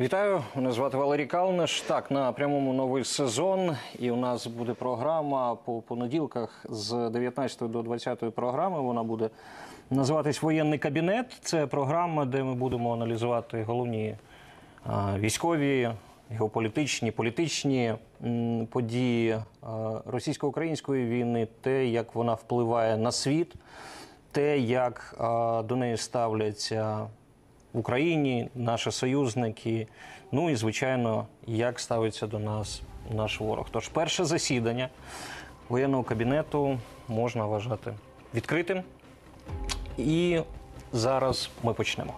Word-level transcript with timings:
Вітаю, 0.00 0.44
мене 0.54 0.72
звати 0.72 0.96
Валерій 0.96 1.26
Калниш. 1.26 1.80
Так, 1.80 2.10
на 2.10 2.32
прямому 2.32 2.72
новий 2.72 3.04
сезон, 3.04 3.76
і 3.98 4.10
у 4.10 4.16
нас 4.16 4.46
буде 4.46 4.74
програма 4.74 5.54
по 5.54 5.80
понеділках 5.80 6.66
з 6.68 7.10
19 7.10 7.70
до 7.70 7.82
20 7.82 8.34
програми. 8.34 8.80
Вона 8.80 9.02
буде 9.02 9.30
називатись 9.90 10.42
Воєнний 10.42 10.78
кабінет. 10.78 11.38
Це 11.40 11.66
програма, 11.66 12.24
де 12.24 12.42
ми 12.42 12.54
будемо 12.54 12.92
аналізувати 12.92 13.62
головні 13.62 14.16
військові, 15.16 15.90
геополітичні, 16.30 17.10
політичні 17.10 17.94
події 18.70 19.38
російсько-української 20.06 21.06
війни, 21.06 21.48
те, 21.60 21.86
як 21.86 22.14
вона 22.14 22.34
впливає 22.34 22.96
на 22.96 23.12
світ, 23.12 23.54
те, 24.32 24.58
як 24.58 25.16
а, 25.18 25.62
до 25.68 25.76
неї 25.76 25.96
ставляться 25.96 27.06
Україні, 27.78 28.48
наші 28.54 28.90
союзники. 28.90 29.86
Ну 30.32 30.50
і 30.50 30.56
звичайно, 30.56 31.26
як 31.46 31.80
ставиться 31.80 32.26
до 32.26 32.38
нас 32.38 32.82
наш 33.14 33.40
ворог. 33.40 33.66
Тож, 33.70 33.88
перше 33.88 34.24
засідання 34.24 34.88
воєнного 35.68 36.02
кабінету 36.02 36.78
можна 37.08 37.46
вважати 37.46 37.94
відкритим. 38.34 38.82
І 39.98 40.40
зараз 40.92 41.50
ми 41.62 41.74
почнемо. 41.74 42.14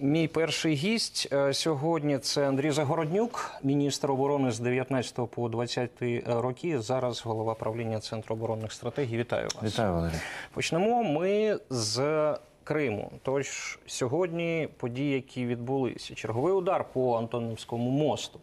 Мій 0.00 0.28
перший 0.28 0.74
гість 0.74 1.28
е, 1.32 1.54
сьогодні 1.54 2.18
це 2.18 2.48
Андрій 2.48 2.70
Загороднюк, 2.70 3.50
міністр 3.62 4.10
оборони 4.10 4.50
з 4.50 4.60
19 4.60 5.30
по 5.30 5.48
20 5.48 5.90
роки. 6.26 6.80
Зараз 6.80 7.22
голова 7.22 7.54
правління 7.54 8.00
Центру 8.00 8.36
оборонних 8.36 8.72
стратегій. 8.72 9.18
Вітаю 9.18 9.48
вас. 9.54 9.72
Вітаю, 9.72 9.92
Валерій. 9.92 10.14
Почнемо 10.54 11.02
ми 11.02 11.58
з 11.70 12.34
Криму. 12.64 13.10
Тож 13.22 13.78
сьогодні 13.86 14.68
події, 14.76 15.14
які 15.14 15.46
відбулися. 15.46 16.14
Черговий 16.14 16.52
удар 16.52 16.84
по 16.92 17.16
Антонівському 17.18 17.90
мосту. 17.90 18.40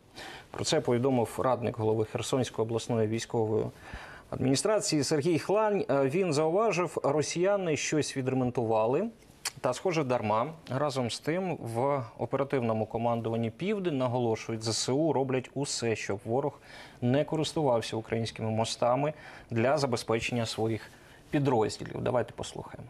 Про 0.51 0.63
це 0.63 0.81
повідомив 0.81 1.39
радник 1.43 1.77
голови 1.77 2.05
Херсонської 2.05 2.65
обласної 2.67 3.07
військової 3.07 3.65
адміністрації 4.29 5.03
Сергій 5.03 5.39
Хлань. 5.39 5.85
Е, 5.89 6.03
Він 6.03 6.33
зауважив, 6.33 6.97
росіяни 7.03 7.77
щось 7.77 8.17
відремонтували. 8.17 9.09
Та, 9.61 9.73
схоже, 9.73 10.03
дарма. 10.03 10.53
Разом 10.69 11.11
з 11.11 11.19
тим, 11.19 11.55
в 11.55 12.03
оперативному 12.17 12.85
командуванні 12.85 13.49
Південь 13.49 13.97
наголошують, 13.97 14.63
ЗСУ 14.63 15.13
роблять 15.13 15.49
усе, 15.53 15.95
щоб 15.95 16.19
ворог 16.25 16.59
не 17.01 17.23
користувався 17.23 17.95
українськими 17.95 18.49
мостами 18.51 19.13
для 19.51 19.77
забезпечення 19.77 20.45
своїх 20.45 20.91
підрозділів. 21.29 22.01
Давайте 22.01 22.33
послухаємо. 22.33 22.89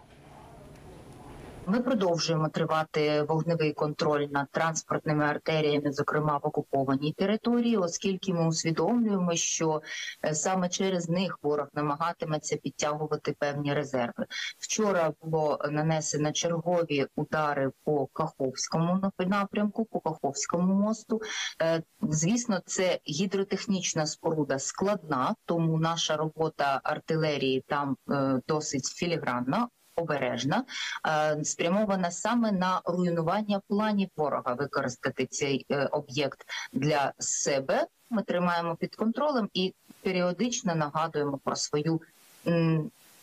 Ми 1.67 1.79
продовжуємо 1.79 2.49
тривати 2.49 3.23
вогневий 3.23 3.73
контроль 3.73 4.27
над 4.31 4.51
транспортними 4.51 5.25
артеріями, 5.25 5.91
зокрема 5.91 6.37
в 6.37 6.47
окупованій 6.47 7.13
території, 7.13 7.77
оскільки 7.77 8.33
ми 8.33 8.47
усвідомлюємо, 8.47 9.35
що 9.35 9.81
е, 10.25 10.35
саме 10.35 10.69
через 10.69 11.09
них 11.09 11.39
ворог 11.41 11.67
намагатиметься 11.73 12.57
підтягувати 12.57 13.35
певні 13.39 13.73
резерви. 13.73 14.25
Вчора 14.59 15.13
було 15.21 15.59
нанесено 15.71 16.31
чергові 16.31 17.07
удари 17.15 17.71
по 17.83 18.05
Каховському 18.05 19.11
напрямку, 19.19 19.85
по 19.85 19.99
Каховському 19.99 20.73
мосту. 20.73 21.21
Е, 21.61 21.83
Звісно, 22.01 22.59
це 22.65 22.99
гідротехнічна 23.09 24.05
споруда 24.05 24.59
складна, 24.59 25.35
тому 25.45 25.79
наша 25.79 26.17
робота 26.17 26.81
артилерії 26.83 27.63
там 27.67 27.97
е, 28.09 28.41
досить 28.47 28.85
філігранна 28.85 29.67
обережна, 29.95 30.63
е, 31.07 31.43
спрямована 31.43 32.11
саме 32.11 32.51
на 32.51 32.81
руйнування 32.85 33.61
планів 33.67 34.09
ворога, 34.17 34.53
використати 34.53 35.25
цей 35.25 35.65
е, 35.71 35.85
об'єкт 35.85 36.45
для 36.73 37.13
себе. 37.17 37.87
Ми 38.09 38.23
тримаємо 38.23 38.75
під 38.75 38.95
контролем 38.95 39.49
і 39.53 39.73
періодично 40.01 40.75
нагадуємо 40.75 41.39
про 41.43 41.55
свою 41.55 42.01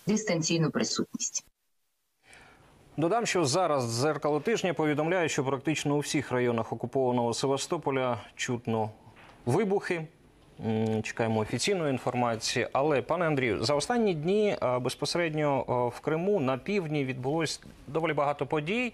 дистанційну 0.06 0.70
присутність. 0.70 1.46
Додам, 2.96 3.26
що 3.26 3.44
зараз 3.44 3.84
дзеркало 3.84 4.40
тижня 4.40 4.74
повідомляє, 4.74 5.28
що 5.28 5.44
практично 5.44 5.96
у 5.96 5.98
всіх 5.98 6.32
районах 6.32 6.72
окупованого 6.72 7.34
Севастополя 7.34 8.20
чутно 8.36 8.90
вибухи. 9.46 10.08
Чекаємо 11.02 11.40
офіційної 11.40 11.90
інформації. 11.90 12.68
Але, 12.72 13.02
пане 13.02 13.26
Андрію, 13.26 13.64
за 13.64 13.74
останні 13.74 14.14
дні 14.14 14.56
е, 14.62 14.78
безпосередньо 14.78 15.64
е, 15.68 15.96
в 15.96 16.00
Криму 16.00 16.40
на 16.40 16.58
півдні 16.58 17.04
відбулось 17.04 17.60
доволі 17.86 18.12
багато 18.12 18.46
подій. 18.46 18.92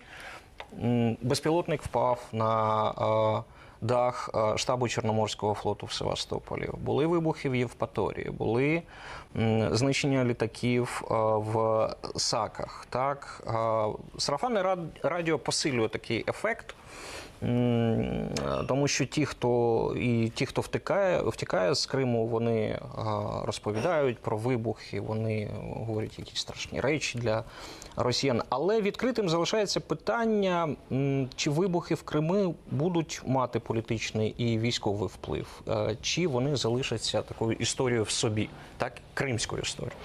Безпілотник 1.23 1.83
впав 1.83 2.29
на 2.33 2.91
е, 2.91 3.43
дах 3.81 4.31
штабу 4.57 4.89
Чорноморського 4.89 5.55
флоту 5.55 5.87
в 5.87 5.93
Севастополі. 5.93 6.69
Були 6.79 7.07
вибухи 7.07 7.49
в 7.49 7.55
Євпаторії, 7.55 8.31
були 8.31 8.83
знищення 9.71 10.25
літаків 10.25 11.03
в 11.37 11.89
Саках. 12.17 12.87
Так, 12.91 13.45
сарафанне 14.19 14.77
радіо 15.03 15.39
посилює 15.39 15.89
такий 15.89 16.25
ефект. 16.29 16.75
М, 17.43 18.29
Тому 18.69 18.89
що 18.89 19.05
ті, 19.05 19.27
хто 19.27 19.95
і 20.01 20.29
ті, 20.35 20.47
хто 20.47 20.61
втікає, 20.61 21.23
втікає 21.23 21.75
з 21.75 21.87
Криму, 21.87 22.27
вони 22.27 22.81
розповідають 23.45 24.19
про 24.19 24.37
вибухи, 24.37 25.01
вони 25.01 25.51
говорять 25.77 26.19
якісь 26.19 26.41
страшні 26.41 26.81
речі 26.81 27.19
для 27.19 27.45
росіян. 27.97 28.43
Але 28.49 28.81
відкритим 28.81 29.29
залишається 29.29 29.81
питання, 29.81 30.77
чи 31.37 31.51
вибухи 31.51 31.95
в 31.95 32.03
Криму 32.03 32.55
будуть 32.71 33.23
мати 33.27 33.61
політичний 33.61 34.35
і 34.39 34.59
військовий 34.59 35.09
вплив, 35.09 35.63
е, 35.69 35.97
чи 36.03 36.27
вони 36.27 36.57
залишаться 36.57 37.23
такою 37.23 37.53
історією 37.53 38.05
в 38.05 38.11
собі, 38.11 38.49
так 38.77 38.93
кримською 39.15 39.63
історією. 39.63 39.97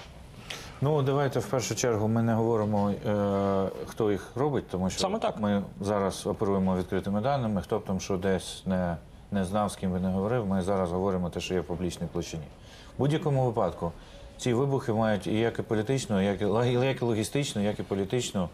Ну 0.84 1.02
давайте 1.03 1.40
в 1.40 1.46
першу 1.46 1.75
чергу 1.75 2.08
ми 2.08 2.22
не 2.22 2.34
говоримо, 2.34 2.90
е, 2.90 3.69
хто 3.86 4.12
їх 4.12 4.31
робить, 4.36 4.68
тому 4.68 4.90
що 4.90 5.00
Саме 5.00 5.19
так. 5.19 5.40
ми 5.40 5.64
зараз 5.81 6.28
оперуємо 6.28 6.78
відкритими 6.78 7.22
даними. 7.22 7.62
Хто 7.62 7.80
б 7.80 7.86
там 7.86 8.00
що 8.00 8.18
десь 8.18 8.64
не, 8.66 8.97
не 9.31 9.46
знав, 9.46 9.72
з 9.72 9.75
ким 9.75 9.91
би 9.91 10.00
не 10.00 10.09
говорив. 10.09 10.46
Ми 10.47 10.62
зараз 10.62 10.91
говоримо 10.91 11.30
те, 11.30 11.40
що 11.40 11.53
є 11.53 11.59
в 11.59 11.64
публічній 11.64 12.08
площині. 12.12 12.44
В 12.97 13.00
будь-якому 13.00 13.46
випадку 13.46 13.91
ці 14.38 14.53
вибухи 14.53 14.94
мають 14.94 15.28
і 15.28 15.34
як 15.40 15.59
і 15.59 15.62
політичну, 15.62 16.22
як 16.22 16.41
і, 16.41 16.46
як 16.86 17.02
і 17.02 17.06
логістичну, 17.06 17.64
як 17.64 17.80
і 17.80 17.84
політичну, 17.84 18.50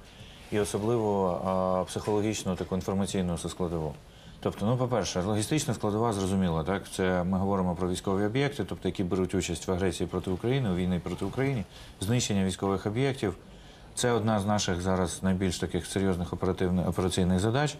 і 0.51 0.59
особливо 0.59 1.41
а, 1.45 1.83
психологічну 1.83 2.55
таку 2.55 2.75
інформаційну 2.75 3.37
складову. 3.37 3.93
Тобто, 4.39 4.65
ну, 4.65 4.77
по-перше, 4.77 5.21
логістична 5.21 5.73
складова 5.73 6.13
зрозуміла, 6.13 6.63
так? 6.63 6.83
Це 6.91 7.23
ми 7.23 7.37
говоримо 7.37 7.75
про 7.75 7.89
військові 7.89 8.25
об'єкти, 8.25 8.63
тобто 8.63 8.87
які 8.87 9.03
беруть 9.03 9.35
участь 9.35 9.67
в 9.67 9.71
агресії 9.71 10.07
проти 10.07 10.31
України, 10.31 10.69
у 10.69 10.75
війні 10.75 10.99
проти 10.99 11.25
України, 11.25 11.63
знищення 12.01 12.45
військових 12.45 12.85
об'єктів. 12.85 13.35
Це 13.95 14.11
одна 14.11 14.39
з 14.39 14.45
наших 14.45 14.81
зараз 14.81 15.23
найбільш 15.23 15.59
таких 15.59 15.85
серйозних 15.85 16.33
операційних 16.87 17.39
задач. 17.39 17.77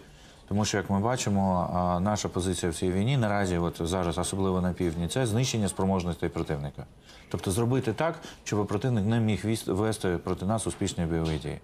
Тому 0.48 0.64
що, 0.64 0.76
як 0.76 0.90
ми 0.90 1.00
бачимо, 1.00 1.68
наша 2.02 2.28
позиція 2.28 2.72
в 2.72 2.74
цій 2.74 2.92
війні 2.92 3.16
наразі, 3.16 3.58
от 3.58 3.80
зараз, 3.80 4.18
особливо 4.18 4.60
на 4.60 4.72
півдні, 4.72 5.08
це 5.08 5.26
знищення 5.26 5.68
спроможностей 5.68 6.28
противника. 6.28 6.86
Тобто 7.28 7.50
зробити 7.50 7.92
так, 7.92 8.20
щоб 8.44 8.66
противник 8.66 9.06
не 9.06 9.20
міг 9.20 9.44
вести 9.66 10.18
проти 10.24 10.46
нас 10.46 10.66
успішні 10.66 11.04
бойові 11.04 11.38
дії. 11.38 11.60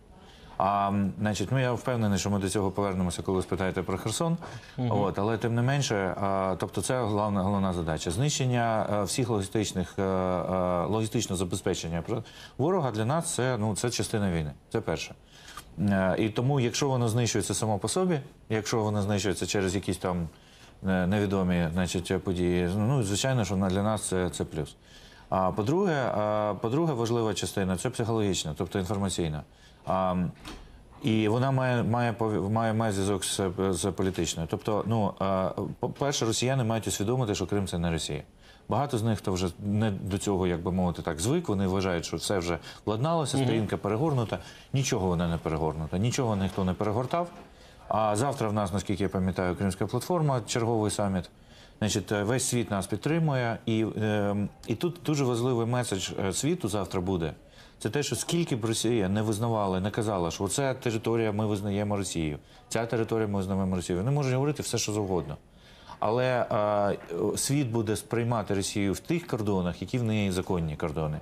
А 0.58 0.92
значить, 1.18 1.48
ну 1.52 1.58
я 1.60 1.72
впевнений, 1.72 2.18
що 2.18 2.30
ми 2.30 2.38
до 2.38 2.48
цього 2.48 2.70
повернемося, 2.70 3.22
коли 3.22 3.42
спитаєте 3.42 3.82
про 3.82 3.98
Херсон. 3.98 4.36
От, 4.78 5.18
але 5.18 5.38
тим 5.38 5.54
не 5.54 5.62
менше, 5.62 6.14
а, 6.20 6.56
тобто, 6.58 6.82
це 6.82 7.00
головна 7.00 7.42
головна 7.42 7.72
задача. 7.72 8.10
Знищення 8.10 8.86
а, 8.90 9.02
всіх 9.02 9.28
логістичних 9.28 9.98
а, 9.98 10.02
а, 10.02 10.86
логістичного 10.86 11.36
забезпечення 11.36 12.02
ворога 12.58 12.90
для 12.90 13.04
нас 13.04 13.34
це 13.34 13.56
ну 13.58 13.76
це 13.76 13.90
частина 13.90 14.32
війни. 14.32 14.52
Це 14.72 14.80
перше. 14.80 15.14
Е, 15.78 16.16
І 16.18 16.28
тому, 16.28 16.60
якщо 16.60 16.88
воно 16.88 17.08
знищується 17.08 17.54
само 17.54 17.78
по 17.78 17.88
собі, 17.88 18.20
якщо 18.48 18.82
воно 18.82 19.02
знищується 19.02 19.46
через 19.46 19.74
якісь 19.74 19.96
там 19.96 20.28
е, 20.86 21.06
невідомі 21.06 21.68
значить, 21.72 22.24
події, 22.24 22.70
ну 22.76 23.02
звичайно, 23.02 23.44
що 23.44 23.54
для 23.54 23.82
нас 23.82 24.08
це, 24.08 24.30
це 24.30 24.44
плюс. 24.44 24.76
А 25.28 25.52
по-друге, 25.52 26.12
а, 26.14 26.54
по-друге, 26.60 26.92
важлива 26.92 27.34
частина 27.34 27.76
це 27.76 27.90
психологічна, 27.90 28.54
тобто 28.56 28.78
інформаційна. 28.78 29.42
А, 29.86 30.16
і 31.02 31.28
вона 31.28 31.50
має, 31.50 31.82
має, 31.82 32.14
має, 32.50 32.72
має 32.72 32.92
зв'язок 32.92 33.24
з, 33.24 33.40
з 33.70 33.90
політичною. 33.90 34.48
Тобто, 34.50 34.84
ну, 34.86 35.14
по-перше, 35.80 36.26
росіяни 36.26 36.64
мають 36.64 36.88
усвідомити, 36.88 37.34
що 37.34 37.46
Крим 37.46 37.66
це 37.66 37.78
не 37.78 37.90
Росія. 37.90 38.22
Багато 38.68 38.98
з 38.98 39.02
них, 39.02 39.18
хто 39.18 39.32
вже 39.32 39.48
не 39.58 39.90
до 39.90 40.18
цього, 40.18 40.46
як 40.46 40.62
би 40.62 40.72
мовити, 40.72 41.02
так 41.02 41.20
звик, 41.20 41.48
вони 41.48 41.66
вважають, 41.66 42.04
що 42.04 42.16
все 42.16 42.38
вже 42.38 42.58
владналося, 42.86 43.38
сторінка 43.38 43.76
перегорнута. 43.76 44.38
Нічого 44.72 45.06
вона 45.06 45.28
не 45.28 45.38
перегорнута, 45.38 45.98
нічого 45.98 46.36
ніхто 46.36 46.64
не 46.64 46.72
перегортав. 46.72 47.30
А 47.88 48.16
завтра 48.16 48.48
в 48.48 48.52
нас, 48.52 48.72
наскільки 48.72 49.02
я 49.02 49.08
пам'ятаю, 49.08 49.56
Кримська 49.56 49.86
платформа, 49.86 50.40
черговий 50.46 50.90
саміт. 50.90 51.30
Значить, 51.78 52.12
е, 52.12 52.22
весь 52.22 52.48
світ 52.48 52.70
нас 52.70 52.86
підтримує, 52.86 53.58
і, 53.66 53.86
е, 53.96 54.36
і 54.66 54.74
тут 54.74 55.00
дуже 55.06 55.24
важливий 55.24 55.66
меседж 55.66 56.10
е, 56.24 56.32
світу 56.32 56.68
завтра 56.68 57.00
буде. 57.00 57.32
Це 57.84 57.90
те, 57.90 58.02
що 58.02 58.16
скільки 58.16 58.56
б 58.56 58.64
Росія 58.64 59.08
не 59.08 59.22
визнавала, 59.22 59.80
не 59.80 59.90
казала, 59.90 60.30
що 60.30 60.44
оця 60.44 60.74
територія 60.74 61.32
ми 61.32 61.46
визнаємо 61.46 61.96
Росію, 61.96 62.38
ця 62.68 62.86
територія 62.86 63.28
ми 63.28 63.38
визнаємо 63.38 63.76
Росію. 63.76 63.98
Вони 63.98 64.10
можуть 64.10 64.32
говорити 64.32 64.62
все, 64.62 64.78
що 64.78 64.92
завгодно. 64.92 65.36
Але 65.98 66.46
е, 67.32 67.36
світ 67.36 67.68
буде 67.68 67.96
сприймати 67.96 68.54
Росію 68.54 68.92
в 68.92 68.98
тих 68.98 69.26
кордонах, 69.26 69.82
які 69.82 69.98
в 69.98 70.02
неї 70.02 70.30
законні 70.30 70.76
кордони, 70.76 71.18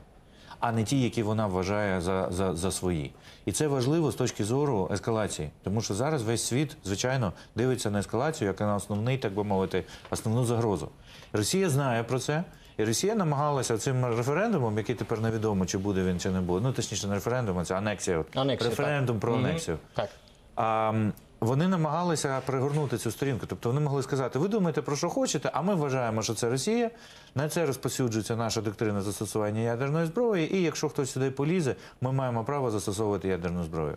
а 0.60 0.72
не 0.72 0.84
ті, 0.84 1.02
які 1.02 1.22
вона 1.22 1.46
вважає 1.46 2.00
за, 2.00 2.28
за, 2.30 2.54
за 2.54 2.70
свої. 2.70 3.12
І 3.46 3.52
це 3.52 3.68
важливо 3.68 4.12
з 4.12 4.14
точки 4.14 4.44
зору 4.44 4.88
ескалації, 4.92 5.50
тому 5.64 5.80
що 5.80 5.94
зараз 5.94 6.22
весь 6.22 6.46
світ, 6.46 6.76
звичайно, 6.84 7.32
дивиться 7.56 7.90
на 7.90 7.98
ескалацію 7.98 8.48
як 8.48 8.60
на 8.60 8.74
основний, 8.74 9.18
так 9.18 9.34
би 9.34 9.44
мовити, 9.44 9.84
основну 10.10 10.44
загрозу. 10.44 10.88
Росія 11.32 11.70
знає 11.70 12.02
про 12.02 12.18
це. 12.18 12.44
І 12.76 12.84
Росія 12.84 13.14
намагалася 13.14 13.78
цим 13.78 14.04
референдумом, 14.04 14.78
який 14.78 14.94
тепер 14.94 15.20
невідомо, 15.20 15.66
чи 15.66 15.78
буде 15.78 16.04
він, 16.04 16.20
чи 16.20 16.30
не 16.30 16.40
буде. 16.40 16.66
Ну 16.66 16.72
точніше, 16.72 17.06
не 17.06 17.14
референдум, 17.14 17.58
а 17.58 17.64
це 17.64 17.74
анексія. 17.74 18.24
Анексія, 18.34 18.70
референдум 18.70 19.16
так. 19.16 19.20
про 19.20 19.34
анексію. 19.34 19.78
Так. 19.94 20.08
А, 20.56 20.92
вони 21.40 21.68
намагалися 21.68 22.40
пригорнути 22.46 22.98
цю 22.98 23.10
сторінку. 23.10 23.46
Тобто 23.46 23.68
вони 23.68 23.80
могли 23.80 24.02
сказати: 24.02 24.38
ви 24.38 24.48
думаєте 24.48 24.82
про 24.82 24.96
що 24.96 25.08
хочете, 25.08 25.50
а 25.52 25.62
ми 25.62 25.74
вважаємо, 25.74 26.22
що 26.22 26.34
це 26.34 26.50
Росія. 26.50 26.90
На 27.34 27.48
це 27.48 27.66
розпосюджується 27.66 28.36
наша 28.36 28.60
доктрина 28.60 29.00
застосування 29.00 29.60
ядерної 29.60 30.06
зброї. 30.06 30.56
І 30.56 30.62
якщо 30.62 30.88
хтось 30.88 31.10
сюди 31.10 31.30
полізе, 31.30 31.76
ми 32.00 32.12
маємо 32.12 32.44
право 32.44 32.70
застосовувати 32.70 33.28
ядерну 33.28 33.64
зброю. 33.64 33.96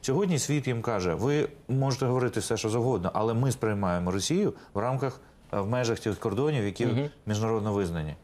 Сьогодні 0.00 0.38
світ 0.38 0.66
їм 0.66 0.82
каже: 0.82 1.14
ви 1.14 1.48
можете 1.68 2.06
говорити 2.06 2.40
все, 2.40 2.56
що 2.56 2.68
завгодно, 2.68 3.10
але 3.14 3.34
ми 3.34 3.52
сприймаємо 3.52 4.10
Росію 4.10 4.54
в 4.74 4.78
рамках 4.78 5.20
в 5.52 5.66
межах 5.66 5.98
тих 6.00 6.18
кордонів, 6.18 6.64
які 6.64 6.88
міжнародно 7.26 7.72
визнані. 7.72 8.14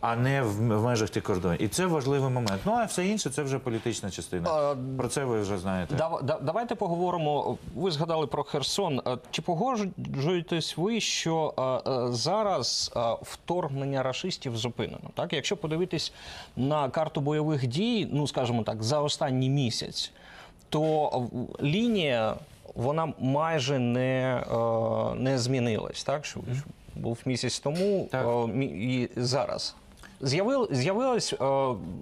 А 0.00 0.16
не 0.16 0.42
в 0.42 0.56
в 0.56 0.82
межах 0.84 1.10
тих 1.10 1.22
кордонів. 1.22 1.62
І 1.62 1.68
це 1.68 1.86
важливий 1.86 2.30
момент. 2.30 2.60
Ну 2.64 2.72
а 2.72 2.84
все 2.84 3.06
інше 3.06 3.30
це 3.30 3.42
вже 3.42 3.58
політична 3.58 4.10
частина. 4.10 4.50
А, 4.50 4.76
Про 4.96 5.08
це 5.08 5.24
ви 5.24 5.40
вже 5.40 5.58
знаєте. 5.58 5.94
Да- 5.94 6.38
Давайте 6.42 6.74
поговоримо. 6.74 7.58
Ви 7.76 7.90
згадали 7.90 8.26
про 8.26 8.42
Херсон. 8.44 9.00
Е, 9.06 9.16
Чи 9.30 9.42
погоджуєтесь 9.42 10.76
ви, 10.76 11.00
що 11.00 11.54
е, 11.86 11.90
е, 11.90 12.12
зараз 12.12 12.92
е, 12.96 13.00
вторгнення 13.22 14.02
рашистів 14.02 14.56
зупинено? 14.56 15.10
Так, 15.14 15.32
якщо 15.32 15.56
подивитись 15.56 16.12
на 16.56 16.90
карту 16.90 17.20
бойових 17.20 17.66
дій, 17.66 18.08
ну 18.12 18.26
скажімо 18.26 18.62
так, 18.62 18.82
за 18.82 19.00
останній 19.00 19.50
місяць, 19.50 20.12
то 20.68 21.08
е, 21.60 21.64
лінія 21.66 22.34
вона 22.76 23.12
майже 23.18 23.78
не, 23.78 24.42
е, 24.52 25.14
не 25.14 25.38
змінилась. 25.38 26.04
Так, 26.04 26.24
що 26.24 26.40
був 26.94 27.18
місяць 27.26 27.58
тому 27.58 28.08
Так. 28.10 28.26
е, 28.48 28.64
і 28.64 29.08
зараз. 29.16 29.76
З'явил, 30.20 30.68
з'явилась 30.72 31.32
е, 31.32 31.38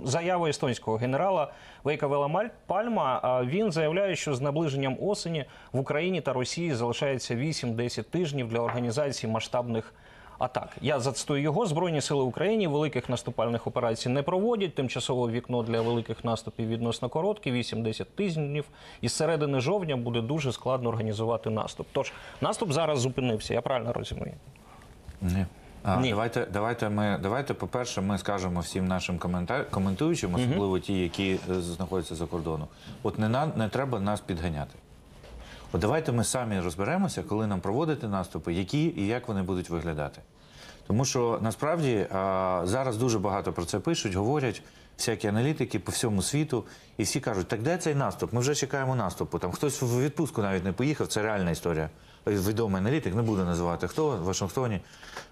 заява 0.04 0.48
естонського 0.48 0.96
генерала 0.96 1.52
Вейка 1.84 2.06
Веламаль 2.06 2.46
Пальма. 2.66 3.20
А 3.22 3.44
він 3.44 3.72
заявляє, 3.72 4.16
що 4.16 4.34
з 4.34 4.40
наближенням 4.40 4.96
осені 5.00 5.44
в 5.72 5.78
Україні 5.78 6.20
та 6.20 6.32
Росії 6.32 6.74
залишається 6.74 7.34
8-10 7.34 8.02
тижнів 8.02 8.48
для 8.48 8.60
організації 8.60 9.32
масштабних 9.32 9.94
атак. 10.38 10.68
Я 10.80 11.00
зацитую 11.00 11.42
його. 11.42 11.66
Збройні 11.66 12.00
сили 12.00 12.22
України 12.22 12.68
великих 12.68 13.08
наступальних 13.08 13.66
операцій 13.66 14.08
не 14.08 14.22
проводять. 14.22 14.74
Тимчасове 14.74 15.32
вікно 15.32 15.62
для 15.62 15.80
великих 15.80 16.24
наступів 16.24 16.68
відносно 16.68 17.08
коротке, 17.08 17.52
8-10 17.52 18.04
тижнів. 18.04 18.64
І 19.00 19.08
з 19.08 19.12
середини 19.12 19.60
жовтня 19.60 19.96
буде 19.96 20.20
дуже 20.20 20.52
складно 20.52 20.88
організувати 20.88 21.50
наступ. 21.50 21.86
Тож 21.92 22.12
наступ 22.40 22.72
зараз 22.72 23.00
зупинився. 23.00 23.54
Я 23.54 23.60
правильно 23.60 23.92
розумію? 23.92 24.34
Ні. 25.22 25.46
А, 25.84 25.96
Ні. 25.96 26.10
Давайте, 26.10 26.46
давайте 26.52 26.88
ми 26.88 27.18
давайте, 27.22 27.54
по-перше, 27.54 28.00
ми 28.00 28.18
скажемо 28.18 28.60
всім 28.60 28.88
нашим 28.88 29.18
комента... 29.18 29.64
коментуючим, 29.64 30.34
особливо 30.34 30.78
ті, 30.78 30.98
які 30.98 31.38
е, 31.50 31.60
знаходяться 31.60 32.14
за 32.14 32.26
кордоном. 32.26 32.68
От 33.02 33.18
не 33.18 33.28
на 33.28 33.46
не 33.46 33.68
треба 33.68 34.00
нас 34.00 34.20
підганяти. 34.20 34.74
От 35.74 35.80
давайте 35.80 36.12
ми 36.12 36.24
самі 36.24 36.60
розберемося, 36.60 37.22
коли 37.22 37.46
нам 37.46 37.60
проводити 37.60 38.08
наступи, 38.08 38.52
які 38.52 38.84
і 38.96 39.06
як 39.06 39.28
вони 39.28 39.42
будуть 39.42 39.70
виглядати. 39.70 40.20
Тому 40.86 41.04
що 41.04 41.38
насправді 41.42 42.06
зараз 42.64 42.96
дуже 42.96 43.18
багато 43.18 43.52
про 43.52 43.64
це 43.64 43.80
пишуть, 43.80 44.14
говорять 44.14 44.62
всякі 44.98 45.28
аналітики 45.28 45.78
по 45.78 45.92
всьому 45.92 46.22
світу, 46.22 46.64
і 46.96 47.02
всі 47.02 47.20
кажуть, 47.20 47.48
так 47.48 47.62
де 47.62 47.78
цей 47.78 47.94
наступ? 47.94 48.32
Ми 48.32 48.40
вже 48.40 48.54
чекаємо 48.54 48.94
наступу. 48.94 49.38
Там 49.38 49.52
хтось 49.52 49.82
в 49.82 50.00
відпустку 50.00 50.42
навіть 50.42 50.64
не 50.64 50.72
поїхав, 50.72 51.06
це 51.06 51.22
реальна 51.22 51.50
історія. 51.50 51.90
Відомий 52.26 52.80
аналітик, 52.80 53.14
не 53.14 53.22
буду 53.22 53.44
називати 53.44 53.88
хто 53.88 54.08
в 54.08 54.22
Вашингтоні. 54.22 54.80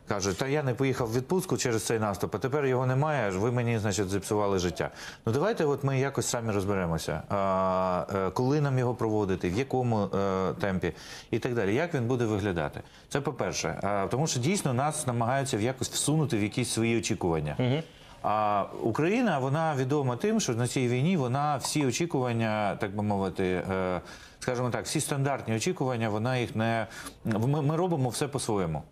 Каже, 0.09 0.39
та 0.39 0.47
я 0.49 0.63
не 0.63 0.75
поїхав 0.75 1.09
в 1.09 1.15
відпустку 1.15 1.57
через 1.57 1.83
цей 1.83 1.99
наступ, 1.99 2.35
а 2.35 2.39
тепер 2.39 2.67
його 2.67 2.87
немає. 2.87 3.31
Ви 3.31 3.53
мені, 3.53 3.79
значить, 3.79 4.11
зіпсували 4.11 4.59
життя. 4.59 4.91
Ну 5.27 5.33
давайте, 5.33 5.65
от 5.65 5.85
ми 5.85 5.99
якось 6.01 6.27
самі 6.27 6.53
розберемося, 6.53 7.23
а, 7.29 8.07
е, 8.15 8.31
коли 8.31 8.61
нам 8.61 8.79
його 8.79 8.95
проводити, 8.95 9.51
в 9.51 9.59
якому 9.59 10.05
е, 10.05 10.53
темпі 10.61 10.93
і 11.31 11.39
так 11.39 11.55
далі. 11.55 11.75
Як 11.75 11.95
він 11.95 12.07
буде 12.07 12.25
виглядати? 12.25 12.81
Це 13.09 13.21
по-перше, 13.21 13.81
тому 14.11 14.27
що 14.27 14.41
дійсно 14.41 14.75
нас 14.75 15.07
намагаються 15.07 15.57
в 15.57 15.61
якось 15.61 15.89
всунути 15.91 16.39
в 16.39 16.43
якісь 16.43 16.71
свої 16.71 16.99
очікування. 16.99 17.83
А 18.23 18.65
Україна 18.83 19.39
вона 19.39 19.75
відома 19.79 20.17
тим, 20.17 20.41
що 20.41 20.55
на 20.55 20.69
цій 20.69 20.89
війні 20.89 21.17
вона 21.17 21.57
всі 21.57 21.87
очікування, 21.87 22.77
так 22.81 22.97
би 22.97 23.03
мовити, 23.03 23.45
е, 23.45 24.01
скажімо 24.43 24.71
так, 24.71 24.85
всі 24.85 25.01
стандартні 25.01 25.57
очікування, 25.57 26.09
вона 26.09 26.37
їх 26.37 26.57
не 26.57 26.87
ми, 27.25 27.63
ми 27.63 27.77
робимо 27.77 28.09
все 28.09 28.29
по-своєму. 28.29 28.83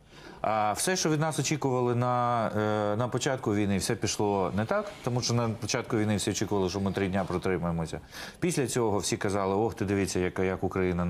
А 0.43 0.73
все, 0.73 0.97
що 0.97 1.11
від 1.11 1.20
нас 1.20 1.38
очікували 1.38 1.94
на, 1.94 2.47
е, 2.56 2.97
на 2.97 3.08
початку 3.08 3.55
війни, 3.55 3.79
все 3.79 3.94
пішло 3.94 4.52
не 4.56 4.64
так, 4.64 4.93
тому 5.05 5.20
що 5.20 5.35
на 5.35 5.49
початку 5.49 5.97
війни 5.97 6.17
всі 6.17 6.31
очікували, 6.31 6.70
що 6.70 6.81
ми 6.81 6.93
три 6.93 7.08
дня 7.08 7.25
протримаємося. 7.25 8.00
Після 8.41 8.67
цього 8.67 8.99
всі 8.99 9.17
казали, 9.17 9.55
ох, 9.55 9.75
ти 9.75 9.85
дивіться, 9.85 10.19
як, 10.19 10.38
як 10.38 10.64
Україна 10.64 11.05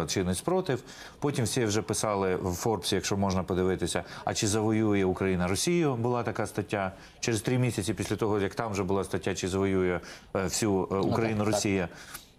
е, 0.00 0.02
е, 0.02 0.06
чинить 0.06 0.38
спротив. 0.38 0.82
Потім 1.18 1.44
всі 1.44 1.64
вже 1.64 1.82
писали 1.82 2.36
в 2.36 2.54
Форбсі, 2.54 2.94
якщо 2.94 3.16
можна 3.16 3.42
подивитися, 3.42 4.04
а 4.24 4.34
чи 4.34 4.46
завоює 4.46 5.04
Україна 5.04 5.48
Росію? 5.48 5.94
Була 5.94 6.22
така 6.22 6.46
стаття. 6.46 6.92
Через 7.20 7.40
три 7.40 7.58
місяці 7.58 7.94
після 7.94 8.16
того, 8.16 8.40
як 8.40 8.54
там 8.54 8.72
вже 8.72 8.82
була 8.82 9.04
стаття, 9.04 9.34
чи 9.34 9.48
завоює 9.48 10.00
всю 10.34 10.88
е, 10.92 10.94
Україну. 10.96 11.44
Росія. 11.44 11.88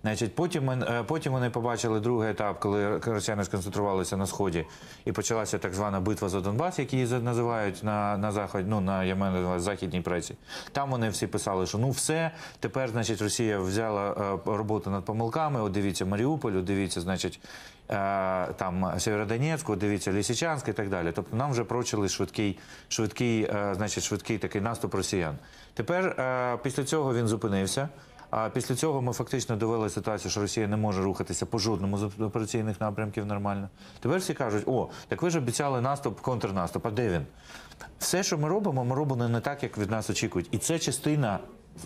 Значить, 0.04 0.36
потім, 0.36 0.70
е, 0.70 1.04
потім 1.08 1.34
вони 1.34 1.50
побачили 1.50 2.00
другий 2.00 2.30
етап, 2.30 2.60
коли 2.60 2.98
росіяни 2.98 3.44
сконцентрувалися 3.44 4.18
на 4.18 4.26
сході, 4.28 4.66
і 5.06 5.12
почалася 5.12 5.58
так 5.58 5.74
звана 5.74 6.00
битва 6.00 6.30
за 6.30 6.42
Донбас, 6.42 6.80
які 6.80 6.98
її 6.98 7.20
називають 7.20 7.84
на, 7.84 8.18
на 8.18 8.32
захід, 8.32 8.66
ну 8.68 8.82
на 8.82 9.04
я 9.04 9.16
маю 9.16 9.48
на 9.48 9.60
західній 9.60 10.02
преці. 10.02 10.36
Там 10.72 10.92
вони 10.92 11.10
всі 11.10 11.28
писали, 11.28 11.66
що 11.66 11.78
ну 11.78 11.90
все, 11.90 12.32
тепер, 12.60 12.90
значить, 12.90 13.22
Росія 13.22 13.60
взяла 13.60 14.12
е, 14.12 14.52
роботу 14.58 14.90
над 14.90 15.06
помилками. 15.06 15.62
От 15.62 15.72
дивіться 15.72 16.06
Маріуполь, 16.06 16.54
от 16.54 16.64
дивіться, 16.64 17.02
значить. 17.02 17.40
е, 17.90 18.48
Там 18.54 18.94
Сєвєродонецьк, 18.98 19.70
от 19.70 19.80
дивіться 19.80 20.12
Лісичанськ 20.12 20.68
і 20.68 20.74
так 20.74 20.90
далі. 20.90 21.12
Тобто 21.16 21.38
нам 21.38 21.52
вже 21.52 21.64
прочили 21.64 22.10
швидкий, 22.10 22.60
швидкий, 22.88 23.50
значить, 23.72 24.04
швидкий 24.04 24.38
такий 24.38 24.62
наступ 24.62 24.96
росіян. 24.96 25.36
Тепер 25.74 26.16
після 26.64 26.84
цього 26.84 27.14
він 27.14 27.28
зупинився. 27.28 27.90
А 28.36 28.50
після 28.50 28.76
цього 28.76 29.02
ми 29.02 29.14
фактично 29.14 29.56
довели 29.56 29.90
ситуацію, 29.90 30.32
що 30.32 30.42
Росія 30.42 30.68
не 30.68 30.78
може 30.78 31.04
рухатися 31.04 31.46
по 31.46 31.58
жодному 31.58 31.98
з 31.98 32.04
операційних 32.04 32.82
напрямків 32.82 33.26
нормально. 33.26 33.70
Тепер 34.00 34.20
всі 34.20 34.34
кажуть: 34.34 34.64
о, 34.68 34.90
так 35.08 35.22
ви 35.22 35.30
ж 35.30 35.38
обіцяли 35.38 35.82
наступ, 35.82 36.20
контрнаступ. 36.20 36.86
А 36.86 36.92
де 36.92 37.10
він? 37.10 37.26
Все, 38.00 38.24
що 38.24 38.38
ми 38.38 38.50
робимо, 38.50 38.86
ми 38.86 38.96
робимо 38.96 39.28
не 39.28 39.42
так, 39.42 39.64
як 39.64 39.78
від 39.78 39.92
нас 39.92 40.10
очікують. 40.10 40.48
І 40.52 40.58
це 40.58 40.80
частина, 40.80 41.40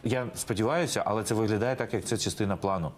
я 0.03 0.27
сподіваюся, 0.35 1.03
але 1.05 1.23
це 1.23 1.35
виглядає 1.35 1.75
так, 1.75 1.93
як 1.93 2.05
це 2.05 2.17
частина 2.17 2.57
плану. 2.57 2.91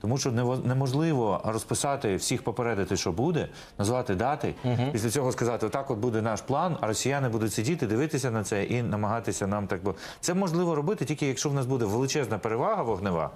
Тому 0.00 0.18
що 0.18 0.32
неможливо 0.64 1.40
розписати 1.44 2.16
всіх 2.16 2.42
попередити, 2.42 2.96
що 2.96 3.12
буде, 3.12 3.48
назвати 3.78 4.14
дати, 4.14 4.54
після 4.92 5.10
цього 5.10 5.32
сказати, 5.32 5.66
отак 5.66 5.90
от 5.90 5.98
буде 5.98 6.22
наш 6.22 6.40
план, 6.40 6.76
а 6.80 6.86
росіяни 6.86 7.28
будуть 7.28 7.52
сидіти, 7.52 7.86
дивитися 7.86 8.30
на 8.30 8.44
це 8.44 8.64
і 8.64 8.82
намагатися 8.82 9.46
нам 9.46 9.66
так. 9.66 9.82
бо 9.82 9.94
Це 10.20 10.34
можливо 10.34 10.74
робити 10.74 11.04
тільки 11.04 11.26
якщо 11.26 11.48
в 11.48 11.54
нас 11.54 11.66
буде 11.66 11.84
величезна 11.84 12.38
перевага 12.38 12.82
вогнева. 12.82 13.30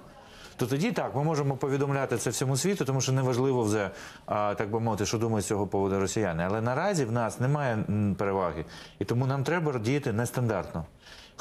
То 0.57 0.67
тоді 0.67 0.91
так, 0.91 1.15
ми 1.15 1.23
можемо 1.23 1.55
повідомляти 1.55 2.17
це 2.17 2.29
всьому 2.29 2.57
світу, 2.57 2.85
тому 2.85 3.01
що 3.01 3.11
неважливо 3.11 3.63
вже, 3.63 3.89
так 4.27 4.71
би 4.71 4.79
мовити, 4.79 5.05
що 5.05 5.17
думають 5.17 5.45
з 5.45 5.47
цього 5.47 5.67
поводу 5.67 5.99
росіяни. 5.99 6.43
Але 6.47 6.61
наразі 6.61 7.05
в 7.05 7.11
нас 7.11 7.39
немає 7.39 7.77
переваги, 8.17 8.65
і 8.99 9.05
тому 9.05 9.25
нам 9.27 9.43
треба 9.43 9.79
діяти 9.79 10.13
нестандартно. 10.13 10.85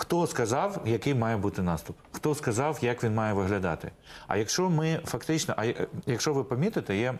Хто 0.02 0.26
сказав, 0.26 0.82
який 0.84 1.14
має 1.14 1.36
бути 1.36 1.62
наступ? 1.62 1.96
Хто 2.12 2.34
сказав, 2.34 2.78
як 2.82 3.04
він 3.04 3.14
має 3.14 3.32
виглядати? 3.32 3.90
А 4.26 4.36
якщо 4.36 4.70
ми 4.70 5.00
фактично, 5.04 5.54
а 5.56 5.64
якщо 6.06 6.34
ви 6.34 6.44
помітите, 6.44 6.96
є 6.96 7.14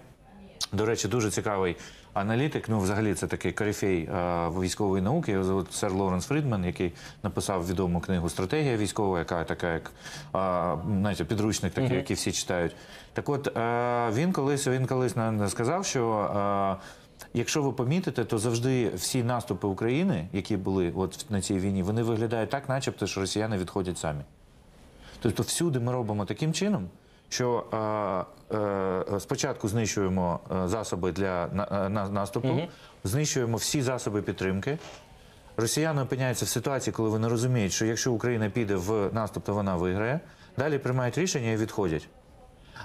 До 0.73 0.87
речі, 0.87 1.09
дуже 1.09 1.31
цікавий 1.31 1.77
аналітик. 2.13 2.69
Ну, 2.69 2.81
взагалі, 2.81 3.15
це 3.15 3.27
такий 3.27 3.53
корифей 3.53 4.05
е, 4.05 4.49
військової 4.49 5.03
науки. 5.03 5.33
Його 5.33 5.45
звуть 5.45 5.73
сер 5.73 5.93
Лоренс 5.93 6.27
Фрідман, 6.27 6.65
який 6.65 6.93
написав 7.23 7.67
відому 7.69 8.01
книгу 8.01 8.29
Стратегія 8.29 8.77
військова, 8.77 9.19
яка 9.19 9.45
така, 9.45 9.73
як 9.73 9.91
е, 9.91 9.91
знаєте, 11.01 11.25
підручник, 11.25 11.75
такий, 11.75 11.97
який 11.97 12.17
всі 12.17 12.33
читають. 12.33 12.77
Так 13.13 13.29
от 13.29 13.57
е, 13.57 14.11
він 14.13 14.33
колись 14.33 14.67
він 14.67 14.87
колись 14.87 15.17
на- 15.17 15.49
сказав, 15.49 15.85
що. 15.87 16.31
Е, 16.81 17.02
Якщо 17.35 17.63
ви 17.63 17.73
помітите, 17.73 18.25
то 18.25 18.39
завжди 18.39 18.89
всі 18.95 19.23
наступи 19.25 19.67
України, 19.67 20.29
які 20.33 20.57
були 20.57 20.93
от 20.97 21.27
на 21.31 21.41
цій 21.41 21.59
війні, 21.59 21.83
вони 21.83 22.03
виглядають 22.03 22.51
так, 22.51 22.69
начебто, 22.69 23.07
що 23.07 23.21
росіяни 23.21 23.59
відходять 23.59 23.99
самі. 23.99 24.21
Тобто 25.21 25.43
всюди 25.43 25.81
ми 25.81 25.93
робимо 25.93 26.25
таким 26.25 26.53
чином, 26.53 26.89
що 27.29 27.65
е, 28.53 28.57
е, 29.15 29.21
спочатку 29.21 29.69
знищуємо 29.69 30.41
е, 30.65 30.69
засоби 30.69 31.13
для 31.13 31.47
на, 31.53 31.69
е, 31.87 31.89
на- 31.89 32.09
наступу, 32.09 32.49
знищуємо 33.05 33.57
всі 33.57 33.83
засоби 33.83 34.23
підтримки. 34.23 34.79
Росіяни 35.57 36.03
опиняються 36.03 36.45
в 36.45 36.49
ситуації, 36.49 36.95
коли 36.95 37.09
вони 37.09 37.29
розуміють, 37.29 37.73
що 37.73 37.87
якщо 37.87 38.13
Україна 38.13 38.51
піде 38.51 38.75
в 38.77 39.11
наступ, 39.13 39.45
то 39.45 39.55
вона 39.55 39.77
виграє. 39.77 40.21
Далі 40.59 40.79
приймають 40.79 41.19
рішення 41.19 41.51
і 41.51 41.57
відходять. 41.57 42.09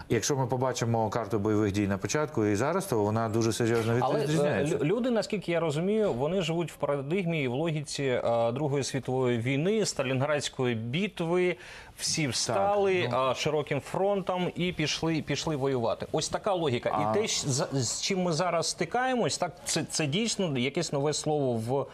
Якщо 0.10 0.36
ми 0.36 0.48
побачимо 0.48 1.10
карту 1.10 1.40
бойових 1.40 1.72
дій 1.72 1.88
на 1.88 1.98
початку 1.98 2.46
і 2.46 2.56
зараз, 2.56 2.86
то 2.86 3.04
вона 3.04 3.30
дуже 3.30 3.54
серйозно 3.54 3.98
Але 4.02 4.20
е, 4.20 4.24
відрізняється. 4.24 4.78
люди, 4.82 5.12
наскільки 5.12 5.52
я 5.52 5.60
розумію, 5.60 6.14
вони 6.14 6.42
живуть 6.42 6.72
в 6.72 6.76
парадигмі 6.76 7.44
і 7.44 7.48
в 7.48 7.54
логіці 7.54 8.04
е, 8.04 8.52
Другої 8.52 8.84
світової 8.84 9.38
війни, 9.38 9.86
Сталінградської 9.86 10.76
битви. 10.76 11.58
Всі 11.98 12.28
встали 12.28 13.10
ну. 13.12 13.30
е, 13.32 13.36
широким 13.36 13.82
фронтом 13.82 14.52
і 14.56 14.72
пішли, 14.72 15.22
пішли 15.22 15.56
воювати. 15.56 16.08
Ось 16.12 16.30
така 16.30 16.54
логіка. 16.54 17.12
І 17.16 17.20
те, 17.20 17.28
з 17.74 18.02
чим 18.02 18.22
ми 18.24 18.34
зараз 18.34 18.70
стикаємось, 18.70 19.38
так 19.38 19.52
це, 19.66 19.84
це 19.84 20.06
дійсно 20.06 20.58
якесь 20.58 20.94
нове 20.94 21.14
слово 21.14 21.54
в 21.54 21.86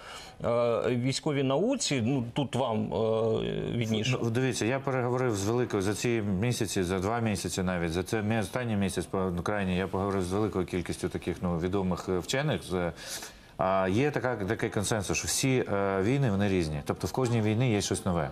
військовій 0.89 1.43
науці. 1.43 2.01
Ну 2.05 2.23
тут 2.33 2.55
вам 2.55 2.93
е, 2.93 3.77
відніше. 3.77 4.17
Ну, 4.23 4.29
дивіться, 4.29 4.65
я 4.65 4.79
переговорив 4.79 5.35
з 5.35 5.45
великою 5.45 5.83
за 5.83 5.93
ці 5.93 6.23
місяці, 6.41 6.83
за 6.83 6.99
два 6.99 7.19
місяці 7.19 7.63
навіть. 7.63 7.91
За 7.91 8.03
це 8.03 8.21
мій 8.21 8.39
останній 8.39 8.75
місяць 8.75 9.05
по 9.05 9.33
Україні. 9.39 9.77
я 9.77 9.87
поговорив 9.87 10.23
з 10.23 10.31
великою 10.31 10.65
кількістю 10.65 11.09
таких 11.09 11.37
ну, 11.41 11.59
відомих 11.59 12.09
е, 12.09 12.17
вчених. 12.17 12.61
А, 13.57 13.87
є 13.91 14.11
така, 14.11 14.35
такий 14.35 14.69
консенсус, 14.69 15.17
що 15.17 15.27
всі 15.27 15.65
е, 15.73 16.01
війни 16.01 16.31
вони 16.31 16.49
різні. 16.49 16.81
Тобто 16.85 17.07
в 17.07 17.11
кожній 17.11 17.41
війні 17.41 17.71
є 17.71 17.81
щось 17.81 18.05
нове. 18.05 18.29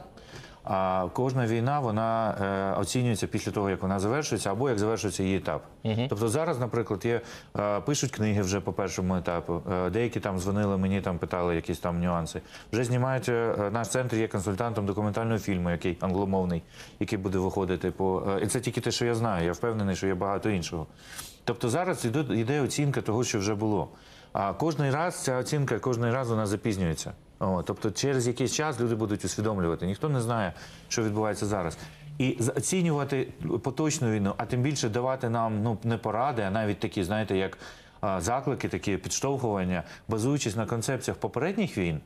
А 0.63 1.07
кожна 1.13 1.47
війна 1.47 1.79
вона 1.79 2.37
е, 2.41 2.79
оцінюється 2.79 3.27
після 3.27 3.51
того, 3.51 3.69
як 3.69 3.81
вона 3.81 3.99
завершується, 3.99 4.51
або 4.51 4.69
як 4.69 4.79
завершується 4.79 5.23
її 5.23 5.37
етап. 5.37 5.63
Тобто 6.09 6.29
зараз, 6.29 6.59
наприклад, 6.59 7.05
є 7.05 7.21
е, 7.59 7.79
пишуть 7.79 8.11
книги 8.11 8.41
вже 8.41 8.59
по 8.59 8.73
першому 8.73 9.15
етапу. 9.15 9.61
Е, 9.71 9.89
деякі 9.89 10.19
там 10.19 10.39
дзвонили 10.39 10.77
мені, 10.77 11.01
там 11.01 11.17
питали 11.17 11.55
якісь 11.55 11.79
там 11.79 12.01
нюанси. 12.01 12.41
Вже 12.73 12.83
знімають 12.83 13.31
наш 13.71 13.87
центр 13.87 14.15
є 14.15 14.27
консультантом 14.27 14.85
документального 14.85 15.39
фільму, 15.39 15.71
який 15.71 15.97
англомовний, 16.01 16.63
який 16.99 17.17
буде 17.17 17.37
виходити 17.37 17.91
по 17.91 18.37
і 18.43 18.47
це 18.47 18.59
тільки 18.59 18.81
те, 18.81 18.91
що 18.91 19.05
я 19.05 19.15
знаю. 19.15 19.45
Я 19.45 19.51
впевнений, 19.51 19.95
що 19.95 20.07
є 20.07 20.13
багато 20.13 20.49
іншого. 20.49 20.87
Тобто 21.43 21.69
зараз 21.69 22.05
іде 22.29 22.61
оцінка 22.61 23.01
того, 23.01 23.23
що 23.23 23.39
вже 23.39 23.55
було. 23.55 23.89
А 24.33 24.53
кожний 24.53 24.91
раз 24.91 25.23
ця 25.23 25.37
оцінка 25.37 25.79
кожний 25.79 26.11
раз 26.11 26.29
вона 26.29 26.45
запізнюється. 26.45 27.11
О, 27.41 27.63
тобто 27.63 27.91
через 27.91 28.27
якийсь 28.27 28.53
час 28.53 28.79
люди 28.79 28.95
будуть 28.95 29.25
усвідомлювати. 29.25 29.85
Ніхто 29.85 30.09
не 30.09 30.21
знає, 30.21 30.53
що 30.89 31.03
відбувається 31.03 31.45
зараз. 31.45 31.77
І 32.17 32.37
оцінювати 32.55 33.27
поточну 33.63 34.11
війну, 34.11 34.33
а 34.37 34.45
тим 34.45 34.61
більше 34.61 34.89
давати 34.89 35.29
нам 35.29 35.63
ну 35.63 35.77
не 35.83 35.97
поради, 35.97 36.41
а 36.41 36.51
навіть 36.51 36.79
такі, 36.79 37.03
знаєте, 37.03 37.37
як 37.37 37.57
а, 38.01 38.21
заклики, 38.21 38.67
такі 38.67 38.97
підштовхування, 38.97 39.83
базуючись 40.07 40.55
на 40.55 40.65
концепціях 40.65 41.17
попередніх 41.17 41.77
війн, 41.77 42.01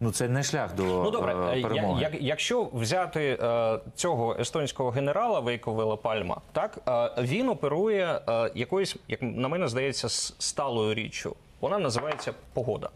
ну 0.00 0.10
це 0.12 0.28
не 0.28 0.42
шлях 0.42 0.74
до 0.74 0.82
Ну 0.82 1.10
добре, 1.10 1.34
е, 1.34 1.52
е, 1.52 1.60
я- 1.60 1.68
перемоги. 1.68 2.02
як, 2.02 2.12
якщо 2.22 2.68
взяти 2.72 3.38
е, 3.42 3.78
цього 3.94 4.36
естонського 4.40 4.90
генерала 4.90 5.40
Вейковела 5.40 5.96
Пальма, 5.96 6.40
так 6.52 6.78
е, 6.88 7.22
він 7.22 7.48
оперує 7.48 8.20
е, 8.28 8.50
якоюсь, 8.54 8.96
як 9.08 9.22
на 9.22 9.48
мене 9.48 9.68
здається, 9.68 10.08
сталою 10.38 10.94
річчю. 10.94 11.36
Вона 11.60 11.78
називається 11.78 12.32
погода. 12.52 12.88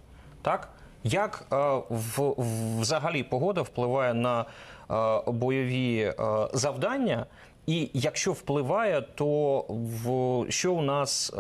Так 0.43 0.69
як 1.04 1.47
е, 1.52 1.57
в, 1.90 2.35
взагалі 2.80 3.23
погода 3.23 3.62
впливає 3.62 4.14
на 4.14 4.45
е, 4.90 5.30
бойові 5.33 5.99
е, 6.00 6.14
завдання? 6.52 7.26
І 7.66 7.90
якщо 7.95 8.33
впливає, 8.33 9.02
то 9.14 9.61
в 9.69 10.45
що 10.49 10.73
у 10.73 10.83
нас 10.83 11.33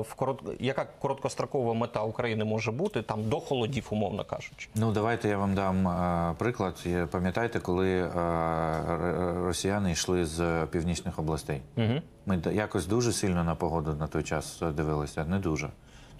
в 0.00 0.14
корот... 0.16 0.42
яка 0.60 0.86
короткострокова 0.98 1.74
мета 1.74 2.02
України 2.02 2.44
може 2.44 2.72
бути 2.72 3.02
там 3.02 3.28
до 3.28 3.40
холодів, 3.40 3.86
умовно 3.90 4.24
кажучи? 4.24 4.68
Ну, 4.74 4.92
давайте 4.92 5.28
я 5.28 5.38
вам 5.38 5.54
дам 5.54 6.36
приклад. 6.36 6.86
Пам'ятаєте, 7.10 7.60
коли 7.60 8.10
росіяни 9.46 9.92
йшли 9.92 10.26
з 10.26 10.66
північних 10.66 11.18
областей? 11.18 11.60
Угу. 11.76 12.02
Ми 12.26 12.42
якось 12.52 12.86
дуже 12.86 13.12
сильно 13.12 13.44
на 13.44 13.54
погоду 13.54 13.96
на 13.98 14.06
той 14.06 14.22
час 14.22 14.62
дивилися, 14.76 15.24
не 15.24 15.38
дуже. 15.38 15.68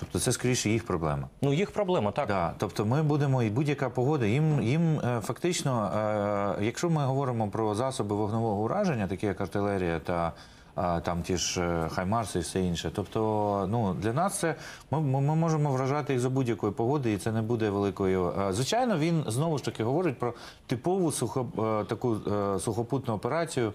Тобто 0.00 0.18
це 0.18 0.32
скоріше 0.32 0.70
їх 0.70 0.86
проблема. 0.86 1.28
Ну 1.42 1.52
їх 1.52 1.70
проблема, 1.70 2.10
так. 2.10 2.28
Да, 2.28 2.52
тобто 2.58 2.86
ми 2.86 3.02
будемо 3.02 3.42
і 3.42 3.50
будь-яка 3.50 3.90
погода. 3.90 4.26
Їм 4.26 4.62
їм 4.62 4.98
е, 4.98 5.20
фактично, 5.20 5.92
е, 6.58 6.64
якщо 6.64 6.90
ми 6.90 7.04
говоримо 7.04 7.48
про 7.48 7.74
засоби 7.74 8.16
вогневого 8.16 8.62
ураження, 8.62 9.06
такі 9.06 9.26
як 9.26 9.40
артилерія 9.40 9.98
та 9.98 10.32
е, 10.78 11.00
там 11.00 11.22
ті 11.22 11.36
ж 11.36 11.88
хаймарси 11.90 12.38
і 12.38 12.42
все 12.42 12.60
інше. 12.60 12.90
Тобто, 12.94 13.20
ну 13.70 13.94
для 13.94 14.12
нас 14.12 14.38
це 14.38 14.54
ми, 14.90 15.00
ми 15.00 15.34
можемо 15.34 15.72
вражати 15.72 16.12
їх 16.12 16.22
за 16.22 16.30
будь-якої 16.30 16.72
погоди, 16.72 17.12
і 17.12 17.18
це 17.18 17.32
не 17.32 17.42
буде 17.42 17.70
великою. 17.70 18.32
Звичайно, 18.50 18.98
він 18.98 19.24
знову 19.26 19.58
ж 19.58 19.64
таки 19.64 19.84
говорить 19.84 20.18
про 20.18 20.34
типову 20.66 21.12
сухо, 21.12 21.46
таку 21.88 22.16
сухопутну 22.60 23.14
операцію. 23.14 23.72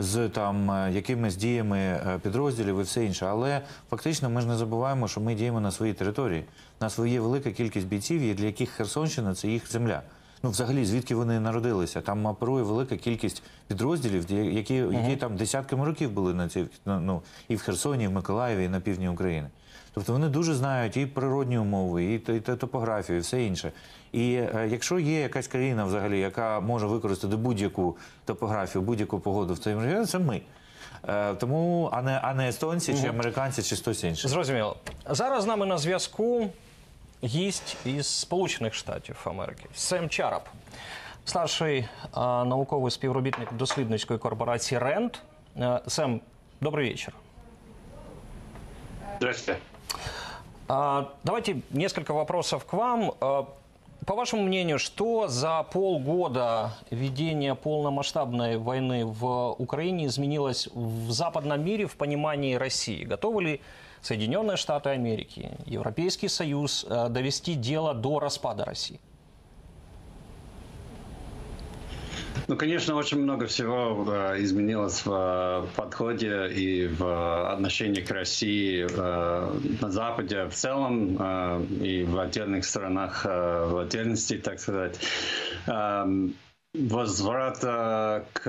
З 0.00 0.28
там 0.28 0.70
е, 0.70 0.92
якимись 0.92 1.36
діями 1.36 1.78
е, 1.78 2.18
підрозділів 2.22 2.78
і 2.80 2.82
все 2.82 3.04
інше, 3.04 3.26
але 3.26 3.60
фактично 3.90 4.30
ми 4.30 4.40
ж 4.40 4.46
не 4.46 4.56
забуваємо, 4.56 5.08
що 5.08 5.20
ми 5.20 5.34
діємо 5.34 5.60
на 5.60 5.70
своїй 5.70 5.92
території. 5.92 6.44
У 6.80 6.84
нас 6.84 6.98
є 6.98 7.20
велика 7.20 7.50
кількість 7.50 7.86
бійців, 7.86 8.34
для 8.34 8.46
яких 8.46 8.70
Херсонщина 8.70 9.34
це 9.34 9.48
їх 9.48 9.72
земля. 9.72 10.02
Ну, 10.42 10.50
взагалі, 10.50 10.84
звідки 10.84 11.14
вони 11.14 11.40
народилися? 11.40 12.00
Там 12.00 12.26
оперує 12.26 12.64
велика 12.64 12.96
кількість 12.96 13.42
підрозділів, 13.66 14.30
які, 14.30 14.74
які 14.74 15.16
там 15.16 15.36
десятками 15.36 15.84
років 15.84 16.10
були 16.10 16.34
на 16.34 16.48
цій 16.48 16.64
ну 16.86 17.22
і 17.48 17.56
в 17.56 17.60
Херсоні, 17.60 18.04
і 18.04 18.06
в 18.06 18.12
Миколаєві, 18.12 18.64
і 18.64 18.68
на 18.68 18.80
півдні 18.80 19.08
України. 19.08 19.48
Тобто 19.98 20.12
вони 20.12 20.28
дуже 20.28 20.54
знають 20.54 20.96
і 20.96 21.06
природні 21.06 21.58
умови, 21.58 22.04
і, 22.04 22.18
топографію, 22.40 23.18
і 23.18 23.20
все 23.20 23.42
інше. 23.42 23.72
І 24.12 24.34
е, 24.34 24.68
якщо 24.70 24.98
є 24.98 25.20
якась 25.20 25.48
країна, 25.48 25.84
взагалі, 25.84 26.20
яка 26.20 26.60
може 26.60 26.86
використати 26.86 27.36
будь-яку 27.36 27.96
топографію, 28.24 28.82
будь-яку 28.82 29.20
погоду 29.20 29.54
в 29.54 29.58
цьому 29.58 29.80
регіоні, 29.80 30.06
це 30.06 30.18
ми. 30.18 30.40
Е, 31.08 31.34
тому, 31.34 31.90
а 31.92 32.02
не, 32.02 32.20
а 32.22 32.34
не 32.34 32.48
естонці, 32.48 32.98
чи 33.02 33.06
американці, 33.06 33.62
чи 33.62 33.76
хтось 33.76 34.04
інший. 34.04 34.30
Зрозуміло. 34.30 34.76
Зараз 35.10 35.42
з 35.42 35.46
нами 35.46 35.66
на 35.66 35.78
зв'язку 35.78 36.48
гість 37.24 37.76
із 37.84 38.06
Сполучених 38.06 38.74
Штатів 38.74 39.16
Америки 39.24 39.64
Сем 39.74 40.08
Чарап, 40.08 40.48
старший 41.24 41.88
а, 42.12 42.44
науковий 42.44 42.90
співробітник 42.90 43.52
дослідницької 43.52 44.18
корпорації 44.18 44.78
РЕНД. 44.78 45.18
Е, 45.56 45.80
Сем, 45.86 46.20
добрий 46.60 46.90
вечір. 46.90 47.14
Здравствуйте. 49.18 49.77
А, 50.68 51.12
Давайте 51.24 51.62
несколько 51.70 52.12
вопросов 52.12 52.64
к 52.64 52.72
вам. 52.72 53.12
А, 53.20 53.48
По 54.06 54.14
вашему 54.14 54.42
мнению, 54.42 54.78
что 54.78 55.28
за 55.28 55.62
полгода 55.64 56.72
ведения 56.90 57.54
полномасштабной 57.54 58.56
войны 58.58 59.04
в 59.04 59.52
Украине 59.58 60.06
изменилось 60.06 60.68
в 60.74 61.10
западном 61.10 61.64
мире 61.64 61.86
в 61.86 61.96
понимании 61.96 62.54
России? 62.54 63.04
Готовы 63.04 63.42
ли 63.42 63.60
Соединенные 64.00 64.56
Штаты 64.56 64.90
Америки, 64.90 65.50
Европейский 65.66 66.28
Союз 66.28 66.86
э, 66.88 67.08
довести 67.08 67.54
дело 67.54 67.94
до 67.94 68.18
распада 68.18 68.64
России? 68.64 69.00
Ну, 72.48 72.56
конечно, 72.56 72.94
очень 72.94 73.20
много 73.20 73.46
всего 73.46 74.06
э, 74.08 74.42
изменилось 74.42 75.04
в 75.04 75.12
э, 75.12 75.76
подходе 75.76 76.48
и 76.48 76.86
в 76.86 77.04
э, 77.04 77.52
отношении 77.52 78.00
к 78.00 78.10
России 78.10 78.86
на 79.82 79.90
Западе 79.90 80.44
в 80.46 80.54
целом 80.54 81.16
и 81.82 82.04
в 82.04 82.18
отдельных 82.18 82.64
странах 82.64 83.24
в 83.24 83.82
отдельности, 83.82 84.38
так 84.38 84.60
сказать. 84.60 84.98
Эм, 85.66 86.34
Возврата 86.74 88.26
к 88.34 88.46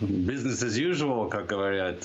business 0.00 0.64
as 0.64 0.78
usual, 0.78 1.28
как 1.28 1.46
говорят, 1.46 2.02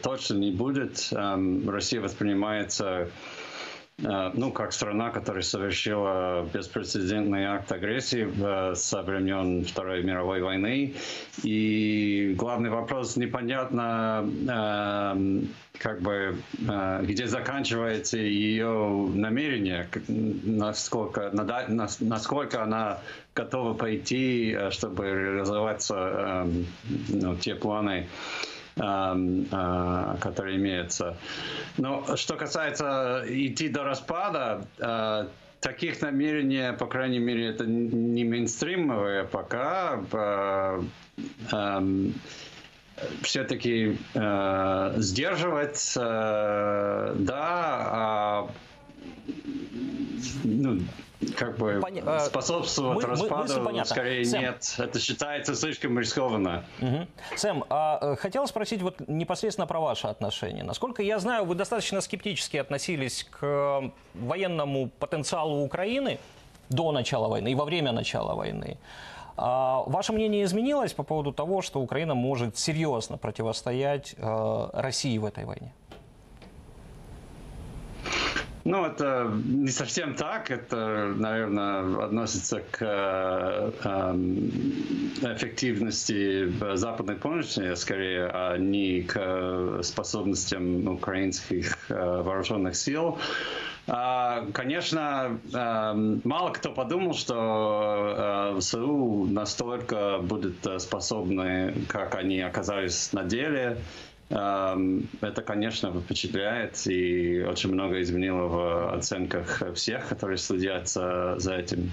точно 0.00 0.34
не 0.34 0.52
будет. 0.52 1.08
Эм, 1.12 1.68
Россия 1.68 2.00
воспринимается 2.00 3.08
ну, 4.00 4.52
как 4.52 4.72
страна, 4.72 5.10
которая 5.10 5.42
совершила 5.42 6.48
беспрецедентный 6.54 7.46
акт 7.46 7.72
агрессии 7.72 8.28
э, 8.28 8.74
со 8.76 9.02
времен 9.02 9.64
Второй 9.64 10.04
мировой 10.04 10.40
войны. 10.40 10.94
И 11.42 12.34
главный 12.38 12.70
вопрос 12.70 13.16
непонятно, 13.16 14.24
э, 14.48 15.42
как 15.78 16.00
бы, 16.00 16.36
э, 16.68 17.00
где 17.02 17.26
заканчивается 17.26 18.18
ее 18.18 19.10
намерение, 19.14 19.88
насколько, 20.06 21.32
насколько 21.98 22.62
она 22.62 23.00
готова 23.34 23.74
пойти, 23.74 24.52
э, 24.52 24.70
чтобы 24.70 25.06
реализоваться 25.06 25.94
э, 25.96 26.46
ну, 27.08 27.36
те 27.36 27.56
планы, 27.56 28.06
э, 28.06 28.47
которые 28.78 30.56
имеются. 30.56 31.16
Но 31.76 32.16
что 32.16 32.36
касается 32.36 33.24
идти 33.26 33.68
до 33.68 33.84
распада, 33.84 34.66
э, 34.78 35.26
таких 35.60 36.00
намерений, 36.00 36.72
по 36.76 36.86
крайней 36.86 37.18
мере, 37.18 37.48
это 37.48 37.66
не 37.66 38.24
мейнстримовые 38.24 39.24
пока. 39.24 40.00
э, 40.12 40.82
эм, 41.52 42.14
все-таки 43.22 43.96
э, 44.14 44.94
сдерживать, 44.96 45.92
э, 45.96 47.14
да, 47.18 47.46
а 47.90 48.50
ну, 50.44 50.80
как 51.36 51.56
бы 51.58 51.80
Поня- 51.82 52.04
э, 52.06 52.20
способствовать 52.26 52.96
мы- 52.96 53.02
мы- 53.02 53.08
распаду 53.08 53.64
понятна. 53.64 53.84
скорее 53.84 54.24
Сэм. 54.24 54.40
нет. 54.40 54.74
Это 54.78 55.00
считается 55.00 55.54
слишком 55.54 55.98
рискованно. 55.98 56.64
Мгм. 56.80 57.08
Сэм, 57.36 57.64
а, 57.68 57.98
э, 58.12 58.16
хотел 58.16 58.46
спросить 58.46 58.82
вот 58.82 59.00
непосредственно 59.08 59.66
про 59.66 59.80
ваши 59.80 60.06
отношения. 60.06 60.62
Насколько 60.62 61.02
я 61.02 61.18
знаю, 61.18 61.44
вы 61.44 61.54
достаточно 61.54 62.00
скептически 62.00 62.56
относились 62.56 63.24
к 63.30 63.38
э, 63.42 63.90
военному 64.14 64.90
потенциалу 64.98 65.62
Украины 65.64 66.18
до 66.68 66.92
начала 66.92 67.28
войны 67.28 67.50
и 67.50 67.54
во 67.54 67.64
время 67.64 67.92
начала 67.92 68.34
войны. 68.34 68.76
А 69.36 69.82
ваше 69.86 70.12
мнение 70.12 70.42
изменилось 70.44 70.92
по 70.92 71.02
поводу 71.04 71.32
того, 71.32 71.62
что 71.62 71.80
Украина 71.80 72.14
может 72.14 72.58
серьезно 72.58 73.18
противостоять 73.18 74.14
э, 74.18 74.68
России 74.72 75.16
в 75.18 75.24
этой 75.24 75.44
войне? 75.44 75.72
Ну, 78.68 78.84
это 78.84 79.32
не 79.46 79.70
совсем 79.70 80.14
так. 80.14 80.50
Это, 80.50 81.14
наверное, 81.16 82.04
относится 82.04 82.60
к 82.70 82.82
э, 82.82 83.72
эм, 83.82 84.50
эффективности 85.22 86.52
западной 86.76 87.16
помощи, 87.16 87.74
скорее, 87.76 88.28
а 88.30 88.58
не 88.58 89.04
к 89.04 89.16
э, 89.16 89.80
способностям 89.82 90.86
украинских 90.86 91.78
э, 91.88 91.94
вооруженных 91.94 92.76
сил. 92.76 93.18
А, 93.86 94.44
Конечно, 94.52 95.40
эм, 95.54 96.20
мало 96.24 96.50
кто 96.50 96.70
подумал, 96.70 97.14
что 97.14 98.52
э, 98.54 98.60
ВСУ 98.60 99.26
настолько 99.30 100.18
будут 100.18 100.66
э, 100.66 100.78
способны, 100.78 101.72
как 101.88 102.14
они 102.16 102.38
оказались 102.42 103.14
на 103.14 103.24
деле. 103.24 103.78
Эм, 104.30 105.08
Это, 105.22 105.42
конечно, 105.42 105.92
впечатляет 106.00 106.86
и 106.86 107.42
очень 107.42 107.72
много 107.72 108.00
изменило 108.02 108.46
в 108.46 108.94
оценках 108.94 109.62
всех, 109.74 110.08
которые 110.08 110.36
следят 110.36 110.88
за, 110.88 111.36
этим. 111.54 111.90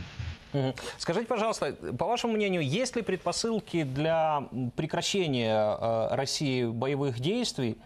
Скажите, 0.98 1.28
пожалуйста, 1.28 1.74
по 1.98 2.06
вашему 2.06 2.34
мнению, 2.34 2.62
есть 2.62 2.96
ли 2.96 3.02
предпосылки 3.02 3.84
для 3.84 4.48
прекращения 4.76 5.78
э, 5.80 6.16
России 6.16 6.66
боевых 6.66 7.20
действий, 7.20 7.78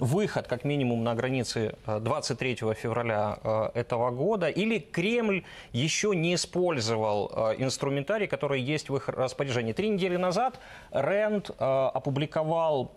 выход 0.00 0.48
как 0.48 0.64
минимум 0.64 1.04
на 1.04 1.14
границы 1.14 1.74
э, 1.86 2.00
23 2.00 2.56
февраля 2.74 3.38
э, 3.42 3.70
этого 3.74 4.10
года, 4.10 4.48
или 4.48 4.78
Кремль 4.78 5.44
еще 5.72 6.14
не 6.16 6.34
использовал 6.34 7.30
э, 7.32 7.54
инструментарий, 7.58 8.26
который 8.26 8.60
есть 8.60 8.88
в 8.88 8.96
их 8.96 9.08
распоряжении? 9.08 9.72
Три 9.72 9.90
недели 9.90 10.16
назад 10.16 10.58
РЭНД 10.90 11.50
э, 11.50 11.54
опубликовал 11.94 12.92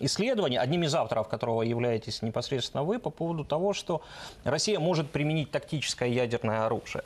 исследование, 0.00 0.60
одним 0.60 0.82
из 0.82 0.94
авторов 0.94 1.28
которого 1.28 1.62
являетесь 1.62 2.22
непосредственно 2.22 2.82
вы, 2.82 2.98
по 2.98 3.10
поводу 3.10 3.44
того, 3.44 3.72
что 3.72 4.02
Россия 4.44 4.78
может 4.78 5.10
применить 5.10 5.50
тактическое 5.50 6.08
ядерное 6.08 6.66
оружие 6.66 7.04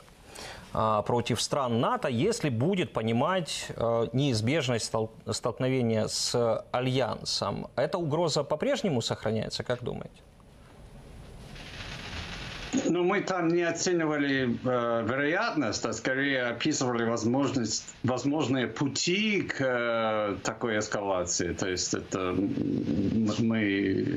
против 0.71 1.41
стран 1.41 1.79
НАТО, 1.79 2.07
если 2.07 2.49
будет 2.49 2.93
понимать 2.93 3.71
неизбежность 4.13 4.91
столкновения 5.31 6.07
с 6.07 6.63
альянсом. 6.71 7.67
Эта 7.75 7.97
угроза 7.97 8.43
по-прежнему 8.43 9.01
сохраняется, 9.01 9.63
как 9.63 9.83
думаете? 9.83 10.21
Ну, 12.85 13.03
мы 13.03 13.21
там 13.21 13.47
не 13.49 13.63
оценивали 13.63 14.57
э, 14.63 15.05
вероятность, 15.07 15.85
а 15.85 15.93
скорее 15.93 16.43
описывали 16.43 17.03
возможность, 17.03 17.83
возможные 18.03 18.67
пути 18.67 19.41
к 19.41 19.55
э, 19.59 20.35
такой 20.43 20.79
эскалации. 20.79 21.53
То 21.53 21.69
есть 21.69 21.93
это 21.93 22.35
мы 23.39 23.59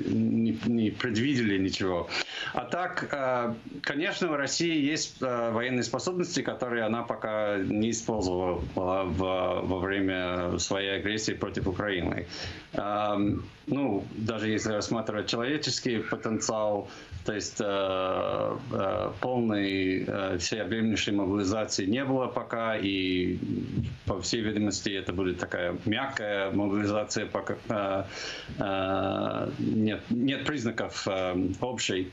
не, 0.08 0.58
не 0.66 0.90
предвидели 0.90 1.58
ничего. 1.58 2.08
А 2.54 2.64
так, 2.64 3.08
э, 3.12 3.54
конечно, 3.82 4.32
у 4.32 4.36
России 4.36 4.80
есть 4.90 5.16
э, 5.22 5.50
военные 5.52 5.82
способности, 5.84 6.42
которые 6.42 6.84
она 6.84 7.02
пока 7.02 7.58
не 7.58 7.90
использовала 7.90 8.60
в- 8.74 9.60
во 9.62 9.78
время 9.78 10.58
своей 10.58 10.96
агрессии 10.96 11.32
против 11.32 11.66
Украины. 11.66 12.26
Эм, 12.74 13.44
ну, 13.66 14.04
даже 14.16 14.48
если 14.48 14.72
рассматривать 14.72 15.26
человеческий 15.28 15.98
потенциал, 15.98 16.88
то 17.24 17.34
есть 17.34 17.60
э, 17.60 18.58
э, 18.72 19.12
полной 19.20 20.04
э, 20.06 20.38
всеобъемлющей 20.38 21.12
мобилизации 21.12 21.84
не 21.86 22.04
было 22.04 22.26
пока, 22.26 22.76
и 22.76 23.38
по 24.06 24.20
всей 24.20 24.40
видимости 24.40 24.90
это 24.90 25.12
будет 25.12 25.38
такая 25.38 25.76
мягкая 25.84 26.50
мобилизация, 26.50 27.26
пока 27.26 27.56
э, 27.68 28.04
э, 28.58 29.50
нет, 29.58 30.00
нет 30.10 30.44
признаков 30.46 31.06
э, 31.06 31.48
общей. 31.60 32.10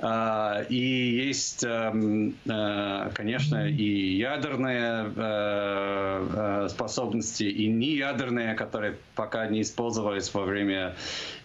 А, 0.00 0.64
И 0.68 0.76
есть, 0.76 1.64
эм, 1.64 2.36
э, 2.46 3.10
конечно, 3.14 3.68
и 3.68 4.16
ядерные 4.16 5.12
э, 5.16 6.26
э, 6.34 6.68
способности, 6.68 7.42
и 7.42 7.66
неядерные, 7.66 8.54
которые 8.54 8.96
пока 9.16 9.48
не 9.48 9.62
использовались 9.62 10.32
во 10.32 10.44
время 10.44 10.94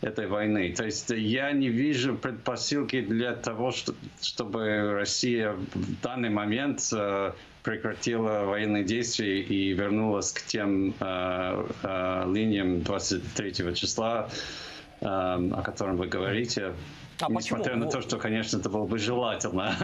этой 0.01 0.27
войны. 0.27 0.71
То 0.77 0.85
есть 0.85 1.09
я 1.09 1.51
не 1.51 1.69
вижу 1.69 2.15
предпосылки 2.15 3.01
для 3.01 3.33
того, 3.33 3.71
что- 3.71 3.95
чтобы 4.21 4.93
Россия 4.93 5.53
в 5.53 6.01
данный 6.03 6.29
момент 6.29 6.93
прекратила 7.63 8.43
военные 8.45 8.83
действия 8.83 9.41
и 9.41 9.73
вернулась 9.73 10.31
к 10.31 10.41
тем 10.45 10.93
линиям 12.33 12.81
23 12.81 13.73
числа, 13.73 14.29
о 15.01 15.61
котором 15.63 15.97
вы 15.97 16.07
говорите. 16.07 16.73
А 17.19 17.29
Несмотря 17.29 17.71
почему? 17.73 17.85
на 17.85 17.91
то, 17.91 18.01
что, 18.01 18.17
конечно, 18.17 18.57
это 18.57 18.69
было 18.69 18.85
бы 18.85 18.97
желательно. 18.97 19.75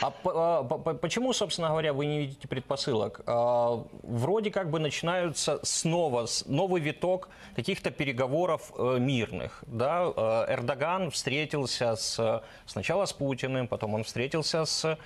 А 0.00 0.12
а, 0.24 0.62
по- 0.62 0.94
почему, 0.94 1.32
собственно 1.32 1.68
говоря, 1.68 1.92
вы 1.92 2.06
не 2.06 2.18
видите 2.20 2.48
предпосылок? 2.48 3.20
А, 3.26 3.84
Вроде 4.02 4.50
как 4.50 4.70
бы 4.70 4.78
начинаются 4.78 5.60
снова 5.62 6.26
новый 6.46 6.80
виток 6.80 7.28
каких-то 7.56 7.90
переговоров 7.90 8.72
э, 8.78 8.98
мирных. 9.00 9.64
Да? 9.66 10.12
Э, 10.16 10.54
Эрдоган 10.54 11.10
встретился 11.10 11.96
с, 11.96 12.42
сначала 12.66 13.04
с 13.06 13.12
Путиным, 13.12 13.66
потом 13.66 13.94
он 13.94 14.04
встретился 14.04 14.64
с 14.64 14.96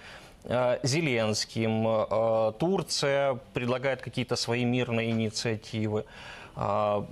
э, 0.45 0.79
Зеленским. 0.83 1.87
Э, 1.89 2.53
Турция 2.59 3.39
предлагает 3.55 4.03
какие-то 4.03 4.37
свои 4.37 4.65
мирные 4.65 5.11
инициативы. 5.11 6.05
А, 6.55 7.07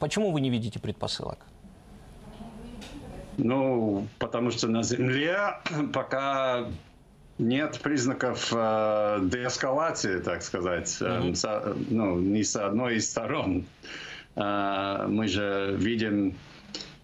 Почему 0.00 0.32
вы 0.32 0.40
не 0.40 0.50
видите 0.50 0.78
предпосылок? 0.80 1.38
Ну, 3.38 4.06
потому 4.18 4.50
что 4.50 4.68
на 4.68 4.82
Земле 4.82 5.54
пока 5.92 6.66
нет 7.38 7.80
признаков 7.82 8.52
э, 8.54 9.18
деэскалации, 9.22 10.20
так 10.20 10.42
сказать, 10.42 10.96
э, 11.00 11.20
со- 11.34 11.74
ну, 11.90 12.18
ни 12.20 12.42
с 12.42 12.56
одной 12.56 12.96
из 12.96 13.10
сторон. 13.10 13.64
Э, 14.36 15.06
мы 15.08 15.28
же 15.28 15.74
видим, 15.78 16.34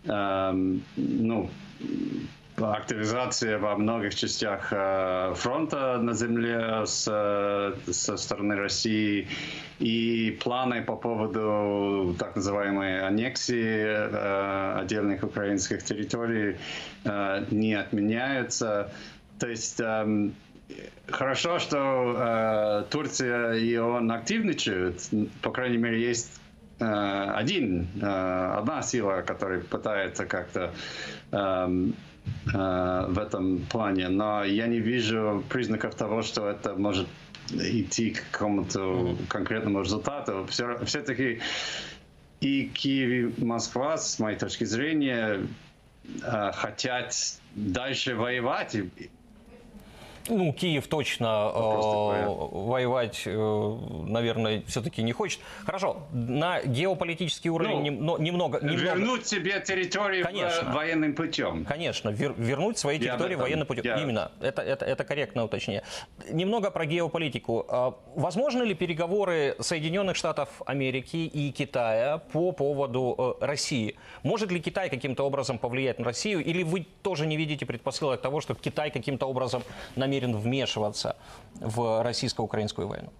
эм, 0.05 0.83
ну, 0.97 1.51
активизация 2.61 3.59
во 3.59 3.77
многих 3.77 4.15
частях 4.15 4.69
э, 4.73 5.35
фронта 5.37 5.99
на 5.99 6.13
земле 6.13 6.85
с, 6.87 7.07
э, 7.09 7.93
со 7.93 8.17
стороны 8.17 8.57
России 8.57 9.29
и 9.79 10.39
планы 10.43 10.83
по 10.83 10.97
поводу 10.97 12.17
так 12.19 12.37
называемой 12.37 13.07
аннексии 13.07 13.85
э, 13.85 14.81
отдельных 14.81 15.23
украинских 15.23 15.83
территорий 15.83 16.57
не 17.51 17.75
отменяются. 17.75 18.93
То 19.39 19.49
есть 19.49 19.81
эм, 19.81 20.35
хорошо, 21.07 21.59
что 21.59 22.87
Турция 22.91 23.55
и 23.55 23.77
ООН 23.77 24.11
активничают. 24.13 25.01
По 25.43 25.51
крайней 25.51 25.79
мере, 25.79 26.01
есть 26.01 26.41
один, 26.81 27.89
одна 28.01 28.83
сила, 28.83 29.23
которая 29.23 29.61
пытается 29.61 30.27
как-то 30.27 30.73
эм, 31.33 31.95
э, 32.53 33.07
в 33.09 33.19
этом 33.19 33.59
плане, 33.67 34.09
но 34.09 34.45
я 34.45 34.67
не 34.67 34.81
вижу 34.81 35.45
признаков 35.49 35.95
того, 35.95 36.23
что 36.23 36.49
это 36.49 36.75
может 36.75 37.09
идти 37.51 38.11
к 38.11 38.31
какому-то 38.31 39.17
конкретному 39.29 39.83
результату. 39.83 40.47
Все, 40.51 40.85
все-таки 40.85 41.41
и 42.41 42.69
Киев, 42.69 43.39
и 43.39 43.45
Москва, 43.45 43.97
с 43.97 44.19
моей 44.19 44.39
точки 44.39 44.65
зрения, 44.65 45.47
э, 46.23 46.53
хотят 46.53 47.15
дальше 47.55 48.15
воевать. 48.15 48.77
Ну, 50.29 50.53
Киев 50.53 50.87
точно 50.89 51.51
э, 51.55 51.59
воевать, 52.53 53.23
э, 53.27 53.77
наверное, 54.07 54.63
все-таки 54.67 55.03
не 55.03 55.13
хочет. 55.13 55.41
Хорошо, 55.65 56.03
на 56.13 56.61
геополитический 56.63 57.51
уровень 57.51 57.77
Ну, 57.77 57.83
нем- 57.83 58.05
но- 58.05 58.19
немного, 58.19 58.59
немного. 58.61 58.83
Вернуть 58.83 59.27
себе 59.27 59.61
территорию 59.61 60.25
Конечно. 60.25 60.69
э, 60.69 60.73
военным 60.73 61.15
путем. 61.15 61.65
Конечно, 61.65 62.11
вер- 62.11 62.35
вернуть 62.37 62.79
свои 62.79 62.99
территории 62.99 63.33
этом. 63.35 63.43
военным 63.43 63.67
путем. 63.67 63.85
Я- 63.85 63.99
Именно, 64.03 64.31
это, 64.41 64.63
это, 64.63 64.85
это 64.85 65.05
корректное 65.05 65.45
уточнение. 65.45 65.83
Немного 66.31 66.71
про 66.71 66.85
геополитику. 66.87 67.65
А, 67.69 67.95
Возможны 68.15 68.63
ли 68.65 68.75
переговоры 68.75 69.57
Соединенных 69.61 70.17
Штатов 70.17 70.49
Америки 70.67 71.17
и 71.17 71.51
Китая 71.53 72.19
по 72.19 72.53
поводу 72.53 73.37
э, 73.41 73.45
России? 73.47 73.97
Может 74.23 74.51
ли 74.53 74.61
Китай 74.61 74.91
каким-то 74.91 75.25
образом 75.25 75.59
повлиять 75.59 75.99
на 75.99 76.05
Россию? 76.05 76.45
Или 76.45 76.63
вы 76.65 76.85
тоже 77.03 77.27
не 77.27 77.37
видите 77.37 77.65
предпосылок 77.65 78.21
того, 78.21 78.41
что 78.41 78.55
Китай 78.55 78.91
каким-то 78.91 79.27
образом 79.27 79.63
намерен 79.97 80.18
вмешиваться 80.27 81.17
в 81.61 82.03
российско-украинскую 82.03 82.89
войну? 82.89 83.11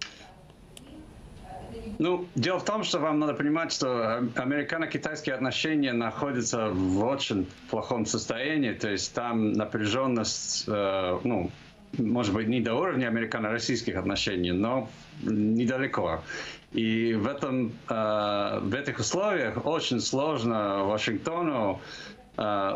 Ну, 1.97 2.27
дело 2.35 2.59
в 2.59 2.65
том, 2.65 2.83
что 2.83 2.99
вам 2.99 3.19
надо 3.19 3.33
понимать, 3.33 3.73
что 3.73 4.23
американо-китайские 4.35 5.35
отношения 5.35 5.91
находятся 5.91 6.69
в 6.69 7.03
очень 7.03 7.45
плохом 7.69 8.05
состоянии. 8.05 8.71
То 8.71 8.89
есть 8.89 9.13
там 9.13 9.51
напряженность, 9.51 10.63
э, 10.67 11.19
ну, 11.23 11.51
может 11.97 12.33
быть, 12.33 12.47
не 12.47 12.61
до 12.61 12.75
уровня 12.75 13.07
американо-российских 13.07 13.97
отношений, 13.97 14.51
но 14.51 14.87
недалеко. 15.21 16.21
И 16.71 17.13
в, 17.15 17.27
этом, 17.27 17.73
э, 17.89 18.59
в 18.61 18.73
этих 18.73 18.99
условиях 18.99 19.65
очень 19.65 19.99
сложно 19.99 20.85
Вашингтону 20.85 21.81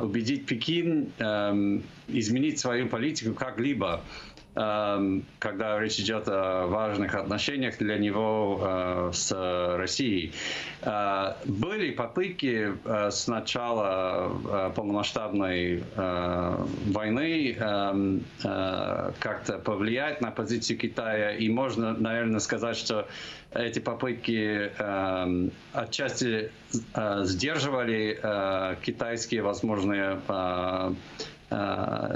убедить 0.02 0.46
Пекин 0.46 1.10
изменить 2.08 2.60
свою 2.60 2.88
политику 2.90 3.34
как-либо 3.34 4.02
когда 4.54 5.80
речь 5.80 6.00
идет 6.00 6.28
о 6.28 6.68
важных 6.68 7.16
отношениях 7.16 7.78
для 7.80 7.98
него 7.98 8.60
э, 8.62 9.10
с 9.14 9.32
Россией. 9.78 10.32
Э, 10.82 11.34
Были 11.46 11.92
попытки 11.92 12.74
э, 12.86 13.12
с 13.12 13.28
начала 13.28 14.72
полномасштабной 14.76 15.84
войны 15.96 17.56
эм, 17.58 18.24
как-то 18.42 19.60
повлиять 19.64 20.22
на 20.22 20.32
позицию 20.32 20.78
Китая, 20.78 21.32
и 21.32 21.50
можно, 21.50 21.94
наверное, 21.94 22.40
сказать, 22.40 22.78
что 22.78 23.08
эти 23.52 23.80
попытки 23.80 24.72
эм, 24.78 25.52
отчасти 25.74 26.52
сдерживали 27.24 28.76
китайские 28.84 29.42
возможные 29.42 30.20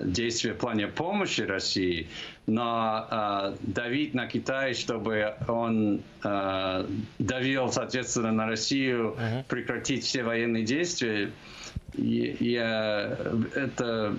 действия 0.03 0.53
в 0.53 0.57
плане 0.57 0.87
помощи 0.87 1.41
России, 1.41 2.07
но 2.45 3.07
э, 3.09 3.55
давить 3.59 4.13
на 4.13 4.27
Китай, 4.27 4.73
чтобы 4.73 5.35
он 5.47 6.01
э, 6.23 6.85
давил, 7.19 7.71
соответственно, 7.71 8.31
на 8.31 8.47
Россию, 8.47 9.17
прекратить 9.47 10.03
все 10.03 10.23
военные 10.23 10.63
действия, 10.63 11.31
я, 11.93 13.17
это, 13.55 14.15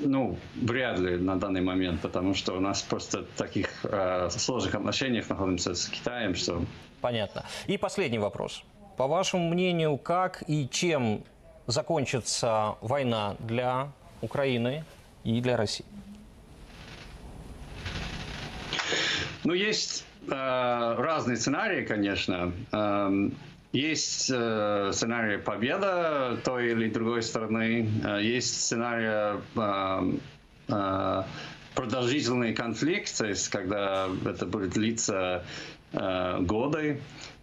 ну, 0.00 0.36
вряд 0.60 0.98
ли 0.98 1.16
на 1.16 1.36
данный 1.36 1.62
момент, 1.62 2.00
потому 2.00 2.34
что 2.34 2.52
у 2.54 2.60
нас 2.60 2.82
просто 2.82 3.24
таких 3.36 3.68
э, 3.84 4.28
сложных 4.30 4.74
отношениях 4.74 5.28
находимся 5.28 5.74
с 5.74 5.88
Китаем, 5.88 6.34
что 6.34 6.62
Понятно. 7.00 7.44
И 7.66 7.76
последний 7.78 8.18
вопрос. 8.18 8.62
По 8.96 9.06
вашему 9.06 9.48
мнению, 9.48 9.98
как 9.98 10.44
и 10.46 10.68
чем 10.68 11.24
закончится 11.66 12.76
война 12.80 13.36
для 13.40 13.92
Украины 14.22 14.84
и 15.24 15.40
для 15.40 15.56
России? 15.56 15.84
Ну, 19.44 19.52
есть 19.52 20.06
э, 20.28 20.94
разные 20.98 21.36
сценарии, 21.36 21.84
конечно. 21.84 22.52
Эм, 22.70 23.34
есть 23.72 24.30
э, 24.32 24.90
сценарий 24.92 25.38
победа 25.38 26.38
той 26.44 26.70
или 26.70 26.88
другой 26.88 27.22
стороны. 27.22 27.88
Э, 28.04 28.22
есть 28.22 28.62
сценарий 28.62 29.40
э, 29.56 30.12
э, 30.68 31.22
продолжительный 31.74 32.54
конфликт, 32.54 33.16
то 33.18 33.26
есть 33.26 33.48
когда 33.48 34.08
это 34.24 34.46
будет 34.46 34.70
длиться 34.70 35.44
э, 35.92 36.38
годы. 36.40 37.00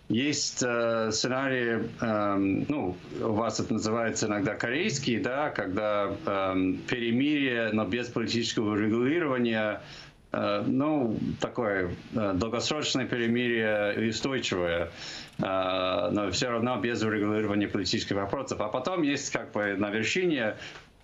Есть 0.10 0.64
э, 0.66 1.12
сценарии, 1.12 1.88
эм, 2.02 2.66
ну, 2.68 2.98
у 3.22 3.34
вас 3.34 3.60
это 3.60 3.74
называется 3.74 4.26
иногда 4.26 4.56
корейский, 4.56 5.20
да, 5.20 5.52
когда 5.52 6.12
эм, 6.26 6.80
перемирие, 6.80 7.70
но 7.74 7.86
без 7.86 8.08
политического 8.08 8.76
регулирования, 8.76 9.84
э, 10.32 10.64
ну, 10.66 11.16
такое 11.40 11.92
э, 12.16 12.34
долгосрочное 12.34 13.06
перемирие 13.06 14.10
устойчивое, 14.10 14.90
э, 15.38 16.10
но 16.12 16.32
все 16.32 16.50
равно 16.50 16.78
без 16.78 17.04
регулирования 17.04 17.68
политических 17.68 18.16
вопросов. 18.16 18.62
А 18.62 18.68
потом 18.68 19.04
есть 19.04 19.30
как 19.30 19.52
бы 19.52 19.76
на 19.76 19.92
вершине 19.92 20.56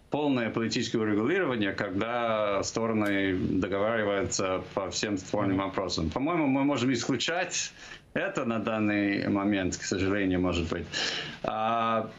полное 0.10 0.50
политическое 0.50 0.98
урегулирование, 0.98 1.74
когда 1.74 2.64
стороны 2.64 3.36
договариваются 3.38 4.64
по 4.74 4.90
всем 4.90 5.20
спорным 5.20 5.58
вопросам. 5.58 6.10
По-моему, 6.10 6.48
мы 6.48 6.64
можем 6.64 6.92
исключать 6.92 7.72
это 8.16 8.46
на 8.46 8.60
данный 8.60 9.28
момент, 9.28 9.78
к 9.78 9.84
сожалению, 9.84 10.40
может 10.42 10.68
быть. 10.70 10.88
А 11.44 12.10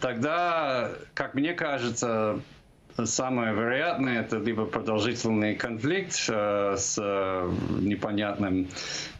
тогда, 0.00 0.90
как 1.14 1.34
мне 1.34 1.52
кажется, 1.52 2.40
самое 3.04 3.54
вероятное 3.54 4.20
это 4.20 4.38
либо 4.38 4.64
продолжительный 4.64 5.54
конфликт 5.54 6.14
э, 6.28 6.76
с 6.76 6.98
э, 6.98 7.52
непонятным 7.80 8.68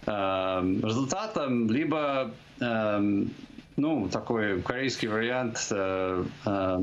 э, 0.06 0.10
результатом, 0.82 1.70
либо 1.70 2.32
ну, 3.76 4.08
такой 4.08 4.60
корейский 4.62 5.08
вариант. 5.08 5.68
Э, 5.70 6.24
э, 6.44 6.78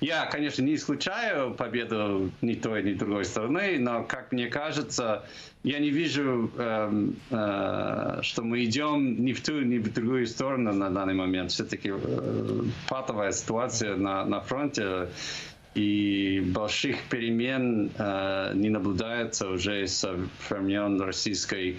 я, 0.00 0.26
конечно, 0.26 0.62
не 0.62 0.74
исключаю 0.74 1.54
победу 1.54 2.30
ни 2.40 2.54
той, 2.54 2.82
ни 2.82 2.94
другой 2.94 3.24
стороны, 3.24 3.78
но, 3.78 4.04
как 4.04 4.32
мне 4.32 4.48
кажется, 4.48 5.24
я 5.62 5.78
не 5.78 5.90
вижу, 5.90 6.50
э, 6.56 8.18
что 8.22 8.42
мы 8.42 8.64
идем 8.64 9.24
ни 9.24 9.32
в 9.32 9.42
ту, 9.42 9.60
ни 9.60 9.78
в 9.78 9.92
другую 9.92 10.26
сторону 10.26 10.72
на 10.72 10.90
данный 10.90 11.14
момент. 11.14 11.52
Все-таки 11.52 11.92
патовая 12.88 13.32
ситуация 13.32 13.96
на, 13.96 14.24
на 14.24 14.40
фронте, 14.40 15.08
и 15.74 16.42
больших 16.54 16.96
перемен 17.08 17.90
не 18.54 18.68
наблюдается 18.68 19.48
уже 19.48 19.86
со 19.86 20.18
времен 20.50 21.00
российской 21.00 21.78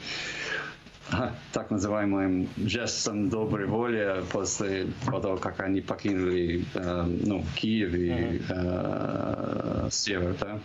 так 1.53 1.71
называемым 1.71 2.49
жестом 2.57 3.29
доброй 3.29 3.67
воли 3.67 4.23
после 4.33 4.89
того, 5.07 5.37
как 5.37 5.61
они 5.61 5.81
покинули 5.81 6.65
э, 6.75 7.03
ну, 7.03 7.45
Киев 7.57 7.95
и 7.95 8.43
э, 8.49 9.89
север. 9.91 10.37
Да? 10.41 10.59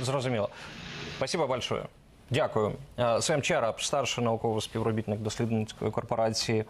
Зрозуміло. 0.00 0.50
Спасибо 1.16 1.46
большое. 1.46 1.84
Дякую. 2.30 2.72
Е, 2.98 3.22
Сем 3.22 3.42
Черап, 3.42 3.80
старший 3.80 4.24
науковий 4.24 4.62
співробітник 4.62 5.20
дослідницької 5.20 5.90
корпорації 5.90 6.64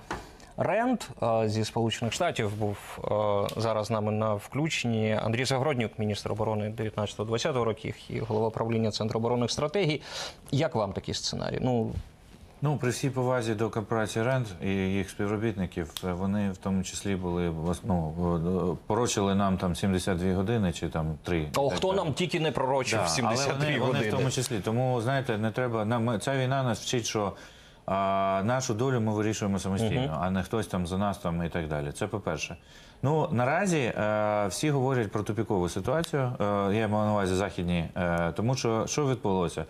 РЕНД 0.57 1.09
е, 1.23 1.49
зі 1.49 1.65
Сполучених 1.65 2.15
Штатів, 2.15 2.57
був 2.57 2.77
е, 2.99 3.61
зараз 3.61 3.87
з 3.87 3.91
нами 3.91 4.13
на 4.13 4.35
включенні. 4.35 5.19
Андрій 5.23 5.45
Загороднюк, 5.45 5.99
міністр 5.99 6.33
оборони 6.33 6.75
19-20 6.79 7.63
років 7.63 7.95
і 8.09 8.19
голова 8.19 8.51
правління 8.51 8.91
Центру 8.91 9.21
оборонних 9.21 9.51
стратегій. 9.51 10.03
Як 10.51 10.75
вам 10.75 10.93
такий 10.93 11.15
сценарій? 11.15 11.59
Ну, 11.61 11.93
Ну, 12.62 12.78
при 12.78 12.90
всій 12.90 13.10
повазі 13.10 13.56
до 13.56 13.70
корпорації 13.70 14.26
РЕНД 14.26 14.48
і 14.64 14.70
їх 14.70 15.10
співробітників, 15.10 15.92
е, 16.04 16.14
вони 16.14 16.52
в 16.52 16.58
тому 16.58 16.84
числі 16.84 17.16
були 17.16 17.54
ну, 17.84 18.78
порочили 18.88 19.36
нам 19.36 19.58
там 19.58 19.76
72 19.76 20.34
години 20.34 20.74
чи 20.74 20.90
там 20.90 21.18
3. 21.24 21.48
о, 21.56 21.70
хто 21.70 21.94
нам 21.94 22.14
тільки 22.14 22.40
не 22.40 22.52
пророчив 22.52 23.00
Да, 23.00 23.08
72 23.08 23.48
але 23.48 23.58
вони, 23.58 23.80
години. 23.80 24.00
вони 24.00 24.10
в 24.10 24.18
тому 24.18 24.32
числі. 24.32 24.60
Тому 24.60 25.02
знаєте, 25.02 25.38
не 25.38 25.52
треба 25.52 25.86
нам 25.86 26.20
ця 26.20 26.38
війна 26.38 26.64
нас 26.64 26.82
вчить, 26.82 27.06
що 27.06 27.34
а, 27.86 28.42
нашу 28.46 28.74
долю 28.74 29.02
ми 29.02 29.14
вирішуємо 29.14 29.60
самостійно, 29.60 30.18
а 30.22 30.32
не 30.32 30.44
хтось 30.44 30.68
там 30.68 30.88
за 30.88 30.98
нас 30.98 31.18
там 31.18 31.44
і 31.44 31.50
так 31.50 31.68
далі. 31.68 31.92
Це 31.92 32.08
по-перше. 32.08 32.58
Ну 33.04 33.28
наразі 33.32 33.78
е, 33.80 34.48
всі 34.48 34.70
говорять 34.70 35.12
про 35.12 35.24
тупікову 35.24 35.70
ситуацію. 35.70 36.22
Е, 36.22 36.44
я 36.76 36.88
маю 36.88 37.06
на 37.06 37.12
увазі 37.12 37.36
західні, 37.36 37.86
е, 37.96 38.32
тому 38.32 38.56
що 38.56 38.88
що 38.88 39.08
відбулося? 39.08 39.66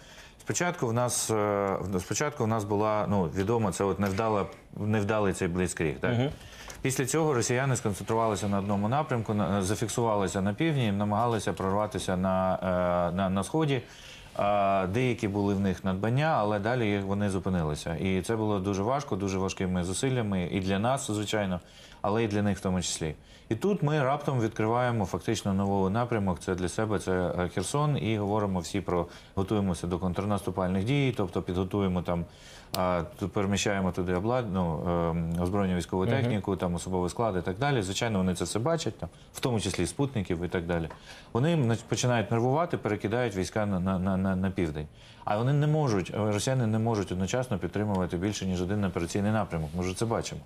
Спочатку 0.49 0.87
в 0.87 0.93
нас 0.93 1.29
е, 1.29 1.77
спочатку 1.99 2.43
в 2.43 2.47
нас 2.47 2.63
була 2.63 3.05
ну 3.09 3.23
відомо, 3.35 3.71
це 3.71 3.83
от 3.83 3.99
невдала 3.99 4.45
невдалий 4.77 5.33
цей 5.33 5.47
блицкріг. 5.47 5.99
Так? 5.99 6.13
Після 6.81 7.05
цього 7.05 7.33
росіяни 7.33 7.75
сконцентрувалися 7.75 8.47
на 8.47 8.59
одному 8.59 8.89
напрямку, 8.89 9.35
зафіксувалися 9.59 10.41
на 10.41 10.53
півдні, 10.53 10.91
намагалися 10.91 11.53
прорватися 11.53 12.17
на, 12.17 12.59
е, 13.11 13.15
на, 13.15 13.29
на 13.29 13.43
сході. 13.43 13.81
Деякі 14.93 15.27
були 15.27 15.53
в 15.53 15.59
них 15.59 15.83
надбання, 15.83 16.35
але 16.37 16.59
далі 16.59 16.99
вони 16.99 17.29
зупинилися. 17.29 17.95
І 17.95 18.21
це 18.21 18.35
було 18.35 18.59
дуже 18.59 18.83
важко, 18.83 19.15
дуже 19.15 19.37
важкими 19.37 19.83
зусиллями 19.83 20.49
і 20.51 20.59
для 20.59 20.79
нас, 20.79 21.11
звичайно, 21.11 21.59
але 22.01 22.23
і 22.23 22.27
для 22.27 22.41
них 22.41 22.57
в 22.57 22.61
тому 22.61 22.81
числі. 22.81 23.15
І 23.49 23.55
тут 23.55 23.83
ми 23.83 24.03
раптом 24.03 24.39
відкриваємо 24.41 25.05
фактично 25.05 25.53
новий 25.53 25.93
напрямок. 25.93 26.39
Це 26.39 26.55
для 26.55 26.69
себе 26.69 26.99
це 26.99 27.33
е, 27.39 27.49
Херсон, 27.49 27.97
і 27.97 28.17
говоримо 28.17 28.59
всі 28.59 28.81
про 28.81 29.07
готуємося 29.35 29.87
до 29.87 29.99
контрнаступальних 29.99 30.83
дій, 30.83 31.13
тобто 31.17 31.41
підготуємо 31.41 32.01
там, 32.01 32.25
а, 32.79 33.03
тут 33.19 33.31
переміщаємо 33.31 33.91
туди 33.91 34.13
облад, 34.13 34.45
ну, 34.53 34.83
е, 35.37 35.41
озброєння 35.41 35.75
військову 35.77 36.05
техніку, 36.05 36.55
там 36.55 36.75
особовий 36.75 37.09
склад 37.09 37.35
і 37.37 37.41
так 37.41 37.57
далі. 37.57 37.81
Звичайно, 37.81 38.17
вони 38.17 38.35
це 38.35 38.43
все 38.43 38.59
бачать, 38.59 38.97
там, 38.99 39.09
в 39.33 39.39
тому 39.39 39.59
числі 39.59 39.87
спутників 39.87 40.43
і 40.43 40.47
так 40.47 40.65
далі. 40.65 40.89
Вони 41.33 41.77
починають 41.87 42.31
нервувати, 42.31 42.77
перекидають 42.77 43.35
війська 43.35 43.65
на, 43.65 43.79
на, 43.79 43.99
на, 43.99 44.17
на, 44.17 44.35
на 44.35 44.51
південь. 44.51 44.87
А 45.25 45.37
вони 45.37 45.53
не 45.53 45.67
можуть, 45.67 46.11
росіяни 46.15 46.67
не 46.67 46.79
можуть 46.79 47.11
одночасно 47.11 47.57
підтримувати 47.57 48.17
більше 48.17 48.45
ніж 48.45 48.61
один 48.61 48.83
операційний 48.83 49.31
напрямок. 49.31 49.69
Ми 49.75 49.81
вже 49.81 49.97
це 49.97 50.05
бачимо. 50.05 50.41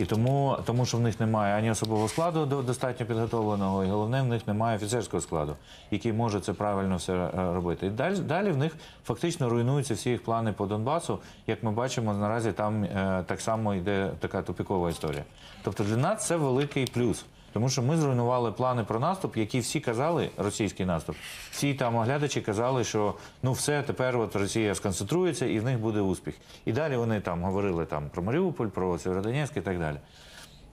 І 0.00 0.04
тому, 0.04 0.56
тому 0.64 0.86
що 0.86 0.96
в 0.96 1.00
них 1.00 1.20
немає 1.20 1.54
ані 1.58 1.70
особового 1.70 2.08
складу 2.08 2.46
до- 2.46 2.62
достатньо 2.62 3.06
підготовленого, 3.06 3.84
і 3.84 3.88
головне, 3.88 4.22
в 4.22 4.26
них 4.26 4.46
немає 4.46 4.76
офіцерського 4.76 5.20
складу, 5.20 5.56
який 5.90 6.12
може 6.12 6.40
це 6.40 6.52
правильно 6.52 6.96
все 6.96 7.12
е, 7.14 7.30
робити. 7.54 7.86
І 7.86 7.90
далі, 7.90 8.16
далі 8.16 8.50
в 8.50 8.56
них 8.56 8.76
фактично 9.04 9.48
руйнуються 9.48 9.94
всі 9.94 10.10
їх 10.10 10.24
плани 10.24 10.52
по 10.52 10.66
Донбасу. 10.66 11.18
Як 11.46 11.62
ми 11.62 11.70
бачимо, 11.70 12.14
наразі 12.14 12.52
там 12.52 12.84
е, 12.84 13.24
так 13.26 13.40
само 13.40 13.74
йде 13.74 14.10
така 14.20 14.42
тупікова 14.42 14.90
історія. 14.90 15.24
Тобто 15.62 15.84
для 15.84 15.96
нас 15.96 16.26
це 16.26 16.36
великий 16.36 16.86
плюс. 16.86 17.24
Тому 17.52 17.68
що 17.68 17.82
ми 17.82 17.96
зруйнували 17.96 18.52
плани 18.52 18.84
про 18.84 19.00
наступ, 19.00 19.36
які 19.36 19.60
всі 19.60 19.80
казали, 19.80 20.30
російський 20.36 20.86
наступ. 20.86 21.16
Всі 21.50 21.74
там 21.74 21.96
оглядачі 21.96 22.40
казали, 22.40 22.84
що 22.84 23.14
ну 23.42 23.52
все, 23.52 23.82
тепер 23.82 24.18
от 24.18 24.36
Росія 24.36 24.74
сконцентрується 24.74 25.46
і 25.46 25.58
в 25.58 25.64
них 25.64 25.78
буде 25.78 26.00
успіх. 26.00 26.34
І 26.64 26.72
далі 26.72 26.96
вони 26.96 27.20
там 27.20 27.42
говорили 27.42 27.84
там 27.84 28.08
про 28.10 28.22
Маріуполь, 28.22 28.66
про 28.66 28.98
Сєвєродонецьк 28.98 29.56
і 29.56 29.60
так 29.60 29.78
далі. 29.78 29.96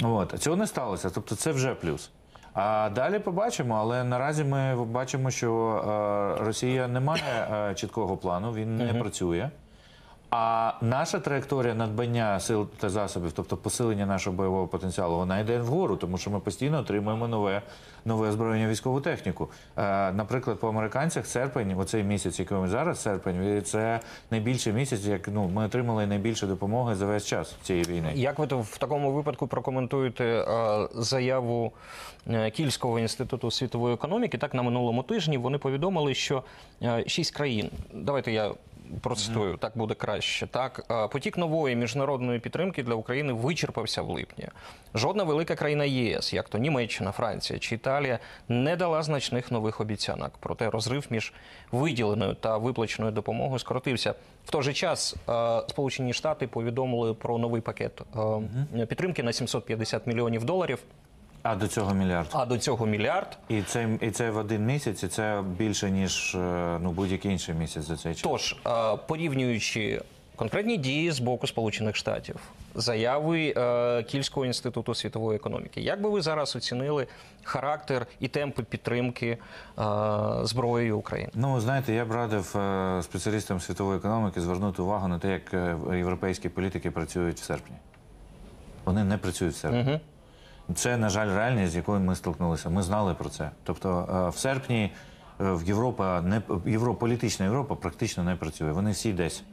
От 0.04 0.34
цього 0.40 0.56
не 0.56 0.68
сталося. 0.68 1.10
Тобто 1.10 1.36
це 1.36 1.52
вже 1.52 1.76
плюс. 1.76 2.10
А 2.54 2.90
далі 2.96 3.20
побачимо, 3.20 3.76
але 3.76 4.04
наразі 4.04 4.44
ми 4.44 4.86
бачимо, 4.86 5.32
що 5.32 5.52
е, 6.40 6.46
Росія 6.46 6.88
не 6.88 7.00
має 7.00 7.48
е, 7.52 7.76
чіткого 7.76 8.18
плану, 8.18 8.54
він 8.54 8.78
не 8.78 8.94
працює. 8.94 9.50
А 10.30 10.74
наша 10.82 11.20
траєкторія 11.20 11.74
надбання 11.74 12.40
сил 12.40 12.68
та 12.78 12.90
засобів, 12.90 13.32
тобто 13.32 13.58
посилення 13.58 14.06
нашого 14.06 14.36
бойового 14.36 14.68
потенціалу, 14.68 15.18
вона 15.18 15.40
йде 15.40 15.60
вгору, 15.60 15.96
тому 15.96 16.18
що 16.18 16.32
ми 16.32 16.40
постійно 16.40 16.80
отримуємо 16.80 17.28
нове, 17.28 17.62
нове 18.06 18.30
озброєння 18.30 18.68
військову 18.68 19.02
техніку. 19.02 19.50
Е, 19.78 20.12
наприклад, 20.12 20.60
по 20.60 20.68
американцях 20.68 21.26
серпень, 21.26 21.80
оцей 21.80 22.04
місяць, 22.04 22.40
який 22.40 22.58
ми 22.58 22.68
зараз, 22.68 23.02
серпень, 23.02 23.62
це 23.66 24.00
найбільший 24.32 24.74
місяць, 24.74 25.06
як 25.06 25.28
ну 25.28 25.48
ми 25.48 25.66
отримали 25.66 26.08
найбільше 26.08 26.48
допомоги 26.48 26.96
за 26.96 27.06
весь 27.06 27.26
час 27.26 27.56
цієї 27.64 27.86
війни. 27.86 28.12
Як 28.16 28.40
ви 28.40 28.46
в 28.46 28.78
такому 28.78 29.12
випадку 29.12 29.48
прокоментуєте 29.48 30.26
е, 30.26 30.88
заяву 30.96 31.72
е, 32.30 32.52
Кільського 32.52 33.00
інституту 33.00 33.52
світової 33.52 33.94
економіки? 33.94 34.38
Так 34.38 34.54
на 34.54 34.62
минулому 34.62 35.04
тижні 35.04 35.38
вони 35.38 35.58
повідомили, 35.58 36.14
що 36.14 36.44
е, 36.84 37.04
шість 37.08 37.36
країн. 37.36 37.70
Давайте 37.94 38.32
я. 38.32 38.52
Процитую, 39.02 39.58
так 39.58 39.72
буде 39.76 39.94
краще. 39.94 40.48
Так, 40.48 40.78
Е, 40.92 41.08
потік 41.08 41.38
нової 41.38 41.76
міжнародної 41.76 42.40
підтримки 42.40 42.84
для 42.84 42.94
України 42.94 43.34
вичерпався 43.34 44.02
в 44.02 44.10
липні. 44.10 44.48
Жодна 44.96 45.24
велика 45.24 45.56
країна 45.56 45.86
ЄС, 45.86 46.34
як 46.34 46.50
то 46.50 46.58
Німеччина, 46.58 47.12
Франція 47.12 47.60
чи 47.60 47.76
Італія, 47.76 48.20
не 48.50 48.76
дала 48.76 49.04
значних 49.04 49.52
нових 49.52 49.82
обіцянок. 49.82 50.32
Проте 50.40 50.70
розрив 50.70 51.08
між 51.10 51.34
виділеною 51.72 52.34
та 52.34 52.58
виплаченою 52.58 53.12
допомогою 53.14 53.60
скоротився. 53.60 54.14
В 54.46 54.52
той 54.52 54.64
же 54.64 54.74
час 54.74 55.16
е, 55.30 55.62
Сполучені 55.70 56.14
Штати 56.14 56.48
повідомили 56.48 57.14
про 57.14 57.38
новий 57.38 57.62
пакет 57.62 58.02
е, 58.76 58.86
підтримки 58.86 59.24
на 59.24 59.34
750 59.34 60.08
мільйонів 60.08 60.44
доларів. 60.44 60.80
А 61.48 61.56
до 61.56 61.68
цього 61.68 61.94
мільярд. 61.94 62.28
А 62.32 62.46
до 62.46 62.58
цього 62.58 62.86
мільярд. 62.86 63.38
І 63.50 63.62
це, 63.62 63.90
і 64.02 64.12
це 64.12 64.32
в 64.32 64.38
один 64.38 64.66
місяць, 64.66 65.04
і 65.04 65.08
це 65.08 65.44
більше, 65.58 65.92
ніж 65.92 66.36
е, 66.36 66.78
ну, 66.82 66.92
будь-який 66.92 67.32
інший 67.32 67.56
місяць 67.56 67.84
за 67.84 67.98
цей 67.98 68.16
час. 68.16 68.22
Тож, 68.22 68.56
е, 68.68 68.98
порівнюючи 69.08 70.02
конкретні 70.36 70.78
дії 70.78 71.12
з 71.12 71.20
боку 71.20 71.48
Сполучених 71.48 71.96
Штатів, 71.96 72.36
заяви 72.76 73.54
е, 73.58 74.04
Кільського 74.04 74.46
інституту 74.46 74.96
світової 74.96 75.36
економіки, 75.36 75.82
як 75.82 76.02
би 76.02 76.10
ви 76.10 76.22
зараз 76.22 76.56
оцінили 76.56 77.08
характер 77.44 78.08
і 78.20 78.28
темпи 78.28 78.64
підтримки 78.64 79.38
зброєю 80.44 80.98
України? 80.98 81.32
Ну, 81.36 81.60
знаєте, 81.60 81.94
я 81.94 82.06
б 82.06 82.12
радив 82.12 82.46
спеціалістам 83.04 83.60
світової 83.60 83.98
економіки 83.98 84.42
звернути 84.42 84.82
увагу 84.82 85.08
на 85.08 85.20
те, 85.20 85.30
як 85.30 85.54
європейські 85.98 86.50
політики 86.50 86.92
працюють 86.92 87.40
в 87.40 87.44
серпні. 87.44 87.76
Вони 88.86 89.04
не 89.04 89.18
працюють 89.18 89.54
в 89.54 89.58
серпні. 89.58 90.00
Це, 90.76 90.98
на 90.98 91.10
жаль, 91.10 91.28
реальність, 91.36 91.74
з 91.74 91.76
якою 91.76 92.00
ми 92.00 92.16
столкнулися. 92.16 92.70
Ми 92.70 92.84
знали 92.84 93.14
про 93.14 93.30
це. 93.30 93.52
Тобто, 93.64 94.10
е, 94.28 94.30
в 94.30 94.38
серпні 94.38 94.92
е, 95.42 95.52
в 95.54 95.64
Європа 95.68 96.22
не 96.22 96.42
Європа, 96.66 97.00
політична 97.00 97.46
Європа 97.46 97.76
практично 97.76 98.24
не 98.24 98.36
працює. 98.36 98.72
Вони 98.72 98.92
всі 98.92 99.14
десь. 99.14 99.44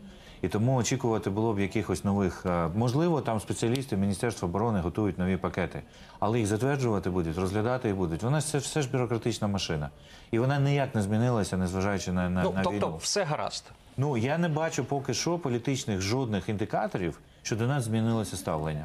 І 0.42 0.48
тому 0.48 0.74
очікувати 0.76 1.30
було 1.30 1.54
б 1.54 1.58
якихось 1.58 2.04
нових. 2.04 2.46
е, 2.46 2.68
Можливо, 2.74 3.20
там 3.20 3.40
спеціалісти 3.40 3.96
Міністерства 3.96 4.48
оборони 4.48 4.80
готують 4.80 5.18
нові 5.18 5.36
пакети, 5.36 5.82
але 6.20 6.38
їх 6.38 6.46
затверджувати 6.46 7.10
будуть, 7.10 7.38
розглядати 7.38 7.88
їх 7.88 7.96
будуть. 7.96 8.22
Вона 8.22 8.40
це 8.40 8.58
все 8.58 8.82
ж 8.82 8.90
бюрократична 8.90 9.48
машина. 9.48 9.90
І 10.30 10.38
вона 10.38 10.58
ніяк 10.58 10.94
не 10.94 11.02
змінилася, 11.02 11.56
незважаючи 11.56 12.12
на, 12.12 12.28
на, 12.30 12.42
Ну 12.42 12.52
на 12.52 12.62
тобто, 12.62 12.86
війну. 12.86 12.96
все 12.96 13.24
гаразд. 13.24 13.64
Ну 13.96 14.16
я 14.16 14.38
не 14.38 14.48
бачу 14.48 14.84
поки 14.84 15.14
що 15.14 15.38
політичних 15.38 16.00
жодних 16.00 16.48
індикаторів, 16.48 17.18
що 17.42 17.56
до 17.56 17.66
нас 17.66 17.84
змінилося 17.84 18.36
ставлення. 18.36 18.84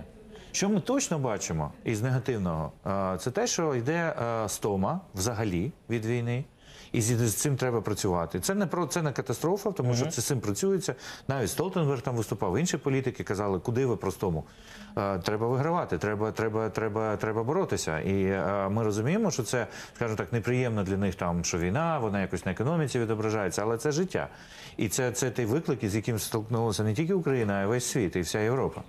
Що 0.51 0.69
ми 0.69 0.79
точно 0.79 1.19
бачимо 1.19 1.71
із 1.83 2.01
негативного, 2.01 2.71
е, 2.87 3.17
це 3.19 3.31
те, 3.31 3.47
що 3.47 3.75
йде 3.75 4.15
е, 4.43 4.49
стома 4.49 5.01
взагалі 5.15 5.71
від 5.89 6.05
війни. 6.05 6.43
І 6.91 7.01
з 7.01 7.33
цим 7.33 7.55
треба 7.55 7.81
працювати. 7.81 8.39
Це 8.39 8.55
не 8.55 8.65
про 8.65 8.85
це 8.85 9.01
не 9.01 9.11
катастрофа, 9.11 9.71
тому 9.71 9.95
що 9.95 10.05
це 10.05 10.21
з 10.21 10.25
цим 10.25 10.39
працюється. 10.39 10.95
Навіть 11.27 11.49
Столтенберг 11.49 12.01
там 12.01 12.15
виступав. 12.15 12.57
Інші 12.57 12.77
політики 12.77 13.23
казали, 13.23 13.59
куди 13.59 13.85
ви 13.85 13.97
простому. 13.97 14.43
Е, 14.97 15.19
треба 15.19 15.47
вигравати, 15.47 15.97
треба, 15.97 16.31
треба, 16.31 16.69
треба, 16.69 17.17
треба 17.17 17.43
боротися. 17.43 17.99
І 17.99 18.23
ми 18.69 18.83
розуміємо, 18.83 19.31
що 19.31 19.43
це, 19.43 19.67
скажімо 19.95 20.17
так, 20.17 20.33
неприємно 20.33 20.83
для 20.83 20.97
них 20.97 21.15
там, 21.15 21.43
що 21.43 21.57
війна, 21.57 21.99
вона 21.99 22.21
якось 22.21 22.45
на 22.45 22.51
економіці 22.51 22.99
відображається, 22.99 23.61
але 23.61 23.77
це 23.77 23.91
життя. 23.91 24.27
І 24.77 24.89
це, 24.89 25.11
це 25.11 25.31
той 25.31 25.45
виклик, 25.45 25.79
з 25.89 25.95
яким 25.95 26.19
столкнулася 26.19 26.83
не 26.83 26.93
тільки 26.93 27.13
Україна, 27.13 27.53
а 27.53 27.61
й 27.63 27.65
весь 27.65 27.85
світ 27.85 28.15
і 28.15 28.21
вся 28.21 28.39
Європа. 28.39 28.81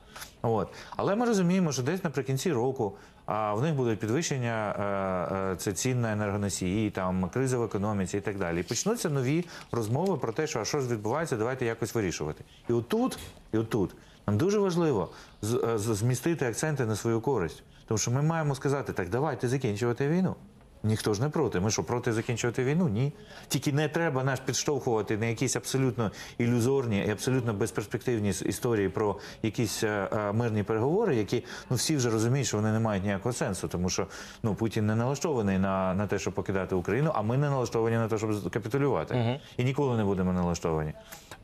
От. 0.43 0.69
Але 0.97 1.17
ми 1.17 1.27
розуміємо, 1.27 1.73
що 1.73 1.83
десь 1.83 2.05
наприкінці 2.05 2.53
року 2.53 2.97
а 3.33 3.55
в 3.55 3.63
них 3.63 3.75
будуть 3.75 3.99
підвищення 4.01 4.75
е, 4.79 5.53
е, 5.53 5.57
це 5.57 5.73
цін 5.73 6.01
на 6.01 6.13
енергоносії, 6.13 6.91
там 6.91 7.29
криза 7.29 7.59
в 7.59 7.63
економіці 7.63 8.17
і 8.17 8.21
так 8.21 8.39
далі. 8.39 8.61
І 8.61 8.63
почнуться 8.63 9.11
нові 9.11 9.45
розмови 9.73 10.17
про 10.17 10.33
те, 10.33 10.47
що 10.47 10.61
а 10.61 10.65
що 10.65 10.81
ж 10.81 10.89
відбувається, 10.89 11.37
давайте 11.37 11.65
якось 11.65 11.95
вирішувати. 11.95 12.45
І 12.69 12.73
отут, 12.73 13.19
і 13.53 13.59
отут 13.59 13.95
нам 14.27 14.39
дуже 14.39 14.59
важливо 14.59 15.09
з- 15.43 15.55
е, 15.55 15.79
змістити 15.79 16.47
акценти 16.47 16.87
на 16.87 16.97
свою 16.97 17.21
користь, 17.21 17.63
тому 17.87 17.99
що 17.99 18.11
ми 18.11 18.23
маємо 18.23 18.55
сказати, 18.55 18.93
так 18.93 19.09
давайте 19.09 19.49
закінчувати 19.49 20.09
війну. 20.09 20.35
Ніхто 20.83 21.15
ж 21.15 21.23
не 21.23 21.29
проти. 21.29 21.61
Ми 21.61 21.71
що, 21.71 21.85
проти 21.85 22.13
закінчувати 22.13 22.65
війну? 22.65 22.89
Ні. 22.89 23.13
Тільки 23.49 23.73
не 23.73 23.89
треба 23.89 24.25
нас 24.25 24.41
підштовхувати 24.41 25.17
на 25.17 25.27
якісь 25.27 25.57
абсолютно 25.57 26.11
ілюзорні 26.39 27.05
і 27.07 27.11
абсолютно 27.11 27.55
безперспективні 27.55 28.29
історії 28.29 28.89
про 28.89 29.17
якісь 29.43 29.85
е, 29.85 30.09
е, 30.13 30.33
мирні 30.33 30.63
переговори, 30.63 31.17
які 31.17 31.45
ну 31.71 31.77
всі 31.77 31.97
вже 31.97 32.11
розуміють, 32.11 32.47
що 32.47 32.57
вони 32.57 32.73
не 32.73 32.81
мають 32.81 33.05
ніякого 33.05 33.33
сенсу, 33.33 33.69
тому 33.69 33.89
що 33.91 34.07
ну 34.43 34.55
Путін 34.55 34.87
не 34.87 34.95
налаштований 34.95 35.59
на, 35.59 35.95
на 35.95 36.07
те, 36.07 36.19
щоб 36.19 36.35
покидати 36.35 36.75
Україну, 36.75 37.13
а 37.15 37.23
ми 37.23 37.39
не 37.39 37.51
налаштовані 37.51 37.97
на 37.97 38.09
те, 38.09 38.19
щоб 38.19 38.51
капітулювати. 38.51 39.15
І 39.57 39.65
ніколи 39.65 39.97
не 39.97 40.05
будемо 40.05 40.33
налаштовані. 40.33 40.93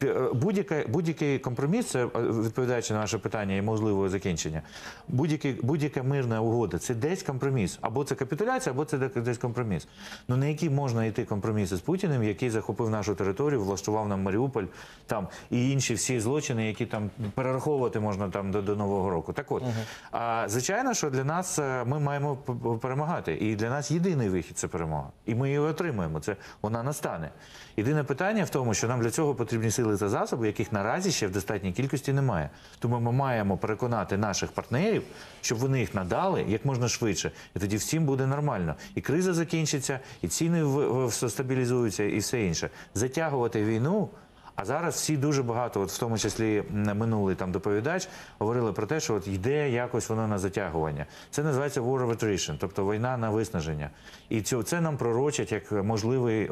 Е, 0.03 0.31
Будь-яка, 0.35 0.85
будь-який 0.89 1.39
компроміс, 1.39 1.87
це 1.87 2.07
відповідаючи 2.15 2.95
на 2.95 3.01
ваше 3.01 3.19
питання 3.19 3.55
і 3.55 3.63
можливого 3.63 4.09
закінчення, 4.09 4.63
будь-який, 5.09 5.53
будь-яка 5.63 6.03
мирна 6.03 6.41
угода 6.41 6.79
це 6.79 6.95
десь 6.95 7.23
компроміс. 7.23 7.79
Або 7.81 8.05
це 8.05 8.15
капітуляція, 8.15 8.73
або 8.73 8.85
це 8.85 8.99
десь 9.27 9.39
компроміс. 9.39 9.89
Ну 10.29 10.37
на 10.37 10.47
які 10.47 10.71
можна 10.71 11.05
йти 11.05 11.25
компроміси 11.25 11.77
з 11.77 11.81
Путіним, 11.81 12.23
який 12.23 12.51
захопив 12.51 12.91
нашу 12.91 13.15
територію, 13.15 13.65
влаштував 13.65 14.09
нам 14.09 14.23
Маріуполь 14.23 14.65
там 15.07 15.29
і 15.51 15.71
інші 15.71 15.95
всі 15.95 16.21
злочини, 16.21 16.67
які 16.67 16.87
там 16.87 17.11
перераховувати 17.35 18.01
можна 18.01 18.29
там 18.29 18.51
до, 18.51 18.63
до 18.63 18.77
нового 18.77 19.11
року. 19.11 19.33
Так 19.33 19.53
от, 19.53 19.63
а 20.11 20.45
звичайно, 20.49 20.95
що 20.95 21.11
для 21.11 21.25
нас 21.25 21.59
е, 21.59 21.85
ми 21.85 22.01
маємо 22.01 22.37
перемагати, 22.83 23.35
і 23.35 23.57
для 23.57 23.71
нас 23.71 23.91
єдиний 23.91 24.29
вихід 24.29 24.59
це 24.59 24.69
перемога, 24.69 25.11
і 25.27 25.35
ми 25.35 25.49
її 25.49 25.59
отримаємо. 25.59 26.21
Це 26.21 26.37
вона 26.63 26.83
настане. 26.83 27.31
Єдине 27.77 28.05
питання 28.05 28.45
в 28.45 28.51
тому, 28.51 28.75
що 28.75 28.89
нам 28.89 29.01
для 29.01 29.11
цього 29.11 29.35
потрібні 29.35 29.71
сили 29.71 29.97
та 29.97 30.09
засоби, 30.09 30.47
яких 30.47 30.73
наразі 30.73 31.11
ще 31.11 31.27
в 31.27 31.31
достатній 31.31 31.73
кількості 31.73 32.13
немає. 32.13 32.51
Тому 32.79 33.01
ми 33.01 33.13
маємо 33.13 33.57
переконати 33.57 34.17
наших 34.17 34.53
партнерів, 34.53 35.03
щоб 35.41 35.59
вони 35.59 35.81
їх 35.81 35.95
надали 35.95 36.45
як 36.49 36.65
можна 36.65 36.89
швидше, 36.89 37.31
і 37.57 37.59
тоді 37.59 37.77
всім 37.77 38.05
буде 38.05 38.27
нормально. 38.27 38.75
І 38.95 39.01
криза 39.01 39.35
закінчиться, 39.35 40.01
і 40.23 40.29
ціни 40.29 40.65
стабілізуються, 41.11 42.05
і 42.05 42.19
все 42.19 42.43
інше. 42.43 42.71
Затягувати 42.95 43.65
війну. 43.65 44.09
А 44.57 44.65
зараз 44.65 44.95
всі 44.95 45.17
дуже 45.17 45.43
багато, 45.43 45.81
от 45.81 45.91
в 45.91 45.99
тому 45.99 46.19
числі 46.19 46.63
минулий 46.71 47.37
там 47.37 47.53
доповідач, 47.53 48.09
говорили 48.39 48.73
про 48.73 48.87
те, 48.87 49.01
що 49.01 49.15
от 49.15 49.29
йде 49.29 49.71
якось 49.71 50.09
воно 50.09 50.29
на 50.29 50.39
затягування. 50.39 51.07
Це 51.31 51.43
називається 51.43 51.81
war 51.81 52.07
of 52.07 52.17
attrition, 52.17 52.57
тобто 52.61 52.93
війна 52.93 53.17
на 53.17 53.31
виснаження. 53.31 53.91
І 54.29 54.43
цю, 54.43 54.63
це 54.63 54.81
нам 54.81 54.97
пророчать 54.97 55.53
як 55.53 55.73
можливий 55.73 56.45
е, 56.45 56.49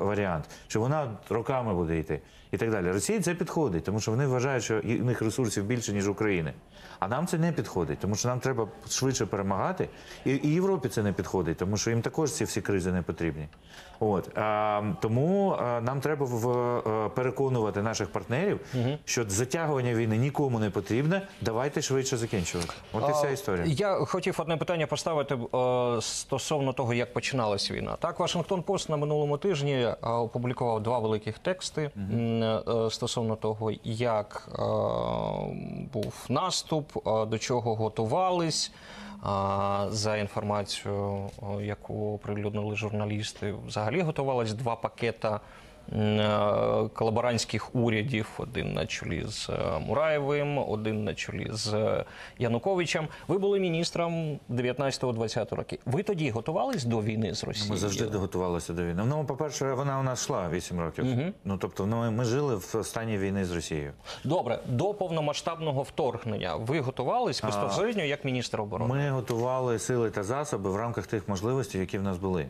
варіант, 0.00 0.44
що 0.68 0.80
вона 0.80 1.16
роками 1.28 1.74
буде 1.74 1.98
йти 1.98 2.20
і 2.54 2.58
так 2.58 2.70
далі. 2.70 2.90
Росії 2.90 3.20
це 3.20 3.34
підходить, 3.34 3.84
тому 3.84 4.00
що 4.00 4.10
вони 4.10 4.26
вважають, 4.26 4.64
що 4.64 4.80
у 4.84 5.04
них 5.04 5.22
ресурсів 5.22 5.64
більше 5.64 5.92
ніж 5.92 6.08
України. 6.08 6.52
А 6.98 7.08
нам 7.08 7.26
це 7.26 7.38
не 7.38 7.52
підходить, 7.52 7.98
тому 7.98 8.14
що 8.14 8.28
нам 8.28 8.40
треба 8.40 8.68
швидше 8.88 9.26
перемагати. 9.26 9.88
І, 10.24 10.30
і 10.42 10.48
Європі 10.48 10.88
це 10.88 11.02
не 11.02 11.12
підходить, 11.12 11.56
тому 11.56 11.76
що 11.76 11.90
їм 11.90 12.02
також 12.02 12.32
ці 12.32 12.44
всі 12.44 12.60
кризи 12.60 12.92
не 12.92 13.02
потрібні. 13.02 13.48
От 14.00 14.38
а, 14.38 14.82
тому 15.00 15.50
а, 15.50 15.80
нам 15.80 16.00
треба 16.00 16.26
в, 16.26 16.48
е, 16.88 17.08
переконувати 17.08 17.82
наших 17.82 18.08
партнерів, 18.12 18.60
що 19.04 19.24
затягування 19.28 19.94
війни 19.94 20.16
нікому 20.16 20.58
не 20.58 20.70
потрібне. 20.70 21.22
Давайте 21.40 21.82
швидше 21.82 22.16
закінчувати. 22.16 22.70
От 22.92 23.08
і 23.08 23.12
вся 23.12 23.30
історія. 23.30 23.64
Я 23.66 23.94
хотів 23.94 24.34
одне 24.38 24.56
питання 24.56 24.86
поставити 24.86 25.34
е, 25.34 26.00
стосовно 26.00 26.72
того, 26.72 26.94
як 26.94 27.12
починалась 27.12 27.70
війна. 27.70 27.96
Так, 28.00 28.20
Вашингтон 28.20 28.62
Пост 28.62 28.88
на 28.88 28.96
минулому 28.96 29.38
тижні 29.38 29.72
е, 29.74 29.96
опублікував 30.02 30.82
два 30.82 30.98
великих 30.98 31.38
тексти 31.38 31.90
м, 31.96 32.43
е, 32.44 32.90
стосовно 32.90 33.36
того, 33.36 33.70
як 33.84 34.48
е, 34.48 34.62
був 35.92 36.26
наступ, 36.28 36.96
е, 36.96 37.26
до 37.26 37.38
чого 37.38 37.74
готувались. 37.74 38.72
За 39.88 40.16
інформацією, 40.16 41.30
яку 41.60 42.14
оприлюднили 42.14 42.76
журналісти, 42.76 43.54
взагалі 43.66 44.00
готувалось 44.00 44.52
два 44.52 44.76
е, 44.76 45.40
колаборантських 46.94 47.74
урядів: 47.74 48.30
один 48.38 48.72
на 48.72 48.86
чолі 48.86 49.24
з 49.28 49.50
е, 49.50 49.78
Мураєвим, 49.78 50.58
один 50.58 51.04
на 51.04 51.14
чолі 51.14 51.46
з 51.50 51.74
е, 51.74 52.04
Януковичем. 52.38 53.08
Ви 53.28 53.38
були 53.38 53.60
міністром 53.60 54.38
19-20 54.50 55.54
років. 55.54 55.78
Ви 55.86 56.02
тоді 56.02 56.30
готувались 56.30 56.84
до 56.84 57.02
війни 57.02 57.34
з 57.34 57.44
Росією? 57.44 57.72
Ми 57.72 57.76
завжди 57.76 58.18
готувалися 58.18 58.72
до 58.72 58.84
війни. 58.84 59.02
Ну, 59.06 59.24
по-перше, 59.24 59.72
вона 59.72 60.00
у 60.00 60.02
нас 60.02 60.22
йшла 60.22 60.48
8 60.48 60.80
років. 60.80 61.06
Ну 61.44 61.58
тобто, 61.58 61.86
ну, 61.86 62.10
ми 62.10 62.24
жили 62.24 62.56
в 62.56 62.84
стані 62.84 63.18
війни 63.18 63.44
з 63.44 63.52
Росією. 63.52 63.92
Добре, 64.24 64.58
до 64.66 64.94
повномасштабного 64.94 65.82
вторгнення 65.82 66.56
ви 66.56 66.80
готувались 66.80 67.42
безпосередньо 67.42 68.04
як 68.04 68.24
міністр 68.24 68.60
оборони? 68.60 68.94
Ми 68.94 69.10
готували 69.10 69.78
сили 69.78 70.10
та 70.10 70.22
засоби 70.22 70.70
в 70.70 70.76
рамках 70.76 71.06
тих 71.06 71.28
можливостей, 71.28 71.80
які 71.80 71.98
в 71.98 72.02
нас 72.02 72.18
були. 72.18 72.46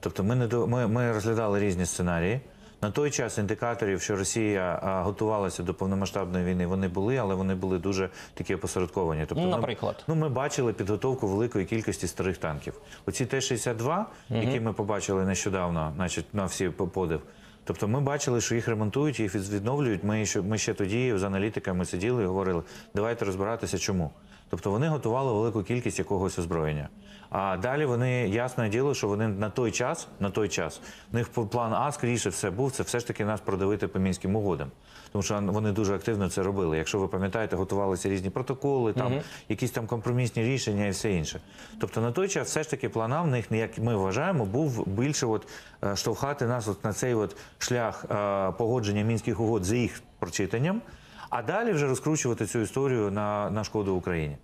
Тобто, 0.00 0.24
ми 0.24 0.34
не 0.34 0.46
до 0.46 0.66
ми, 0.66 0.86
ми 0.86 1.12
розглядали 1.12 1.60
різні 1.60 1.86
сценарії. 1.86 2.40
На 2.82 2.90
той 2.90 3.10
час 3.10 3.38
індикаторів, 3.38 4.00
що 4.02 4.16
Росія 4.16 4.80
готувалася 5.04 5.62
до 5.62 5.74
повномасштабної 5.74 6.44
війни, 6.44 6.66
вони 6.66 6.88
були, 6.88 7.16
але 7.16 7.34
вони 7.34 7.54
були 7.54 7.78
дуже 7.78 8.08
такі 8.34 8.54
опосередковані. 8.54 9.24
Тобто, 9.28 9.44
Ну, 9.44 9.50
ми- 9.50 9.56
наприклад? 9.56 10.04
ну 10.08 10.14
ми 10.14 10.28
бачили 10.28 10.72
підготовку 10.72 11.28
великої 11.28 11.64
кількості 11.64 12.06
старих 12.06 12.38
танків. 12.38 12.74
Оці 13.06 13.26
Т-62, 13.26 14.04
які 14.30 14.60
ми 14.60 14.72
побачили 14.72 15.24
нещодавно, 15.24 15.92
значить, 15.96 16.26
на 16.34 16.44
всі 16.44 16.68
подив. 16.68 17.20
Тобто 17.64 17.88
ми 17.88 18.00
бачили, 18.00 18.40
що 18.40 18.54
їх 18.54 18.68
ремонтують, 18.68 19.20
їх 19.20 19.34
відновлюють. 19.34 20.04
Ми 20.04 20.26
ще, 20.26 20.40
ми 20.42 20.58
ще 20.58 20.74
тоді 20.74 21.16
з 21.16 21.22
аналітиками 21.22 21.84
сиділи 21.84 22.22
і 22.22 22.26
говорили, 22.26 22.62
давайте 22.94 23.24
розбиратися, 23.24 23.78
чому. 23.78 24.10
Тобто 24.50 24.70
вони 24.70 24.88
готували 24.88 25.32
велику 25.32 25.62
кількість 25.62 25.98
якогось 25.98 26.38
озброєння. 26.38 26.88
А 27.30 27.56
далі 27.56 27.84
вони 27.84 28.28
ясне 28.28 28.68
діло, 28.68 28.94
що 28.94 29.08
вони 29.08 29.28
на 29.28 29.50
той 29.50 29.70
час, 29.70 30.08
на 30.20 30.30
той 30.30 30.48
час, 30.48 30.80
в 31.12 31.14
них 31.14 31.28
план 31.28 31.74
А 31.74 31.92
скоріше 31.92 32.30
все 32.30 32.50
був 32.50 32.70
це 32.70 32.82
все 32.82 33.00
ж 33.00 33.06
таки 33.06 33.24
нас 33.24 33.40
продавити 33.40 33.88
по 33.88 33.98
мінським 33.98 34.36
угодам. 34.36 34.70
Тому 35.12 35.22
що 35.22 35.40
вони 35.40 35.72
дуже 35.72 35.94
активно 35.94 36.28
це 36.30 36.42
робили. 36.42 36.76
Якщо 36.76 36.98
ви 36.98 37.08
пам'ятаєте, 37.08 37.56
готувалися 37.56 38.08
різні 38.08 38.30
протоколи, 38.30 38.92
там 38.92 39.12
якісь 39.48 39.70
там 39.70 39.86
компромісні 39.86 40.42
рішення 40.42 40.86
і 40.86 40.90
все 40.90 41.12
інше. 41.12 41.40
Тобто 41.80 42.00
на 42.00 42.12
той 42.12 42.28
час 42.28 42.48
все 42.48 42.62
ж 42.62 42.70
таки 42.70 42.88
план 42.88 43.12
А 43.12 43.22
в 43.22 43.26
них, 43.26 43.46
як 43.50 43.78
ми 43.78 43.96
вважаємо, 43.96 44.44
був 44.44 44.88
більше 44.88 45.26
от 45.26 45.48
е, 45.84 45.96
штовхати 45.96 46.46
нас 46.46 46.68
от 46.68 46.84
на 46.84 46.92
цей 46.92 47.14
от 47.14 47.36
шлях 47.58 48.04
е, 48.10 48.52
погодження 48.52 49.02
мінських 49.02 49.40
угод 49.40 49.64
за 49.64 49.76
їх 49.76 50.02
прочитанням, 50.18 50.82
а 51.30 51.42
далі 51.42 51.72
вже 51.72 51.86
розкручувати 51.86 52.46
цю 52.46 52.58
історію 52.58 53.10
на, 53.10 53.50
на 53.50 53.64
шкоду 53.64 53.94
Україні. 53.94 54.36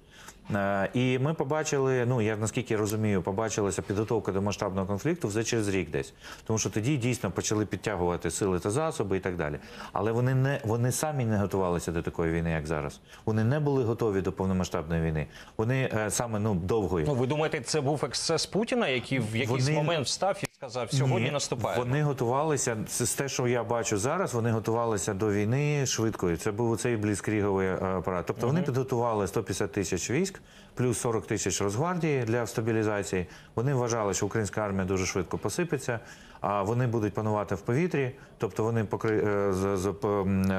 Е, 0.55 0.89
І 0.95 1.19
ми 1.19 1.35
побачили, 1.35 2.07
ну 2.07 2.21
я 2.21 2.37
наскільки 2.37 2.75
я 2.75 2.81
розумію, 2.81 3.23
побачилася 3.23 3.83
підготовка 3.83 4.33
до 4.33 4.43
масштабного 4.43 4.87
конфлікту 4.87 5.29
вже 5.29 5.45
через 5.45 5.69
рік 5.69 5.91
десь. 5.91 6.13
Тому 6.47 6.59
що 6.59 6.71
тоді 6.71 6.97
дійсно 6.97 7.31
почали 7.31 7.67
підтягувати 7.67 8.31
сили 8.31 8.59
та 8.59 8.71
засоби 8.71 9.17
і 9.17 9.21
так 9.21 9.37
далі. 9.37 9.59
Але 9.93 10.13
вони 10.13 10.35
не 10.35 10.61
вони 10.65 10.93
самі 10.93 11.25
не 11.25 11.39
готувалися 11.39 11.93
до 11.93 12.03
такої 12.03 12.33
війни, 12.33 12.51
як 12.51 12.67
зараз. 12.67 13.01
Вони 13.25 13.45
не 13.45 13.61
були 13.61 13.85
готові 13.85 14.21
до 14.21 14.33
повномасштабної 14.33 15.03
війни. 15.03 15.27
Вони 15.57 15.91
е, 15.95 16.11
саме 16.11 16.39
ну 16.39 16.55
довгої. 16.55 17.07
Ну 17.09 17.15
ви 17.15 17.27
думаєте, 17.27 17.61
це 17.61 17.81
був 17.81 18.05
ексцес 18.05 18.47
Путіна, 18.47 18.89
який 18.89 19.19
в 19.19 19.37
якийсь 19.37 19.65
Вони- 19.65 19.77
момент 19.77 20.07
встав 20.07 20.39
і 20.43 20.47
сказав, 20.71 20.93
сьогодні 20.93 21.27
Ні, 21.27 21.31
наступає? 21.31 21.79
Вони 21.79 22.03
готувалися. 22.03 22.77
З 22.89 23.15
те, 23.15 23.29
що 23.29 23.49
я 23.49 23.65
бачу 23.65 23.99
зараз. 23.99 24.35
Вони 24.35 24.51
готувалися 24.51 25.15
до 25.15 25.33
війни 25.33 25.87
швидкою. 25.87 26.37
Це 26.37 26.53
був 26.53 26.77
цей 26.77 26.97
бліцкріговий 26.97 27.69
е, 27.69 27.75
апарат. 27.75 28.25
Тобто 28.27 28.47
вони 28.47 28.63
підготували 28.63 29.27
150 29.27 29.73
тисяч 29.73 30.11
військ, 30.11 30.41
плюс 30.75 30.99
40 30.99 31.27
тисяч 31.27 31.61
Росгвардії 31.63 32.23
для 32.25 32.47
стабілізації. 32.47 33.27
Вони 33.55 33.75
вважали, 33.75 34.15
що 34.15 34.27
українська 34.27 34.61
армія 34.61 34.85
дуже 34.85 35.07
швидко 35.07 35.39
посипеться. 35.39 36.01
А 36.47 36.63
вони 36.63 36.87
будуть 36.87 37.15
панувати 37.15 37.55
в 37.55 37.61
повітрі, 37.61 38.13
тобто 38.39 38.65
вони 38.65 38.85
покри... 38.85 39.17
е, 39.19 39.47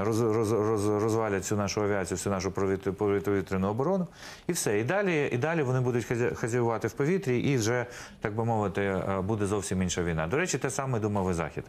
роз, 0.03 0.21
роз, 0.21 0.51
роз, 0.51 0.87
розвалять 0.87 1.41
всю 1.41 1.57
нашу 1.57 1.81
авіацію, 1.83 2.15
всю 2.17 2.33
нашу 2.33 2.49
повітря- 2.51 2.91
повітряну 3.21 3.67
оборону, 3.67 4.07
і 4.47 4.51
все. 4.51 4.79
І 4.79 4.83
далі, 4.83 5.29
і 5.33 5.37
далі 5.37 5.63
вони 5.63 5.79
будуть 5.81 6.11
хазя- 6.11 6.35
хазяювати 6.35 6.87
в 6.87 6.91
повітрі, 6.91 7.39
і 7.39 7.57
вже 7.57 7.85
так 8.21 8.35
би 8.35 8.45
мовити, 8.45 8.81
е, 8.81 9.21
буде 9.21 9.45
зовсім 9.45 9.81
інша 9.81 10.03
війна. 10.03 10.27
До 10.27 10.37
речі, 10.37 10.57
те 10.57 10.69
саме 10.69 10.99
думав 10.99 11.31
і 11.31 11.33
захід. 11.33 11.63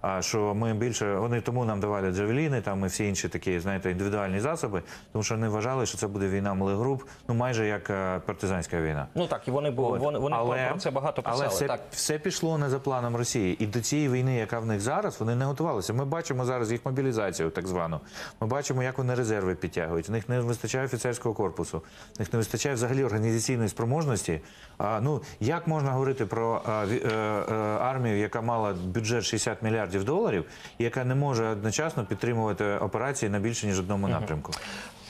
А 0.00 0.22
що 0.22 0.54
ми 0.54 0.74
більше 0.74 1.14
вони 1.14 1.40
тому 1.40 1.64
нам 1.64 1.80
давали 1.80 2.10
джавеліни, 2.12 2.60
там 2.60 2.84
і 2.84 2.86
всі 2.86 3.08
інші 3.08 3.28
такі, 3.28 3.60
знаєте, 3.60 3.90
індивідуальні 3.90 4.40
засоби, 4.40 4.82
тому 5.12 5.22
що 5.22 5.34
вони 5.34 5.48
вважали, 5.48 5.86
що 5.86 5.98
це 5.98 6.06
буде 6.06 6.28
війна 6.28 6.54
малих 6.54 6.76
груп, 6.76 7.02
ну 7.28 7.34
майже 7.34 7.66
як 7.66 7.85
е, 7.90 8.20
партизанська 8.26 8.80
війна. 8.80 9.06
Ну 9.14 9.26
так, 9.26 9.48
і 9.48 9.50
вони 9.50 9.70
бу- 9.70 9.84
От. 9.84 10.00
вони, 10.00 10.18
вони 10.18 10.36
про- 10.36 10.56
про 10.70 10.78
це 10.78 10.90
багато 10.90 11.22
писали. 11.22 11.40
Але 11.44 11.48
все, 11.54 11.66
так. 11.66 11.80
все 11.90 12.18
пішло 12.18 12.58
не 12.58 12.70
за 12.70 12.78
планом 12.78 13.16
Росії. 13.16 13.56
І 13.64 13.66
до 13.66 13.80
цієї 13.80 14.08
війни, 14.08 14.36
яка 14.36 14.58
в 14.58 14.66
них 14.66 14.80
зараз, 14.80 15.20
вони 15.20 15.34
не 15.34 15.44
готувалися. 15.44 15.92
Ми 15.92 16.04
бачимо 16.04 16.44
зараз 16.44 16.72
їх 16.72 16.80
мобілізацію, 16.86 17.50
так 17.50 17.66
звану. 17.66 18.00
Ми 18.40 18.46
бачимо, 18.46 18.82
як 18.82 18.98
вони 18.98 19.14
резерви 19.14 19.54
підтягують. 19.54 20.08
У 20.08 20.12
них 20.12 20.28
не 20.28 20.40
вистачає 20.40 20.84
офіцерського 20.84 21.34
корпусу, 21.34 21.78
в 22.16 22.18
них 22.20 22.32
не 22.32 22.36
вистачає 22.38 22.74
взагалі 22.74 23.04
організаційної 23.04 23.68
спроможності. 23.68 24.40
А, 24.78 25.00
ну, 25.00 25.22
як 25.40 25.66
можна 25.66 25.90
говорити 25.90 26.26
про 26.26 26.62
а, 26.66 26.70
ві- 26.70 27.06
е, 27.06 27.14
е, 27.14 27.54
армію, 27.80 28.18
яка 28.18 28.40
мала 28.40 28.74
бюджет 28.84 29.24
60 29.24 29.62
мільярдів 29.62 30.04
доларів, 30.04 30.44
і 30.78 30.84
яка 30.84 31.04
не 31.04 31.14
може 31.14 31.46
одночасно 31.46 32.04
підтримувати 32.04 32.64
операції 32.64 33.30
на 33.30 33.38
більше 33.38 33.66
ніж 33.66 33.80
одному 33.80 34.08
напрямку? 34.08 34.52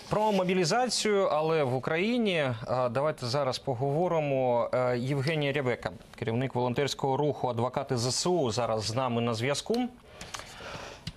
Про 0.09 0.33
мобілізацію, 0.33 1.25
але 1.33 1.63
в 1.65 1.75
Україні 1.75 2.35
е, 2.35 2.55
давайте 2.91 3.27
зараз 3.27 3.59
поговоримо. 3.59 4.71
Е, 4.75 4.99
Євгенія 4.99 5.53
Рябека, 5.53 5.91
керівник 6.19 6.55
волонтерського 6.55 7.17
руху 7.17 7.49
адвокати 7.49 7.97
ЗСУ, 7.97 8.51
зараз 8.51 8.85
з 8.85 8.95
нами 8.95 9.23
на 9.23 9.35
зв'язку. 9.35 9.77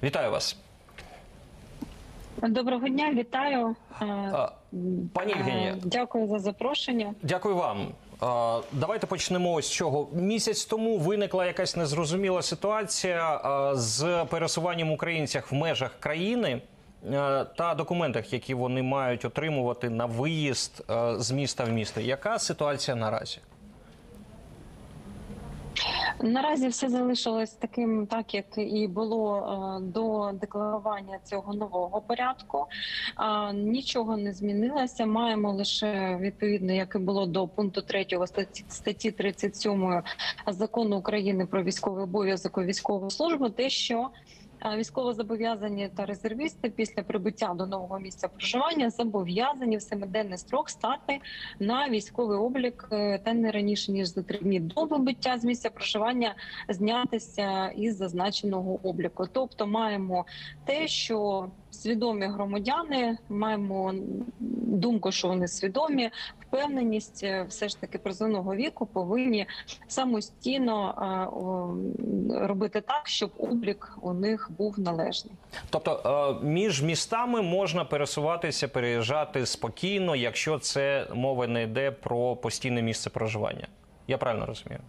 Вітаю 0.04 0.32
вас. 0.32 0.58
Доброго 2.41 2.88
дня, 2.88 3.13
вітаю. 3.13 3.75
Е, 4.02 4.49
Пані 5.13 5.32
Євгенія, 5.32 5.75
Дякую 5.84 6.28
за 6.28 6.39
запрошення. 6.39 7.13
дякую 7.21 7.56
вам. 7.56 7.88
Давайте 8.73 9.08
почнемо 9.08 9.54
ось 9.54 9.65
з 9.67 9.71
чого. 9.71 10.08
Місяць 10.13 10.65
тому 10.65 10.97
виникла 10.97 11.45
якась 11.45 11.75
незрозуміла 11.75 12.41
ситуація 12.41 13.41
з 13.75 14.25
пересуванням 14.30 14.91
українців 14.91 15.47
в 15.52 15.54
межах 15.54 15.95
країни 15.99 16.62
та 17.55 17.75
документах, 17.77 18.33
які 18.33 18.53
вони 18.53 18.83
мають 18.83 19.25
отримувати 19.25 19.89
на 19.89 20.05
виїзд 20.05 20.83
е, 20.89 21.15
з 21.19 21.31
міста 21.31 21.63
в 21.63 21.69
місто. 21.69 22.01
Яка 22.01 22.39
ситуація 22.39 22.95
наразі? 22.95 23.39
Наразі 26.21 26.67
все 26.67 26.89
залишилось 26.89 27.51
таким, 27.51 28.07
так 28.07 28.33
як 28.33 28.45
і 28.57 28.88
було 28.88 29.38
е, 29.38 29.81
до 29.81 30.31
декларування 30.33 31.19
цього 31.23 31.53
нового 31.53 32.01
порядку. 32.01 32.65
Нічого 33.53 34.17
не 34.17 34.33
змінилося. 34.33 35.05
Маємо 35.05 35.53
лише 35.53 36.17
відповідно, 36.21 36.73
як 36.73 36.95
і 36.95 36.97
було 36.97 37.25
до 37.25 37.47
пункту 37.47 37.81
3 37.81 38.06
статті, 38.25 38.65
статті 38.69 39.12
37 39.12 40.02
закону 40.47 40.97
України 40.97 41.45
про 41.45 41.63
військовий 41.63 42.04
обов'язок 42.04 42.58
і 42.58 42.62
військову 42.62 43.10
службу, 43.10 43.50
те, 43.50 43.69
що 43.69 44.10
Військовозобов'язані 44.77 45.89
та 45.95 46.05
резервісти 46.05 46.69
після 46.69 47.03
прибуття 47.03 47.53
до 47.53 47.65
нового 47.65 47.99
місця 47.99 48.27
проживання 48.27 48.89
зобов'язані 48.89 49.77
в 49.77 49.81
семиденний 49.81 50.37
строк 50.37 50.69
стати 50.69 51.19
на 51.60 51.89
військовий 51.89 52.37
облік 52.37 52.87
е, 52.91 53.19
та 53.19 53.33
не 53.33 53.51
раніше 53.51 53.91
ніж 53.91 54.07
за 54.07 54.23
три 54.23 54.39
дні 54.39 54.60
до 54.60 54.85
вибиття 54.85 55.37
з 55.37 55.43
місця 55.43 55.69
проживання 55.69 56.35
знятися 56.69 57.67
із 57.67 57.97
зазначеного 57.97 58.79
обліку. 58.83 59.27
Тобто 59.33 59.67
маємо 59.67 60.25
те, 60.65 60.87
що 60.87 61.47
свідомі 61.72 62.26
громадяни 62.28 63.17
маємо 63.30 63.94
думку, 64.80 65.12
що 65.12 65.28
вони 65.28 65.48
свідомі, 65.48 66.10
впевненість 66.40 67.24
е, 67.24 67.46
все 67.50 67.70
ж 67.70 67.82
таки 67.82 67.98
призовного 67.98 68.56
віку 68.56 68.86
повинні 68.86 69.46
самостійно 69.88 70.94
е, 72.32 72.48
робити 72.48 72.82
так, 72.82 73.08
щоб 73.08 73.32
облік 73.38 73.98
у 74.02 74.13
них 74.13 74.52
був 74.58 74.80
належний. 74.80 75.34
Тобто 75.70 76.38
е, 76.42 76.46
між 76.46 76.84
містами 76.84 77.42
можна 77.42 77.86
пересуватися, 77.86 78.67
переїжджати 78.67 79.46
спокійно, 79.46 80.15
якщо 80.15 80.60
це 80.60 81.08
мова 81.13 81.48
не 81.48 81.63
йде 81.63 81.92
про 81.92 82.36
постійне 82.36 82.82
місце 82.82 83.10
проживання. 83.10 83.67
Я 84.08 84.17
правильно 84.17 84.46
розумію? 84.46 84.80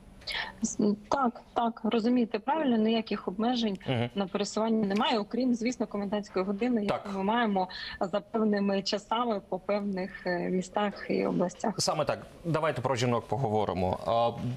Так, 1.11 1.41
так 1.55 1.81
розумієте 1.85 2.39
правильно, 2.39 2.77
ніяких 2.77 3.29
обмежень 3.29 3.79
Угу. 3.89 4.09
на 4.15 4.27
пересування 4.27 4.87
немає, 4.87 5.19
окрім 5.19 5.55
звісно 5.55 5.87
комендантської 5.87 6.45
години, 6.45 6.87
Так. 6.87 7.03
яку 7.07 7.19
ми 7.19 7.25
маємо 7.25 7.69
за 8.01 8.21
певними 8.21 8.83
часами 8.83 9.41
по 9.49 9.59
певних 9.59 10.27
е, 10.27 10.49
містах 10.51 11.07
і 11.11 11.27
областях. 11.27 11.75
Саме 11.79 12.05
так, 12.05 12.27
давайте 12.45 12.81
про 12.83 12.95
жінок 12.97 13.27
поговоримо. 13.29 13.99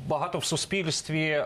Багато 0.08 0.38
в 0.38 0.46
суспільстві 0.46 1.44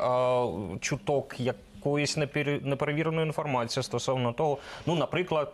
чуток 0.80 1.36
якоїсь 1.40 2.18
непер- 2.18 2.66
неперевіреної 2.66 3.26
інформації 3.28 3.84
стосовно 3.84 4.34
того, 4.34 4.58
ну, 4.86 4.96
наприклад, 4.96 5.54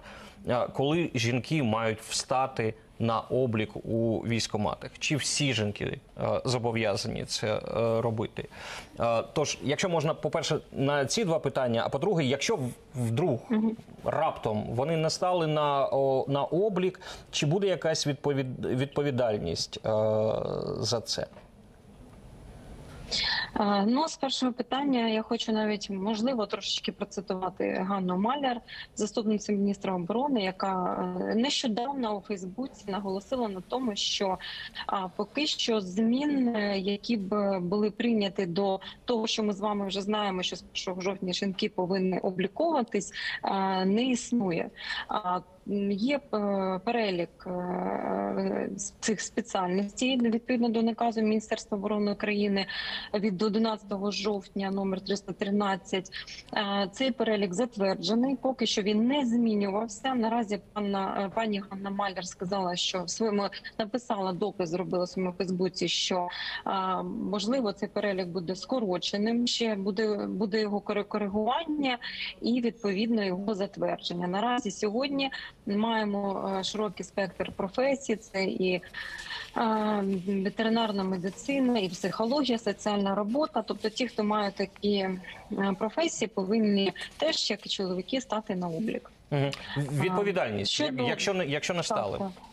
коли 0.74 1.10
жінки 1.16 1.64
мають 1.64 2.00
встати 2.02 2.74
на 3.00 3.20
облік 3.20 3.76
у 3.86 4.20
військоматах, 4.20 4.92
чи 5.00 5.16
всі 5.16 5.54
жінки 5.54 6.00
е, 6.18 6.42
зобов'язані 6.46 7.26
це 7.26 7.48
е, 7.48 7.62
робити? 8.02 8.48
Е, 9.00 9.24
Тож, 9.34 9.58
якщо 9.64 9.90
можна, 9.90 10.14
по-перше, 10.14 10.58
на 10.72 11.06
ці 11.06 11.26
два 11.26 11.40
питання, 11.40 11.84
а 11.86 11.90
по-друге, 11.90 12.24
якщо 12.24 12.60
вдруг 12.96 13.40
раптом 14.06 14.64
вони 14.70 14.98
не 14.98 15.10
стали 15.10 15.48
на, 15.48 15.90
на 16.28 16.44
облік, 16.44 17.02
чи 17.32 17.46
буде 17.46 17.68
якась 17.68 18.08
відповід, 18.08 18.66
відповідальність 18.66 19.80
за 20.80 21.02
це? 21.06 21.28
Е, 23.60 23.86
Ну, 23.88 24.08
з 24.08 24.18
першого 24.18 24.54
питання 24.54 25.08
я 25.08 25.22
хочу 25.22 25.52
навіть 25.52 25.90
можливо 25.90 26.46
трошечки 26.46 26.92
процитувати 26.92 27.86
Ганну 27.90 28.18
Маляр, 28.18 28.62
заступницю 28.96 29.54
міністра 29.54 29.96
оборони, 29.96 30.44
яка 30.44 30.94
е, 31.22 31.36
нещодавно 31.36 32.18
у 32.18 32.22
Фейсбуці 32.22 32.92
наголосила 32.92 33.48
на 33.48 33.62
тому, 33.62 33.96
що 33.96 34.38
поки 35.16 35.48
що 35.48 35.82
змін, 35.82 36.56
е, 36.56 36.80
які 36.80 37.18
б 37.18 37.60
були 37.60 37.92
прийняті 37.92 38.46
до 38.46 38.80
того, 39.06 39.28
що 39.28 39.44
ми 39.44 39.54
з 39.54 39.60
вами 39.60 39.88
вже 39.88 40.02
знаємо, 40.02 40.44
що 40.44 40.56
з 40.56 40.64
1 40.88 41.02
жовтня 41.02 41.34
жінки 41.34 41.70
повинні 41.70 42.20
обліковуватись, 42.20 43.14
не 43.86 44.04
існує. 44.06 44.70
Є 45.92 46.16
е, 46.34 46.80
перелік 46.86 47.48
е, 47.48 48.70
цих 49.00 49.22
спеціальностей 49.22 50.18
відповідно 50.18 50.70
до 50.70 50.82
наказу 50.82 51.22
Міністерства 51.22 51.78
оборони 51.78 52.12
України 52.12 52.66
від 53.14 53.42
11 53.42 53.88
жовтня 54.10 54.72
номер 54.72 55.02
313. 55.02 56.10
Е, 56.54 56.90
Цей 56.92 57.12
перелік 57.12 57.54
затверджений. 57.54 58.36
Поки 58.36 58.66
що 58.66 58.82
він 58.82 59.08
не 59.08 59.26
змінювався. 59.26 60.14
Наразі 60.14 60.60
пана 60.74 61.32
пані 61.36 61.64
Ганна 61.70 61.90
Маляр 61.90 62.26
сказала, 62.26 62.76
що 62.76 63.04
в 63.04 63.10
своєму 63.10 63.44
написала 63.80 64.34
допис, 64.34 64.70
зробила 64.70 65.04
в 65.04 65.10
своєму 65.10 65.34
Фейсбуці, 65.34 65.88
що 65.88 66.28
можливо 67.06 67.74
цей 67.74 67.90
перелік 67.90 68.28
буде 68.28 68.56
скороченим. 68.56 69.48
Ще 69.48 69.76
буде 69.76 70.28
буде 70.28 70.62
його 70.62 70.80
коригування 70.82 71.98
і 72.42 72.62
відповідно 72.62 73.24
його 73.24 73.56
затвердження. 73.56 74.28
Наразі 74.28 74.72
сьогодні 74.72 75.32
маємо 75.66 76.54
е, 76.60 76.64
широкий 76.64 77.06
спектр 77.06 77.52
професій. 77.56 78.16
Це 78.16 78.44
і 78.44 78.74
е, 78.74 78.82
ветеринарна 80.28 81.04
медицина, 81.04 81.80
і 81.80 81.90
психологія, 81.90 82.58
соціальна 82.60 83.16
робота. 83.16 83.62
Тобто, 83.68 83.90
ті, 83.90 84.08
хто 84.08 84.24
має 84.24 84.52
такі 84.52 84.96
е, 84.98 85.20
професії, 85.80 86.30
повинні 86.30 86.94
теж, 87.18 87.52
як 87.52 87.66
і 87.66 87.70
чоловіки, 87.70 88.22
стати 88.22 88.56
на 88.56 88.68
облік. 88.68 89.12
Відповідальність, 89.78 90.72
щодо- 90.72 91.04
якщо 91.04 91.34
не 91.34 91.46
якщо 91.46 91.74
не 91.74 91.84
стали. 91.84 92.18
Так, 92.18 92.28
так. 92.28 92.44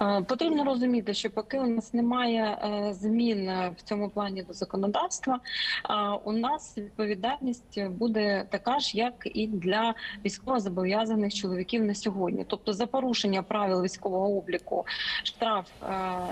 Е, 0.00 0.22
Потрібно 0.22 0.64
розуміти, 0.64 1.14
що 1.14 1.30
поки 1.30 1.58
у 1.58 1.66
нас 1.66 1.94
немає 1.94 2.42
е, 2.42 2.94
змін 2.94 3.48
е, 3.48 3.72
в 3.76 3.82
цьому 3.82 4.08
плані 4.08 4.42
до 4.42 4.52
законодавства, 4.52 5.40
у 6.24 6.32
нас 6.32 6.78
відповідальність 6.78 7.84
буде 7.88 8.46
така 8.50 8.78
ж, 8.78 8.98
як 8.98 9.14
і 9.24 9.46
для 9.46 9.94
військовозобов'язаних 10.24 11.34
чоловіків 11.34 11.84
на 11.84 11.94
сьогодні. 11.94 12.44
Тобто 12.48 12.72
за 12.72 12.86
порушення 12.86 13.42
правил 13.42 13.82
військового 13.82 14.38
обліку 14.38 14.86
штраф 15.22 15.68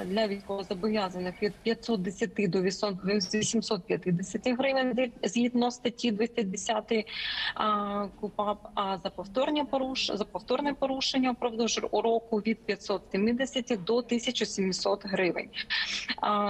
для 0.05 0.27
військовозобов'язаних 0.27 1.43
від 1.43 1.53
510 1.55 2.31
до 2.51 2.63
850 2.63 4.49
гривень 4.59 5.13
згідно 5.23 5.71
статті 5.71 6.11
210 6.11 7.07
а, 7.55 8.07
КУПАП, 8.21 8.69
а 8.75 8.99
за 8.99 9.11
повторні 9.11 9.65
поруш... 9.65 10.11
за 10.15 10.25
повторне 10.25 10.75
порушення 10.75 11.33
впродовж 11.33 11.81
року 11.93 12.37
від 12.37 12.59
570 12.59 13.51
до 13.61 13.96
1700 13.96 15.07
гривень. 15.07 15.48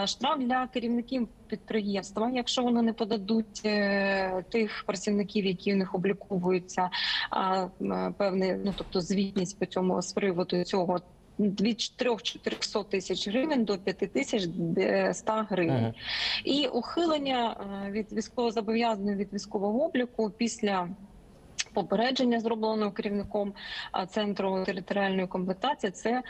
Штраф 0.07 0.39
для 0.39 0.67
керівників 0.67 1.29
підприємства, 1.47 2.31
якщо 2.35 2.63
вони 2.63 2.83
не 2.83 2.93
подадуть 2.93 3.63
е, 3.65 4.45
тих 4.49 4.85
працівників, 4.87 5.45
які 5.45 5.73
в 5.73 5.77
них 5.77 5.95
обліковуються, 5.95 6.91
певний, 8.17 8.55
ну 8.65 8.75
тобто 8.77 9.01
звітність 9.01 9.59
по 9.59 9.67
цьому 9.67 10.03
з 10.03 10.13
приводу 10.13 10.65
цього. 10.65 11.01
Від 11.39 11.81
400 11.81 12.83
тисяч 12.83 13.29
гривень 13.29 13.65
до 13.65 13.79
5100 13.79 15.33
гривень. 15.51 15.83
Мгм. 15.83 15.95
І 16.45 16.67
ухилення 16.67 17.57
е, 17.87 17.91
від 17.91 18.13
військовозобов'язаного 18.13 19.17
від 19.17 19.33
військового 19.33 19.85
обліку 19.85 20.31
після 20.31 20.89
попередження, 21.73 22.41
зробленого 22.41 22.91
керівником 22.91 23.53
центру 24.09 24.65
територіальної 24.65 25.27
комплектації, 25.27 25.91
це 25.91 26.23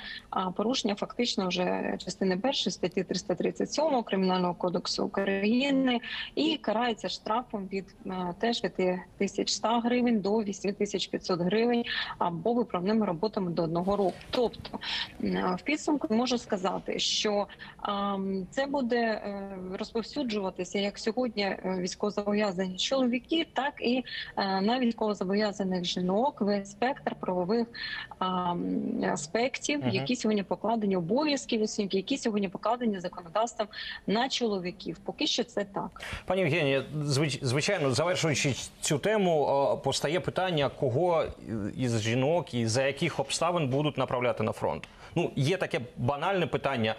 порушення 0.57 0.95
фактично 0.95 1.49
вже 1.49 1.97
частини 1.99 2.37
першої 2.37 2.73
статті 2.73 3.05
337 3.05 4.03
кримінального 4.03 4.55
кодексу 4.55 5.05
України 5.05 6.01
і 6.35 6.57
карається 6.57 7.09
штрафом 7.09 7.69
від 7.73 7.97
теж 8.39 8.61
5100 8.61 9.69
гривень 9.69 10.21
до 10.21 10.43
8500 10.43 11.41
гривень 11.41 11.85
або 12.19 12.53
виправними 12.53 13.07
роботами 13.07 13.51
до 13.51 13.63
одного 13.63 13.97
року. 13.97 14.17
Тобто 14.31 14.79
в 15.57 15.63
підсумку 15.65 16.15
можу 16.15 16.39
сказати, 16.39 16.99
що 16.99 17.47
Це 18.51 18.67
буде 18.67 18.97
е, 18.97 19.51
розповсюджуватися 19.73 20.79
як 20.79 20.99
сьогодні 20.99 21.43
е, 21.43 21.77
військовозобов'язані 21.79 22.77
чоловіки, 22.77 23.47
так 23.53 23.75
і 23.81 24.05
е, 24.37 24.61
на 24.61 24.79
військовозобов'язаних 25.33 25.85
жінок. 25.85 26.41
Весь 26.41 26.71
спектр 26.71 27.15
правових 27.21 27.67
аспектів, 29.13 29.81
які 29.93 30.17
сьогодні 30.17 30.43
покладені 30.43 30.97
обов'язків, 30.97 31.63
осіб, 31.63 31.89
які 31.93 32.19
сьогодні 32.19 32.49
покладені 32.49 33.01
законодавством 33.01 33.69
на 34.07 34.29
чоловіків. 34.29 34.99
Поки 35.05 35.27
що 35.27 35.45
це 35.45 35.65
так. 35.65 36.03
Пані 36.27 36.41
Євгенія, 36.41 36.85
звичайно, 37.43 37.91
завершуючи 37.91 38.55
цю 38.81 38.99
тему, 38.99 39.49
е, 39.73 39.85
постає 39.85 40.21
питання, 40.21 40.69
кого 40.69 41.25
із 41.77 42.01
жінок 42.01 42.55
і 42.55 42.67
за 42.67 42.83
яких 42.83 43.21
обставин 43.21 43.69
будуть 43.69 43.99
направляти 43.99 44.43
на 44.43 44.53
фронт. 44.53 44.89
Ну, 45.15 45.31
є 45.37 45.57
таке 45.57 45.81
банальне 45.97 46.47
питання. 46.47 46.95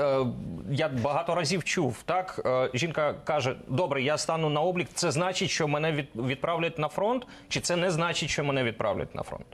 Е, 0.00 0.26
Я 0.70 0.88
багато 0.88 1.34
разів 1.34 1.64
чув, 1.64 2.02
так 2.04 2.40
Е, 2.46 2.70
жінка 2.74 3.14
каже: 3.24 3.56
добре, 3.68 4.02
я 4.02 4.18
стану 4.18 4.48
на 4.48 4.60
облік. 4.60 4.88
Це 4.94 5.10
значить, 5.10 5.50
що 5.50 5.68
мене 5.68 5.92
від- 5.92 6.16
відправлять 6.16 6.78
на 6.78 6.88
фронт, 6.88 7.26
чи 7.48 7.60
це 7.60 7.76
не 7.76 7.90
значить, 7.90 8.30
що 8.30 8.44
мене 8.44 8.64
відправлять 8.64 9.14
на 9.14 9.22
фронт? 9.22 9.46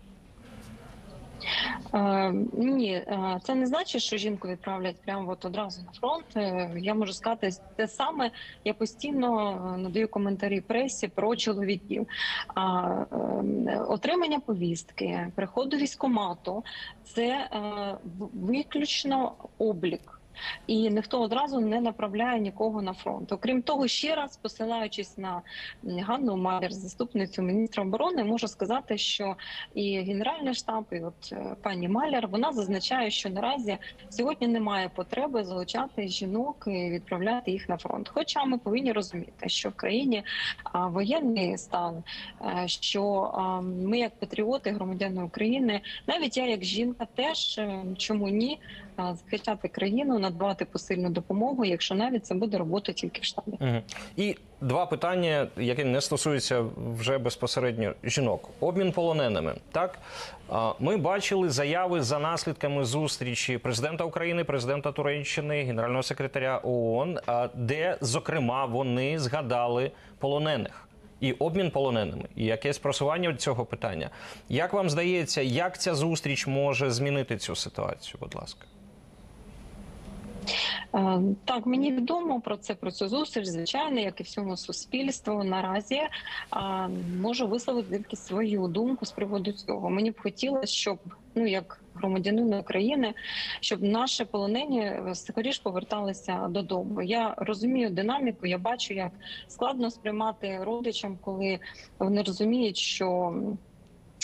Е, 1.95 2.33
ні, 2.53 2.93
е, 2.93 3.41
це 3.45 3.55
не 3.55 3.67
значить, 3.67 4.03
що 4.03 4.17
жінку 4.17 4.49
відправлять 4.49 4.97
прямо 5.05 5.31
от 5.33 5.45
одразу 5.45 5.83
на 5.83 5.93
фронт. 5.93 6.25
Я 6.77 6.95
можу 6.95 7.13
сказати 7.13 7.51
те 7.77 7.89
саме. 7.89 8.31
Я 8.65 8.75
постійно 8.75 9.31
надаю 9.79 10.09
коментарі 10.09 10.61
пресі 10.61 11.09
про 11.09 11.37
чоловіків. 11.37 12.07
А 12.55 12.89
е, 13.69 13.81
отримання 13.89 14.41
повістки, 14.41 15.29
приход 15.35 15.69
до 15.69 15.77
військкомату– 15.77 16.65
це 17.15 17.27
е, 17.27 17.51
виключно 18.35 19.33
облік. 19.59 20.16
І 20.67 20.91
ніхто 20.91 21.23
одразу 21.23 21.61
не 21.61 21.81
направляє 21.81 22.41
нікого 22.41 22.83
на 22.83 22.93
фронт. 22.93 23.33
Окрім 23.33 23.63
того, 23.63 23.89
ще 23.89 24.15
раз 24.15 24.37
посилаючись 24.37 25.19
на 25.19 25.43
Ганну 25.85 26.37
Малер, 26.37 26.73
заступницю 26.73 27.43
міністра 27.43 27.83
оборони, 27.83 28.25
можу 28.25 28.49
сказати, 28.49 28.99
що 28.99 29.37
і 29.75 30.01
Генеральний 30.01 30.55
штаб, 30.55 30.85
і 30.93 31.01
от 31.01 31.33
е, 31.33 31.57
пані 31.63 31.89
Маляр, 31.89 32.29
вона 32.29 32.53
зазначає, 32.53 33.11
що 33.11 33.31
наразі 33.31 33.79
сьогодні 34.09 34.49
немає 34.49 34.91
потреби 34.95 35.45
залучати 35.45 36.09
жінок 36.09 36.65
і 36.67 36.91
відправляти 36.91 37.51
їх 37.51 37.69
на 37.69 37.77
фронт. 37.77 38.09
Хоча 38.15 38.45
ми 38.45 38.59
повинні 38.59 38.93
розуміти, 38.93 39.49
що 39.49 39.69
в 39.69 39.75
країні 39.75 40.25
воєнний 40.75 41.59
стан, 41.59 42.03
е, 42.41 42.69
що 42.69 43.31
ми, 43.63 43.99
як 43.99 44.19
патріоти, 44.19 44.71
громадяни 44.71 45.23
України, 45.23 45.81
навіть 46.07 46.37
я, 46.37 46.47
як 46.47 46.65
жінка, 46.65 47.07
теж 47.15 47.59
е, 47.59 47.85
чому 47.99 48.29
ні, 48.29 48.59
захищати 48.99 49.69
країну, 49.69 50.19
надавати 50.19 50.65
посильну 50.65 51.11
допомогу, 51.11 51.65
якщо 51.65 51.95
навіть 51.95 52.27
це 52.27 52.35
буде 52.35 52.59
робота 52.59 52.93
тільки 52.93 53.21
в 53.21 53.25
штабі. 53.25 53.57
Мгм. 53.61 53.83
І 54.17 54.37
два 54.61 54.87
питання, 54.87 55.49
які 55.57 55.85
не 55.85 56.01
стосуються 56.01 56.65
вже 56.99 57.19
безпосередньо 57.19 57.93
жінок. 58.05 58.51
Обмін 58.61 58.93
полоненими. 58.93 59.55
Так 59.73 59.99
ми 60.81 60.97
бачили 60.97 61.51
заяви 61.51 62.03
за 62.03 62.19
наслідками 62.19 62.85
зустрічі 62.85 63.59
президента 63.59 64.05
України, 64.05 64.45
президента 64.45 64.93
Туреччини, 64.93 65.63
генерального 65.63 66.03
секретаря 66.03 66.61
ООН, 66.65 67.19
де 67.55 67.99
зокрема 68.01 68.65
вони 68.65 69.19
згадали 69.19 69.91
полонених. 70.19 70.83
І 71.21 71.33
обмін 71.33 71.71
полоненими, 71.71 72.25
і 72.37 72.45
якесь 72.45 72.79
просування 72.79 73.35
цього 73.35 73.65
питання. 73.65 74.11
Як 74.49 74.73
вам 74.73 74.91
здається, 74.91 75.43
як 75.43 75.81
ця 75.81 75.95
зустріч 75.95 76.47
може 76.47 76.91
змінити 76.91 77.37
цю 77.37 77.57
ситуацію? 77.57 78.17
Будь 78.21 78.35
ласка. 78.35 78.67
Е, 80.95 81.21
Так, 81.45 81.67
мені 81.67 81.93
відомо 81.93 82.41
про 82.41 82.57
це 82.57 82.75
про 82.75 82.91
цю 82.91 83.09
зустріч, 83.09 83.47
звичайно, 83.47 84.01
як 84.01 84.21
і 84.21 84.23
всьому 84.23 84.57
суспільству. 84.57 85.45
Наразі 85.45 86.01
можу 87.21 87.47
висловити 87.47 87.97
тільки 87.97 88.17
свою 88.17 88.69
думку 88.69 89.07
з 89.07 89.13
приводу 89.13 89.53
цього. 89.53 89.91
Мені 89.91 90.11
б 90.11 90.21
хотілося, 90.21 90.73
щоб 90.73 90.99
ну 91.35 91.47
як 91.47 91.81
громадянин 91.95 92.55
України, 92.55 93.15
щоб 93.61 93.83
наші 93.83 94.25
полонені 94.25 94.81
е, 94.81 95.15
скоріш 95.15 95.59
поверталися 95.59 96.49
додому. 96.49 97.03
Я 97.03 97.35
розумію 97.37 97.91
динаміку. 97.91 98.47
Я 98.47 98.59
бачу, 98.59 98.95
як 98.95 99.13
складно 99.49 99.91
сприймати 99.91 100.59
родичам, 100.65 101.19
коли 101.21 101.59
вони 101.99 102.23
розуміють, 102.23 102.77
що. 102.77 103.35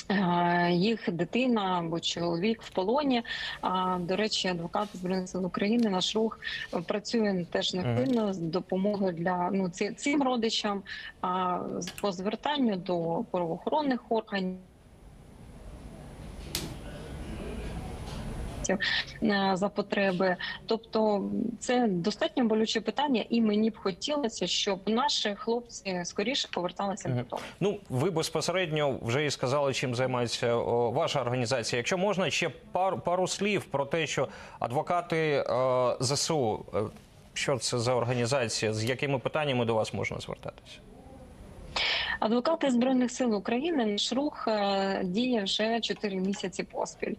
Е, 0.08 0.70
Їх 0.72 1.10
дитина 1.12 1.78
або 1.78 2.00
чоловік 2.00 2.62
в 2.62 2.70
полоні. 2.70 3.22
А 3.60 3.98
до 4.00 4.16
речі, 4.16 4.48
адвокат 4.48 4.88
збройних 4.94 5.28
сил 5.28 5.46
України 5.46 5.90
наш 5.90 6.16
рух 6.16 6.40
працює 6.86 7.46
теж 7.50 7.74
невпинно 7.74 8.32
з 8.32 8.38
допомогою 8.38 9.12
для 9.12 9.50
ну 9.52 9.68
цим 9.96 10.22
родичам 10.22 10.82
а, 11.20 11.58
по 12.00 12.12
звертанню 12.12 12.76
до 12.76 13.24
правоохоронних 13.30 14.00
органів. 14.08 14.56
Е, 18.70 19.50
За 19.54 19.68
потреби, 19.68 20.36
тобто 20.66 21.24
це 21.60 21.86
достатньо 21.88 22.44
болюче 22.44 22.80
питання, 22.80 23.24
і 23.28 23.40
мені 23.40 23.70
б 23.70 23.78
хотілося, 23.78 24.46
щоб 24.46 24.80
наші 24.86 25.34
хлопці 25.34 26.00
скоріше 26.04 26.48
поверталися 26.52 27.08
Мгм. 27.08 27.18
додому. 27.18 27.42
Ну, 27.60 27.78
ви 27.88 28.10
безпосередньо 28.10 28.98
вже 29.02 29.26
і 29.26 29.30
сказали, 29.30 29.72
чим 29.74 29.94
займається 29.94 30.54
о, 30.54 30.90
ваша 30.90 31.20
організація. 31.20 31.78
Якщо 31.78 31.98
можна, 31.98 32.30
ще 32.30 32.48
пару, 32.72 32.98
пару 32.98 33.28
слів 33.28 33.64
про 33.64 33.84
те, 33.86 34.06
що 34.06 34.28
адвокати 34.58 35.16
е, 35.16 35.44
ЗСУ, 36.00 36.64
е, 36.74 36.78
що 37.34 37.58
це 37.58 37.78
за 37.78 37.94
організація, 37.94 38.72
з 38.72 38.84
якими 38.84 39.18
питаннями 39.18 39.64
до 39.64 39.74
вас 39.74 39.94
можна 39.94 40.20
звертатися? 40.20 40.78
Адвокати 42.22 42.70
збройних 42.70 43.10
сил 43.10 43.34
України 43.34 43.86
наш 43.86 44.12
рух 44.12 44.48
е, 44.48 45.00
діє 45.04 45.42
вже 45.42 45.80
4 45.80 46.16
місяці 46.16 46.62
поспіль. 46.62 47.14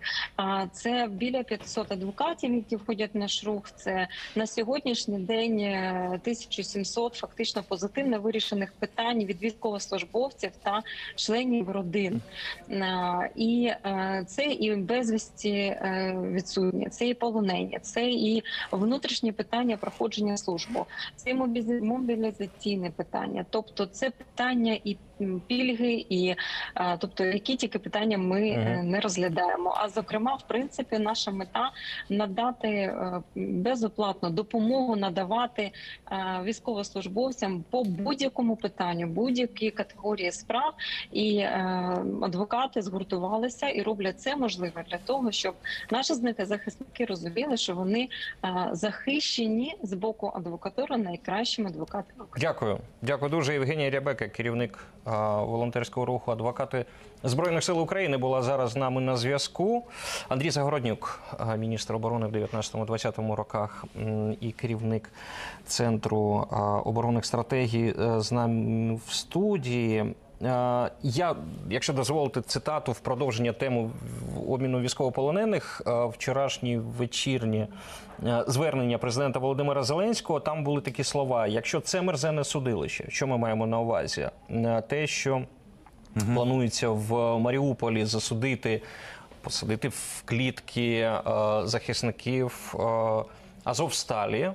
Це 0.72 1.08
біля 1.12 1.44
500 1.44 1.92
адвокатів, 1.92 2.54
які 2.54 2.76
входять 2.76 3.14
в 3.14 3.18
наш 3.18 3.44
рух. 3.44 3.72
Це 3.76 4.08
на 4.36 4.48
сьогоднішній 4.48 5.20
день 5.20 5.60
е, 5.60 6.06
1700 6.08 7.14
фактично 7.14 7.64
позитивно 7.64 8.20
вирішених 8.20 8.74
питань 8.74 9.26
від 9.26 9.42
військовослужбовців 9.42 10.52
та 10.64 10.82
членів 11.16 11.72
родин. 11.72 12.22
Е, 12.70 13.30
І 13.36 13.72
е, 13.86 14.24
це 14.28 14.44
і 14.44 14.76
безвісті 14.76 15.50
е, 15.50 16.16
відсутні, 16.32 16.90
це 16.90 17.08
і 17.08 17.14
полонені, 17.14 17.80
це 17.82 18.10
і 18.10 18.44
внутрішні 18.72 19.32
питання 19.32 19.78
проходження 19.78 20.38
службу, 20.38 20.86
це 21.16 21.30
і 21.30 21.34
мобілізаційне 21.82 22.90
питання, 22.90 23.46
тобто 23.50 23.86
це 23.86 24.10
питання 24.10 24.78
і 24.84 24.93
м, 24.94 25.00
пільги, 25.48 26.06
і 26.10 26.36
е, 26.76 26.98
тобто 27.00 27.26
які 27.26 27.56
тільки 27.56 27.80
питання 27.80 28.18
ми 28.18 28.50
е, 28.50 28.84
не 28.84 29.00
розглядаємо. 29.00 29.74
А 29.78 29.90
зокрема, 29.90 30.36
в 30.36 30.48
принципі, 30.48 31.00
наша 31.00 31.32
мета 31.32 31.72
надати 32.10 32.68
е, 32.68 33.22
безоплатну 33.36 34.30
допомогу, 34.30 34.96
надавати 34.96 35.72
військовослужбовцям 36.44 37.64
по 37.70 37.84
будь-якому 37.84 38.56
питанню, 38.56 39.08
будь-якій 39.08 39.72
категорії 39.72 40.32
справ, 40.32 40.74
і 41.12 41.40
адвокати 42.22 42.82
згуртувалися 42.82 43.70
і 43.70 43.82
роблять 43.82 44.20
це 44.20 44.36
можливе 44.36 44.84
для 44.90 44.98
того, 44.98 45.32
щоб 45.32 45.56
наші 45.92 46.14
захисники 46.40 47.06
розуміли, 47.06 47.58
що 47.58 47.76
вони 47.76 48.10
захищені 48.72 49.76
з 49.84 49.94
боку 49.94 50.32
адвокатури 50.36 50.98
найкращими 50.98 51.70
адвокатами. 51.70 52.26
Дякую. 52.38 52.80
Дякую 53.02 53.32
дуже. 53.32 53.54
Євгенія 53.54 53.90
Рябека, 53.90 54.28
керівник 54.28 54.80
волонтерського 55.42 56.06
руху 56.06 56.32
Адвокати 56.32 56.86
Збройних 57.24 57.64
сил 57.64 57.80
України, 57.82 58.18
була 58.18 58.42
зараз 58.42 58.72
з 58.72 58.76
нами 58.76 59.02
на 59.02 59.18
зв'язку. 59.18 59.84
Андрій 60.30 60.50
Загороднюк, 60.50 61.22
міністр 61.58 61.96
оборони 61.96 62.28
в 62.28 62.32
19-20 62.32 63.36
роках 63.36 63.86
і 64.40 64.52
керівник 64.52 65.10
центру 65.66 66.48
а, 66.52 66.58
оборонних 66.78 67.26
стратегій, 67.26 67.94
е, 68.00 68.22
з 68.22 68.32
нами 68.32 69.00
в 69.08 69.14
студії. 69.14 70.16
Е, 70.46 70.92
Я, 71.04 71.36
якщо 71.70 71.94
дозволите 71.94 72.42
цитату 72.42 72.92
в 72.92 73.00
продовження 73.00 73.54
теми 73.54 73.90
обміну 74.48 74.80
військовополонених, 74.80 75.82
е, 75.88 76.06
вчорашні 76.06 76.78
вечірні 76.78 77.68
е, 78.26 78.44
звернення 78.48 78.98
президента 78.98 79.40
Володимира 79.40 79.84
Зеленського, 79.84 80.40
там 80.40 80.64
були 80.64 80.82
такі 80.82 81.04
слова: 81.04 81.48
якщо 81.48 81.80
це 81.80 82.02
мерзене 82.02 82.44
судилище, 82.44 83.06
що 83.08 83.28
ми 83.28 83.38
маємо 83.38 83.68
на 83.68 83.80
увазі? 83.80 84.30
Те, 84.88 85.08
що 85.08 85.42
планується 86.34 86.90
в 86.90 87.40
Маріуполі 87.40 88.06
засудити, 88.06 88.82
посадити 89.42 89.88
в 89.88 90.24
клітки 90.26 91.12
захисників 91.64 92.76
Азовсталі 93.64 94.52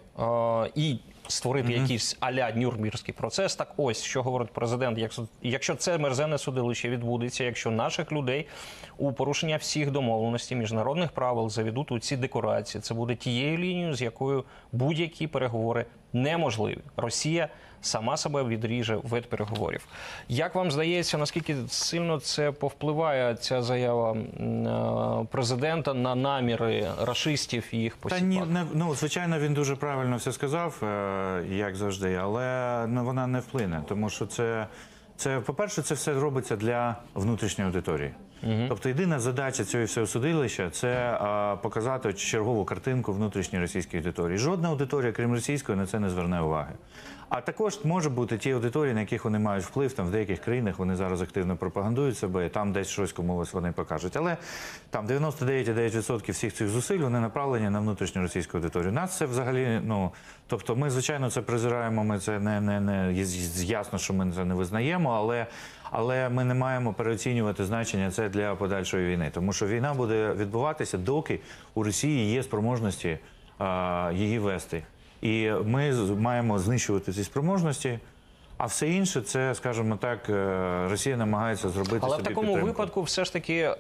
і 0.75 0.99
створити 1.29 1.73
якийсь 1.73 2.17
аля 2.21 2.53
нюрмірський 2.53 3.15
процес. 3.15 3.57
Так 3.57 3.73
ось 3.77 4.03
що 4.03 4.23
говорить 4.23 4.51
президент. 4.51 4.99
Якщо 5.43 5.75
це 5.75 5.99
мерзенне 5.99 6.39
судилище 6.39 6.89
відбудеться, 6.89 7.45
якщо 7.45 7.71
наших 7.71 8.13
людей 8.13 8.47
у 8.99 9.13
порушення 9.13 9.57
всіх 9.57 9.91
домовленостей 9.91 10.59
міжнародних 10.59 11.13
правил 11.13 11.51
заведуть 11.51 11.93
у 11.93 11.99
ці 11.99 12.17
декорації, 12.17 12.83
це 12.83 12.95
буде 12.95 13.15
тією 13.15 13.59
лінією, 13.59 13.95
з 13.95 14.03
якою 14.03 14.45
будь-які 14.73 15.27
переговори 15.27 15.87
неможливі. 16.13 16.79
Росія 16.97 17.49
сама 17.81 18.17
себе 18.17 18.45
відріже 18.45 18.97
від 18.97 19.29
переговорів. 19.29 19.87
Як 20.29 20.55
вам 20.55 20.71
здається, 20.71 21.19
наскільки 21.19 21.57
сильно 21.69 22.21
це 22.21 22.53
повпливає 22.53 23.35
ця 23.35 23.63
заява 23.63 24.13
е, 24.13 25.27
президента 25.31 25.95
на 25.95 26.15
наміри 26.15 26.89
рашистів 27.03 27.65
і 27.73 27.77
їх 27.77 27.97
Та 28.09 28.21
ні, 28.21 28.43
не, 28.49 28.65
ну 28.75 28.95
звичайно, 28.95 29.39
він 29.39 29.55
дуже 29.55 29.77
правильно 29.77 30.17
все 30.17 30.33
сказав, 30.33 30.81
е, 30.83 31.45
як 31.51 31.77
завжди, 31.77 32.15
але 32.15 32.85
ну, 32.89 33.05
вона 33.05 33.27
не 33.27 33.41
вплине, 33.41 33.83
тому 33.89 34.11
що 34.11 34.27
це, 34.27 34.67
це 35.17 35.41
по-перше, 35.41 35.83
це 35.83 35.95
все 35.95 36.15
робиться 36.15 36.57
для 36.57 36.97
внутрішньої 37.15 37.67
аудиторії. 37.67 38.15
Тобто 38.69 38.89
єдина 38.89 39.21
задача 39.21 39.65
цього 39.65 39.85
всього 39.85 40.07
судилища 40.07 40.71
це 40.71 40.89
е, 40.89 41.57
показати 41.57 42.13
чергову 42.13 42.65
картинку 42.65 43.13
внутрішньої 43.13 43.65
російської 43.65 44.03
аудиторії. 44.03 44.39
Жодна 44.39 44.69
аудиторія, 44.69 45.13
крім 45.13 45.33
російської, 45.33 45.79
на 45.79 45.87
це 45.87 46.01
не 46.01 46.11
зверне 46.11 46.41
уваги. 46.41 46.73
А 47.29 47.41
також 47.41 47.85
може 47.85 48.11
бути 48.11 48.39
ті 48.39 48.51
аудиторії, 48.51 48.95
на 48.95 49.01
яких 49.01 49.25
вони 49.25 49.39
мають 49.39 49.65
вплив. 49.65 49.93
Там 49.93 50.07
в 50.07 50.11
деяких 50.11 50.41
країнах 50.41 50.79
вони 50.79 50.97
зараз 50.97 51.23
активно 51.23 51.57
пропагандують 51.57 52.19
себе, 52.19 52.49
там 52.49 52.73
десь 52.73 52.89
щось 52.89 53.13
комусь 53.13 53.53
вони 53.53 53.73
покажуть. 53.73 54.17
Але 54.17 54.37
там 54.91 55.07
99,9% 55.07 56.33
всіх 56.33 56.55
цих 56.55 56.69
зусиль 56.69 56.99
вони 56.99 57.21
направлені 57.21 57.71
на 57.71 57.81
внутрішню 57.81 58.23
російську 58.23 58.57
аудиторію. 58.57 58.93
Нас 58.93 59.17
це 59.17 59.27
взагалі, 59.27 59.81
ну 59.85 60.11
тобто, 60.47 60.77
ми 60.77 60.91
звичайно 60.91 61.31
це 61.31 61.43
презираємо. 61.43 62.05
Ми 62.05 62.19
це 62.19 62.41
не, 62.41 62.61
не, 62.61 62.81
не 62.81 63.13
ясно, 63.65 63.99
що 63.99 64.15
ми 64.15 64.33
це 64.33 64.45
не 64.45 64.55
визнаємо, 64.55 65.11
але. 65.11 65.47
Але 65.91 66.29
ми 66.29 66.45
не 66.45 66.55
маємо 66.55 66.93
переоцінювати 66.93 67.65
значення 67.65 68.11
це 68.11 68.29
для 68.29 68.55
подальшої 68.55 69.07
війни, 69.07 69.31
тому 69.35 69.53
що 69.53 69.67
війна 69.67 69.95
буде 69.95 70.33
відбуватися, 70.33 70.99
доки 70.99 71.41
у 71.75 71.83
Росії 71.83 72.33
є 72.33 72.43
спроможності 72.43 73.19
а, 73.59 74.13
її 74.15 74.39
вести. 74.39 74.83
І 75.23 75.51
ми 75.65 75.93
маємо 76.15 76.59
знищувати 76.59 77.13
ці 77.13 77.25
спроможності. 77.25 77.99
А 78.57 78.67
все 78.67 78.89
інше, 78.89 79.21
це, 79.21 79.55
скажімо 79.55 79.97
так, 79.97 80.31
е, 80.31 80.89
Росія 80.91 81.17
намагається 81.17 81.69
зробити 81.69 81.99
Але 82.03 82.17
в 82.17 82.23
такому 82.23 82.47
підтримку. 82.47 82.67
випадку, 82.67 83.03
все 83.03 83.25
ж 83.25 83.33
таки, 83.33 83.55
е, 83.55 83.75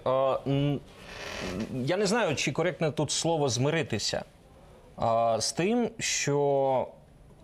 я 1.73 1.97
не 1.97 2.07
знаю, 2.07 2.37
чи 2.37 2.53
коректне 2.53 2.91
тут 2.91 3.11
слово 3.11 3.49
змиритися 3.49 4.25
з 5.39 5.53
тим, 5.53 5.91
що 5.99 6.89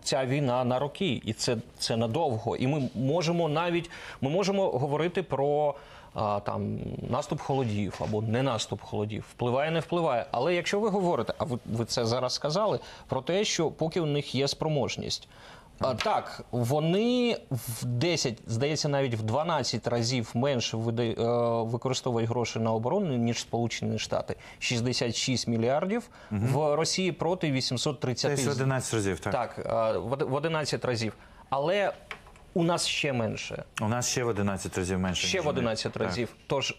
ця 0.03 0.25
війна 0.25 0.63
на 0.63 0.79
роки, 0.79 1.21
і 1.25 1.33
це, 1.33 1.57
це 1.77 1.97
надовго. 1.97 2.55
І 2.55 2.67
ми 2.67 2.89
можемо 2.95 3.49
навіть 3.49 3.89
ми 4.21 4.29
можемо 4.29 4.69
говорити 4.69 5.23
про. 5.23 5.75
А, 6.15 6.39
Там 6.39 6.77
наступ 7.09 7.41
холодів 7.41 7.99
або 8.03 8.21
не 8.21 8.43
наступ 8.43 8.81
холодів 8.81 9.25
впливає, 9.31 9.71
не 9.71 9.79
впливає. 9.79 10.25
Але 10.31 10.55
якщо 10.55 10.79
ви 10.79 10.89
говорите, 10.89 11.33
а 11.37 11.43
ви, 11.43 11.59
ви 11.65 11.85
це 11.85 12.05
зараз 12.05 12.33
сказали 12.33 12.79
про 13.07 13.21
те, 13.21 13.43
що 13.43 13.71
поки 13.71 14.01
у 14.01 14.05
них 14.05 14.35
є 14.35 14.47
спроможність, 14.47 15.27
а, 15.79 15.93
Так, 15.93 16.41
вони 16.51 17.37
в 17.51 17.85
10, 17.85 18.37
здається, 18.47 18.89
навіть 18.89 19.13
в 19.15 19.21
12 19.21 19.87
разів 19.87 20.31
менше 20.33 20.77
вида- 20.77 21.03
е, 21.03 21.63
використовують 21.63 22.29
гроші 22.29 22.59
на 22.59 22.71
оборону, 22.73 23.17
ніж 23.17 23.39
Сполучені 23.39 23.99
Штати. 23.99 24.35
66 24.59 25.47
мільярдів 25.47 26.09
в 26.31 26.75
Росії 26.75 27.11
проти 27.11 27.51
830. 27.51 28.31
Десь 28.35 28.45
в 28.47 28.49
11 28.49 28.93
разів, 28.93 29.19
так. 29.19 29.33
Так, 29.33 29.59
е, 29.95 29.97
в 30.25 30.33
11 30.33 30.85
разів. 30.85 31.13
Але 31.49 31.93
у 32.55 32.63
нас 32.63 32.87
ще 32.87 33.13
менше. 33.13 33.63
У 33.81 33.87
нас 33.87 34.09
ще 34.09 34.23
в 34.23 34.27
11 34.27 34.77
разів 34.77 34.99
менше. 34.99 35.27
Ще 35.27 35.37
в 35.41 35.41
у 35.41 35.43
них. 35.45 35.57
11 35.57 35.93
Так. 35.93 36.03
разів. 36.03 36.35
Тож 36.47 36.75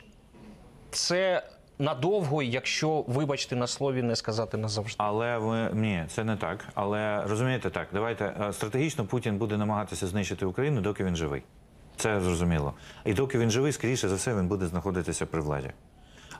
це 0.90 1.42
надовго, 1.78 2.42
якщо, 2.42 3.04
вибачте 3.08 3.56
на 3.56 3.66
слові, 3.66 4.02
не 4.02 4.16
сказати 4.16 4.56
назавжди. 4.56 4.96
Але 4.98 5.38
ви 5.38 5.70
ні, 5.72 6.04
це 6.08 6.24
не 6.24 6.36
так. 6.36 6.64
Але 6.74 7.24
розумієте 7.26 7.70
так, 7.70 7.88
давайте 7.92 8.34
е, 8.40 8.52
стратегічно 8.52 9.04
Путін 9.06 9.38
буде 9.38 9.56
намагатися 9.56 10.06
знищити 10.06 10.46
Україну, 10.46 10.80
доки 10.80 11.04
він 11.04 11.16
живий. 11.16 11.42
Це 11.96 12.20
зрозуміло. 12.20 12.74
І 13.04 13.14
доки 13.14 13.38
він 13.38 13.50
живий, 13.50 13.72
скоріше 13.72 14.08
за 14.08 14.14
все, 14.14 14.34
він 14.34 14.48
буде 14.48 14.66
знаходитися 14.66 15.26
при 15.26 15.40
владі. 15.40 15.70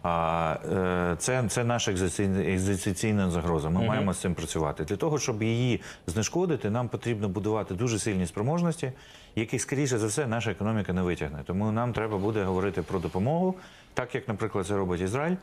А 0.03 0.57
е, 0.73 1.17
це, 1.19 1.45
це 1.49 1.65
наша 1.65 1.91
екзистенційна- 1.93 3.31
загроза. 3.31 3.69
Ми 3.71 3.81
маємо 3.89 4.13
з 4.15 4.19
цим 4.21 4.35
працювати. 4.35 4.85
Для 4.85 4.97
того, 4.97 5.19
щоб 5.19 5.43
її 5.43 5.81
знешкодити, 6.07 6.71
нам 6.71 6.89
потрібно 6.89 7.29
будувати 7.29 7.75
дуже 7.75 7.99
сильні 7.99 8.27
спроможності, 8.27 8.93
яких, 9.37 9.63
скоріше 9.63 9.99
за 9.99 10.07
все, 10.07 10.27
наша 10.27 10.51
економіка 10.51 10.93
не 10.93 11.03
витягне. 11.03 11.39
Тому 11.47 11.73
нам 11.73 11.93
треба 11.93 12.19
буде 12.19 12.43
говорити 12.43 12.83
про 12.83 12.99
допомогу, 12.99 13.55
так 13.95 14.15
як, 14.15 14.29
наприклад, 14.29 14.67
це 14.67 14.77
робить 14.77 15.01
Ізраїль, 15.01 15.37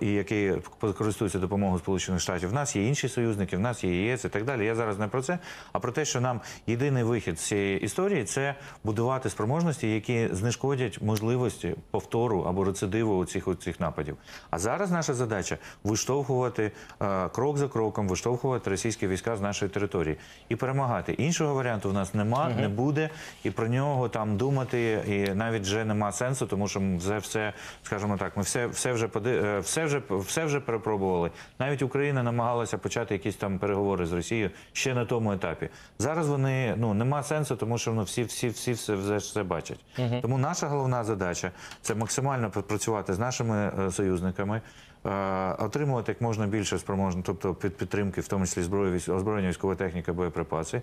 і 0.00 0.06
який 0.06 0.52
користується 0.98 1.38
допомогою 1.38 1.78
Сполучених 1.78 2.20
Штатів. 2.20 2.48
В 2.48 2.52
нас 2.52 2.76
є 2.76 2.86
інші 2.86 3.08
союзники, 3.08 3.56
в 3.56 3.60
нас 3.60 3.84
є 3.84 4.04
ЄС 4.04 4.24
і 4.24 4.28
так 4.28 4.44
далі. 4.44 4.66
Я 4.66 4.74
зараз 4.74 4.98
не 4.98 5.08
про 5.08 5.22
це, 5.22 5.38
а 5.72 5.78
про 5.78 5.92
те, 5.92 6.04
що 6.04 6.20
нам 6.20 6.40
єдиний 6.66 7.02
вихід 7.02 7.40
з 7.40 7.42
цієї 7.42 7.80
історії 7.80 8.24
це 8.24 8.54
будувати 8.84 9.30
спроможності, 9.30 9.94
які 9.94 10.28
знешкодять 10.32 11.02
можливості 11.02 11.74
повтору 11.90 12.40
або 12.40 12.64
рецидиву 12.64 13.18
у 13.18 13.24
цих, 13.24 13.48
у 13.48 13.54
цих 13.54 13.80
нападів. 13.80 14.16
А 14.50 14.58
зараз 14.58 14.90
наша 14.90 15.14
задача 15.14 15.58
виштовхувати 15.84 16.72
е, 17.02 17.28
крок 17.28 17.58
за 17.58 17.68
кроком, 17.68 18.08
виштовхувати 18.08 18.70
російські 18.70 19.06
війська 19.06 19.36
з 19.36 19.40
нашої 19.40 19.70
території 19.70 20.16
і 20.48 20.56
перемагати. 20.56 21.12
Іншого 21.12 21.54
варіанту 21.54 21.90
в 21.90 21.92
нас 21.92 22.14
нема, 22.14 22.48
не 22.48 22.68
буде, 22.68 23.10
і 23.44 23.50
про 23.50 23.68
нього 23.68 24.08
там 24.08 24.36
думати 24.36 25.02
і 25.06 25.34
навіть 25.34 25.62
вже 25.62 25.84
нема 25.84 26.12
сенсу, 26.12 26.46
тому 26.46 26.68
що 26.68 26.80
ми 26.80 26.96
все, 27.18 27.52
скажімо 27.82 28.16
так, 28.16 28.36
ми 28.36 28.42
все, 28.42 28.66
все 28.66 28.92
вже 28.92 29.08
поди, 29.08 29.30
е, 29.44 29.51
все 29.58 29.84
вже 29.84 30.02
все 30.10 30.44
вже 30.44 30.60
перепробували. 30.60 31.30
Навіть 31.58 31.82
Україна 31.82 32.22
намагалася 32.22 32.78
почати 32.78 33.14
якісь 33.14 33.36
там 33.36 33.58
переговори 33.58 34.06
з 34.06 34.12
Росією 34.12 34.50
ще 34.72 34.94
на 34.94 35.04
тому 35.04 35.32
етапі. 35.32 35.68
Зараз 35.98 36.28
вони 36.28 36.74
ну 36.76 36.94
нема 36.94 37.22
сенсу, 37.22 37.56
тому 37.56 37.78
що 37.78 37.92
ну 37.92 38.02
всі, 38.02 38.24
всі, 38.24 38.48
всі 38.48 38.72
все, 38.72 38.94
все, 38.94 39.16
все 39.16 39.42
бачать. 39.42 39.78
Тому 40.22 40.38
наша 40.38 40.66
головна 40.68 41.04
задача 41.04 41.50
це 41.82 41.94
максимально 41.94 42.50
працювати 42.50 43.14
з 43.14 43.18
нашими 43.18 43.72
е, 43.86 43.90
союзниками. 43.90 44.60
Е, 45.06 45.54
Отримувати 45.58 46.12
як 46.12 46.20
можна 46.20 46.46
більше 46.46 46.78
спроможно, 46.78 47.22
тобто 47.24 47.54
під 47.54 47.76
підтримки, 47.76 48.20
в 48.20 48.28
тому 48.28 48.46
числі 48.46 48.62
зброї, 48.62 48.96
озброєння, 48.96 49.48
військова 49.48 49.74
техніка, 49.74 50.12
боєприпаси, 50.12 50.82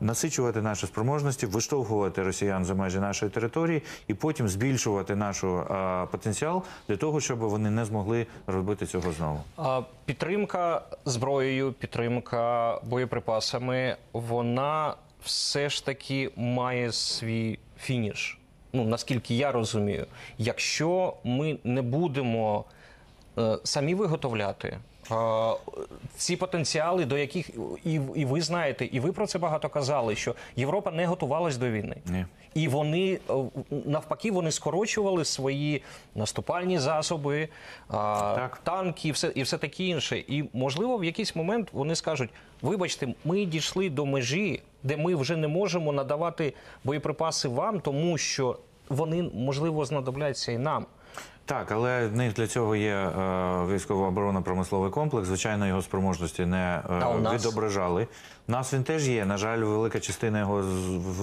насичувати 0.00 0.62
наші 0.62 0.86
спроможності, 0.86 1.46
виштовхувати 1.46 2.22
росіян 2.22 2.64
за 2.64 2.74
межі 2.74 2.98
нашої 2.98 3.30
території 3.30 3.82
і 4.06 4.14
потім 4.14 4.48
збільшувати 4.48 5.16
наш 5.16 5.44
потенціал 6.10 6.62
для 6.88 6.96
того, 6.96 7.20
щоб 7.20 7.38
вони 7.38 7.70
не 7.70 7.84
змогли 7.84 8.26
робити 8.46 8.86
цього 8.86 9.12
знову. 9.12 9.40
А, 9.56 9.82
Підтримка 10.04 10.82
зброєю, 11.04 11.72
підтримка 11.72 12.78
боєприпасами, 12.84 13.96
вона 14.12 14.94
все 15.24 15.68
ж 15.68 15.86
таки 15.86 16.30
має 16.36 16.92
свій 16.92 17.58
фініш. 17.78 18.38
Ну, 18.72 18.84
наскільки 18.84 19.34
я 19.34 19.52
розумію, 19.52 20.06
якщо 20.38 21.14
ми 21.24 21.58
не 21.64 21.82
будемо 21.82 22.64
е, 22.64 22.77
самі 23.64 23.94
виготовляти 23.94 24.68
е, 24.68 25.14
ці 26.16 26.36
потенціали, 26.36 27.04
до 27.04 27.18
яких 27.18 27.50
і, 27.84 28.00
і 28.14 28.24
ви 28.24 28.40
знаєте, 28.40 28.84
і 28.92 29.00
ви 29.00 29.12
про 29.12 29.26
це 29.26 29.38
багато 29.38 29.68
казали, 29.68 30.16
що 30.16 30.34
Європа 30.56 30.90
не 30.90 31.06
готувалась 31.06 31.56
до 31.56 31.70
війни. 31.70 31.96
Ні. 32.06 32.26
І 32.54 32.68
вони 32.68 33.20
е, 33.30 33.34
навпаки 33.86 34.30
вони 34.30 34.50
скорочували 34.50 35.24
свої 35.24 35.82
наступальні 36.14 36.78
засоби, 36.78 37.48
Так. 37.90 38.60
танки 38.64 39.08
і 39.08 39.12
все, 39.12 39.32
і 39.34 39.42
все 39.42 39.58
таке 39.58 39.84
інше. 39.84 40.18
І 40.18 40.44
можливо, 40.52 40.98
в 40.98 41.04
якийсь 41.04 41.36
момент 41.36 41.68
вони 41.72 41.94
скажуть: 41.94 42.30
вибачте, 42.62 43.14
ми 43.24 43.44
дійшли 43.44 43.90
до 43.90 44.06
межі, 44.06 44.62
де 44.82 44.96
ми 44.96 45.14
вже 45.14 45.36
не 45.36 45.48
можемо 45.48 45.92
надавати 45.92 46.54
боєприпаси 46.84 47.48
вам, 47.48 47.80
тому 47.80 48.18
що 48.18 48.58
вони 48.88 49.22
можливо 49.22 49.84
знадобляться 49.84 50.52
і 50.52 50.58
нам. 50.58 50.86
Так, 51.48 51.72
але 51.72 52.06
в 52.06 52.16
них 52.16 52.32
для 52.32 52.46
цього 52.46 52.76
є 52.76 52.94
е, 52.94 53.10
військово-оборонно-промисловий 53.66 54.90
комплекс. 54.90 55.28
Звичайно, 55.28 55.66
його 55.66 55.82
спроможності 55.82 56.46
не 56.46 56.82
е, 56.90 57.00
А 57.00 57.08
у 57.10 57.18
нас? 57.18 57.42
відображали. 57.46 58.06
У 58.48 58.52
нас 58.52 58.74
він 58.74 58.84
теж 58.84 59.08
є. 59.08 59.24
На 59.24 59.36
жаль, 59.36 59.58
велика 59.58 60.00
частина 60.00 60.38
його 60.38 60.62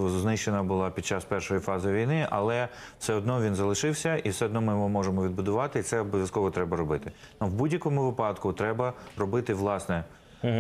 знищена 0.10 0.64
була 0.64 0.90
під 0.90 1.06
час 1.06 1.26
першої 1.26 1.60
фази 1.60 1.92
війни, 1.92 2.28
але 2.30 2.68
все 3.00 3.14
одно 3.14 3.42
він 3.42 3.56
залишився, 3.56 4.18
і 4.18 4.30
все 4.30 4.46
одно 4.46 4.62
ми 4.62 4.74
його 4.74 4.90
можемо 4.90 5.24
відбудувати, 5.24 5.80
і 5.80 5.84
це 5.84 6.00
обов'язково 6.00 6.52
треба 6.52 6.78
робити. 6.78 7.12
Ну, 7.42 7.48
в 7.48 7.54
будь-якому 7.54 8.06
випадку 8.06 8.54
треба 8.54 8.94
робити 9.18 9.54
власне. 9.54 10.04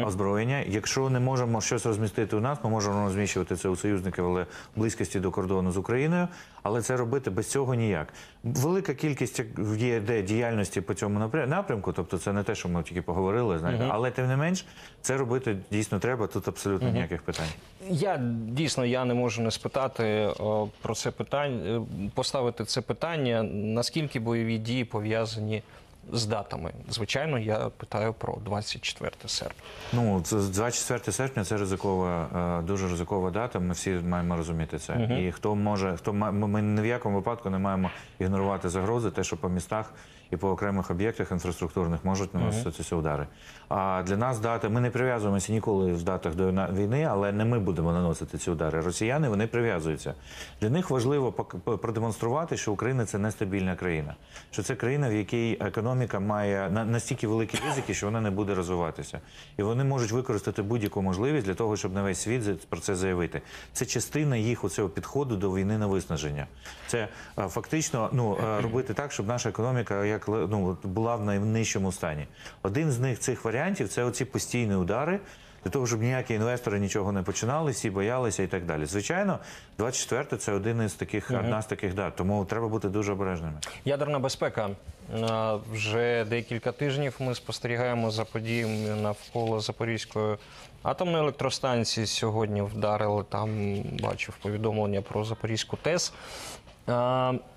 Озброєння. 0.05 0.63
Якщо 0.67 1.09
не 1.09 1.19
можемо 1.19 1.61
щось 1.61 1.85
розмістити 1.85 2.35
у 2.35 2.39
нас, 2.39 2.57
ми 2.63 2.69
можемо 2.69 3.03
розміщувати 3.05 3.55
це 3.55 3.69
у 3.69 3.75
союзників, 3.75 4.25
але 4.25 4.43
в 4.43 4.47
близькості 4.75 5.19
до 5.19 5.31
кордону 5.31 5.71
з 5.71 5.77
Україною. 5.77 6.27
Але 6.63 6.81
це 6.81 6.97
робити 6.97 7.29
без 7.29 7.51
цього 7.51 7.75
ніяк. 7.75 8.13
Велика 8.43 8.93
кількість 8.93 9.43
є 9.77 9.99
де 9.99 10.21
діяльності 10.21 10.81
по 10.81 10.93
цьому 10.93 11.31
напрямку, 11.47 11.93
тобто 11.93 12.17
це 12.17 12.33
не 12.33 12.43
те, 12.43 12.55
що 12.55 12.69
ми 12.69 12.83
тільки 12.83 13.01
поговорили, 13.01 13.59
знаєте, 13.59 13.85
але 13.89 14.11
тим 14.11 14.27
не 14.27 14.37
менш, 14.37 14.65
це 15.01 15.17
робити 15.17 15.57
дійсно 15.71 15.99
треба. 15.99 16.27
Тут 16.27 16.47
абсолютно 16.47 16.89
ніяких 16.89 17.21
питань. 17.21 17.49
Я 17.89 18.17
дійсно 18.47 18.85
я 18.85 19.05
не 19.05 19.13
можу 19.13 19.41
не 19.41 19.51
спитати 19.51 20.03
е, 20.03 20.33
про 20.81 20.95
це 20.95 21.11
питання, 21.11 21.85
е, 22.05 22.09
поставити 22.13 22.65
це 22.65 22.81
питання, 22.81 23.43
наскільки 23.53 24.19
бойові 24.19 24.57
дії 24.57 24.85
пов'язані 24.85 25.63
з 26.11 26.25
датами. 26.25 26.73
Звичайно, 26.89 27.39
я 27.39 27.57
питаю 27.57 28.13
про 28.13 28.37
24 28.45 29.11
серпня. 29.25 29.61
Ну, 29.93 30.21
це 30.21 30.35
24 30.35 31.11
серпня 31.11 31.43
це 31.43 31.57
ризикова, 31.57 32.27
е, 32.59 32.61
дуже 32.61 32.87
ризикова 32.87 33.31
дата. 33.31 33.59
Ми 33.59 33.73
всі 33.73 33.89
маємо 33.89 34.37
розуміти 34.37 34.79
це. 34.79 35.19
І 35.21 35.31
хто 35.31 35.55
може, 35.55 35.97
хто 35.97 36.13
ми 36.13 36.61
ні 36.61 36.81
в 36.81 36.85
якому 36.85 37.15
випадку 37.15 37.49
не 37.49 37.57
маємо 37.57 37.91
ігнорувати 38.19 38.69
загрози, 38.69 39.11
те, 39.11 39.23
що 39.23 39.37
по 39.37 39.49
містах 39.49 39.93
і 40.31 40.37
по 40.37 40.49
окремих 40.49 40.91
об'єктах 40.91 41.31
інфраструктурних 41.31 42.05
можуть 42.05 42.33
наноситися 42.33 42.95
удари. 42.95 43.27
А 43.69 44.03
для 44.05 44.17
нас 44.17 44.39
дата, 44.39 44.69
ми 44.69 44.81
не 44.81 44.89
прив'язуємося 44.89 45.53
ніколи 45.53 45.93
в 45.93 46.03
датах 46.03 46.35
до 46.35 46.51
війни, 46.51 47.07
але 47.11 47.31
не 47.31 47.45
ми 47.45 47.59
будемо 47.59 47.91
наносити 47.91 48.37
ці 48.37 48.51
удари. 48.51 48.81
Росіяни 48.81 49.29
вони 49.29 49.47
прив'язуються. 49.47 50.13
Для 50.61 50.69
них 50.69 50.89
важливо 50.89 51.31
продемонструвати, 51.81 52.57
що 52.57 52.71
Україна 52.71 53.05
це 53.05 53.17
нестабільна 53.17 53.75
країна, 53.75 54.15
що 54.51 54.63
це 54.63 54.75
країна, 54.75 55.09
в 55.09 55.13
якій 55.13 55.57
економіка. 55.59 56.19
має 56.19 56.69
настільки 56.69 57.27
великі 57.27 57.59
ризики, 57.67 57.93
що 57.93 58.05
вона 58.05 58.21
не 58.21 58.31
буде 58.31 58.55
розвиватися. 58.55 59.19
І 59.57 59.63
вони 59.63 59.83
можуть 59.83 60.11
використати 60.11 60.61
будь-яку 60.61 61.01
можливість 61.01 61.45
для 61.45 61.53
того, 61.53 61.77
щоб 61.77 61.93
на 61.93 62.03
весь 62.03 62.19
світ 62.19 62.67
про 62.69 62.79
це 62.79 62.95
заявити. 62.95 63.41
Це 63.73 63.85
частина 63.85 64.37
їх 64.37 64.63
у 64.63 64.69
цього 64.69 64.89
підходу 64.89 65.37
до 65.37 65.53
війни 65.53 65.77
на 65.77 65.87
виснаження. 65.87 66.47
Це 66.87 67.07
е, 67.37 67.47
фактично 67.47 68.09
ну, 68.13 68.37
е, 68.43 68.61
робити 68.61 68.93
так, 68.93 69.11
щоб 69.11 69.27
наша 69.27 69.49
економіка 69.49 70.05
як 70.15 70.27
ну, 70.27 70.77
була 70.83 71.15
в 71.15 71.25
найнижчому 71.25 71.91
стані. 71.91 72.27
Один 72.63 72.91
з 72.91 72.99
них 72.99 73.19
цих 73.19 73.45
варіантів 73.45 73.89
це 73.89 74.03
оці 74.03 74.25
постійні 74.25 74.75
удари. 74.75 75.19
Для 75.65 75.71
того, 75.71 75.87
щоб 75.87 76.01
ніякі 76.01 76.33
інвестори 76.33 76.79
нічого 76.79 77.11
не 77.11 77.21
починали, 77.21 77.71
всі 77.71 77.89
боялися 77.89 78.43
і 78.43 78.47
так 78.47 78.65
далі. 78.65 78.85
Звичайно, 78.85 79.39
24 79.77 80.37
це 80.37 80.53
один 80.53 80.81
із 80.81 80.93
таких, 80.93 81.31
одна 81.31 81.61
з 81.61 81.65
таких 81.65 81.93
дат, 81.93 82.15
тому 82.15 82.45
треба 82.45 82.67
бути 82.67 82.89
дуже 82.89 83.11
обережними. 83.11 83.53
Ядерна 83.85 84.19
безпека. 84.19 84.69
Вже 85.71 86.25
декілька 86.25 86.71
тижнів 86.71 87.15
ми 87.19 87.35
спостерігаємо 87.35 88.11
за 88.11 88.25
подіями 88.25 89.01
навколо 89.01 89.59
Запорізької 89.59 90.37
атомної 90.83 91.17
електростанції. 91.17 92.07
Сьогодні 92.07 92.61
вдарили 92.61 93.23
там, 93.29 93.73
бачив 93.83 94.35
повідомлення 94.41 95.01
про 95.01 95.23
Запорізьку 95.23 95.77
ТЕС. 95.77 96.13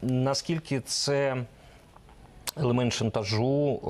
Наскільки 0.03 0.81
це 0.81 1.37
елемент 2.61 2.93
шантажу, 2.93 3.81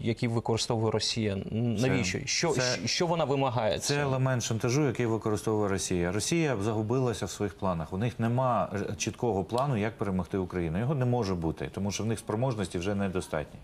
який 0.00 0.28
використовує 0.28 0.90
Росія? 0.90 1.36
Навіщо? 1.52 2.18
Що, 2.24 2.52
це- 2.52 2.78
що 2.84 3.06
вона 3.06 3.24
вимагає? 3.24 3.78
Це 3.78 4.00
елемент 4.02 4.42
шантажу, 4.42 4.86
який 4.86 5.06
використовує 5.06 5.68
Росія. 5.68 6.12
Росія 6.12 6.56
загубилася 6.62 7.26
в 7.26 7.30
своїх 7.30 7.54
планах. 7.58 7.92
У 7.92 7.98
них 7.98 8.20
нема 8.20 8.68
е, 8.74 8.94
чіткого 8.96 9.44
плану, 9.44 9.76
як 9.76 9.98
перемогти 9.98 10.38
Україну. 10.38 10.78
Його 10.78 10.94
не 10.94 11.04
може 11.04 11.34
бути, 11.34 11.68
тому 11.72 11.90
що 11.90 12.02
в 12.02 12.06
них 12.06 12.18
спроможності 12.18 12.78
вже 12.78 12.94
недостатні. 12.94 13.60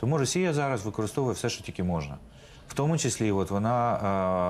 Тому 0.00 0.18
Росія 0.18 0.52
зараз 0.52 0.84
використовує 0.84 1.34
все, 1.34 1.48
що 1.48 1.62
тільки 1.64 1.82
можна. 1.82 2.16
В 2.68 2.74
тому 2.74 2.98
числі, 2.98 3.32
от 3.32 3.50
вона 3.50 3.94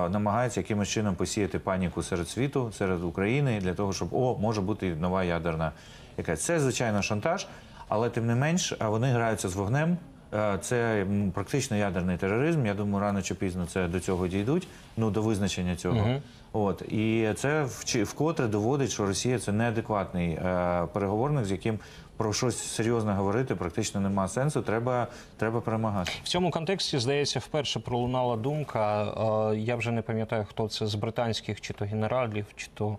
е, 0.06 0.10
намагається 0.10 0.60
якимось 0.60 0.88
чином 0.88 1.14
посіяти 1.14 1.58
паніку 1.58 2.02
серед 2.02 2.28
світу, 2.28 2.72
серед 2.78 3.04
України, 3.04 3.60
для 3.60 3.74
того, 3.74 3.92
щоб 3.92 4.14
о, 4.14 4.38
може 4.40 4.60
бути 4.60 4.94
нова 4.94 5.24
ядерна 5.24 5.72
якась. 6.18 6.40
Це 6.44 6.60
звичайно 6.60 7.02
шантаж, 7.02 7.46
але 7.92 8.10
тим 8.10 8.26
не 8.26 8.34
менш, 8.34 8.74
вони 8.80 9.06
граються 9.06 9.48
з 9.48 9.54
вогнем. 9.54 9.96
Е, 10.34 10.58
Це 10.60 11.06
практично 11.34 11.76
ядерний 11.76 12.16
тероризм. 12.16 12.66
Я 12.66 12.74
думаю, 12.74 13.04
рано 13.04 13.22
чи 13.22 13.34
пізно 13.34 13.66
це 13.66 13.88
до 13.88 14.00
цього 14.00 14.28
дійдуть. 14.28 14.68
Ну 14.96 15.10
до 15.10 15.22
визначення 15.22 15.76
цього. 15.76 16.06
От 16.52 16.82
і 16.82 17.28
це 17.36 17.66
вкотре 18.04 18.46
доводить, 18.46 18.90
що 18.90 19.06
Росія 19.06 19.38
це 19.38 19.52
неадекватний 19.52 20.30
е, 20.30 20.86
переговорник, 20.92 21.44
з 21.44 21.50
яким 21.50 21.78
про 22.16 22.32
щось 22.32 22.58
серйозне 22.58 23.12
говорити 23.12 23.54
практично 23.54 24.00
нема 24.00 24.28
сенсу. 24.28 24.62
Треба, 24.62 25.06
треба 25.36 25.60
перемагати. 25.60 26.12
В 26.24 26.28
цьому 26.28 26.50
контексті, 26.50 26.98
здається, 26.98 27.38
вперше 27.38 27.80
пролунала 27.80 28.36
думка. 28.36 29.04
е, 29.52 29.56
Я 29.56 29.76
вже 29.76 29.90
не 29.90 30.02
пам'ятаю, 30.02 30.46
хто 30.48 30.68
це 30.68 30.86
з 30.86 30.94
британських 30.94 31.60
чи 31.60 31.72
то 31.74 31.84
генералів, 31.84 32.46
чи 32.56 32.66
то 32.74 32.98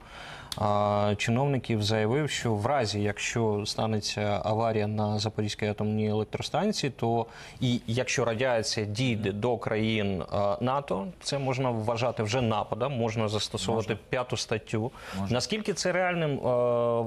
чиновників 1.17 1.83
заявив, 1.83 2.29
що 2.29 2.53
в 2.53 2.65
разі, 2.65 3.01
якщо 3.01 3.63
станеться 3.65 4.41
аварія 4.45 4.87
на 4.87 5.19
Запорізькій 5.19 5.65
атомній 5.65 6.09
електростанції, 6.09 6.89
то 6.89 7.25
і 7.61 7.81
якщо 7.87 8.25
радіація 8.25 8.85
дійде 8.85 9.31
до 9.31 9.57
країн 9.57 10.23
НАТО, 10.61 11.07
це 11.21 11.39
можна 11.39 11.69
вважати 11.69 12.23
вже 12.23 12.41
нападом, 12.41 12.93
можна 12.97 13.27
застосовувати 13.27 13.97
п'яту 14.09 14.37
статтю. 14.37 14.91
Наскільки 15.29 15.73
це 15.73 15.91
реальним 15.91 16.39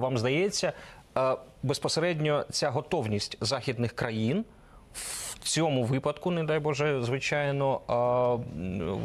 вам 0.01 0.19
здається? 0.19 0.73
Безпосередньо 1.63 2.45
ця 2.51 2.71
готовність 2.71 3.39
західних 3.41 3.93
країн 3.93 4.45
в 5.41 5.49
цьому 5.49 5.85
випадку, 5.85 6.31
не 6.31 6.45
дай 6.45 6.59
Боже, 6.59 7.03
звичайно, 7.03 7.81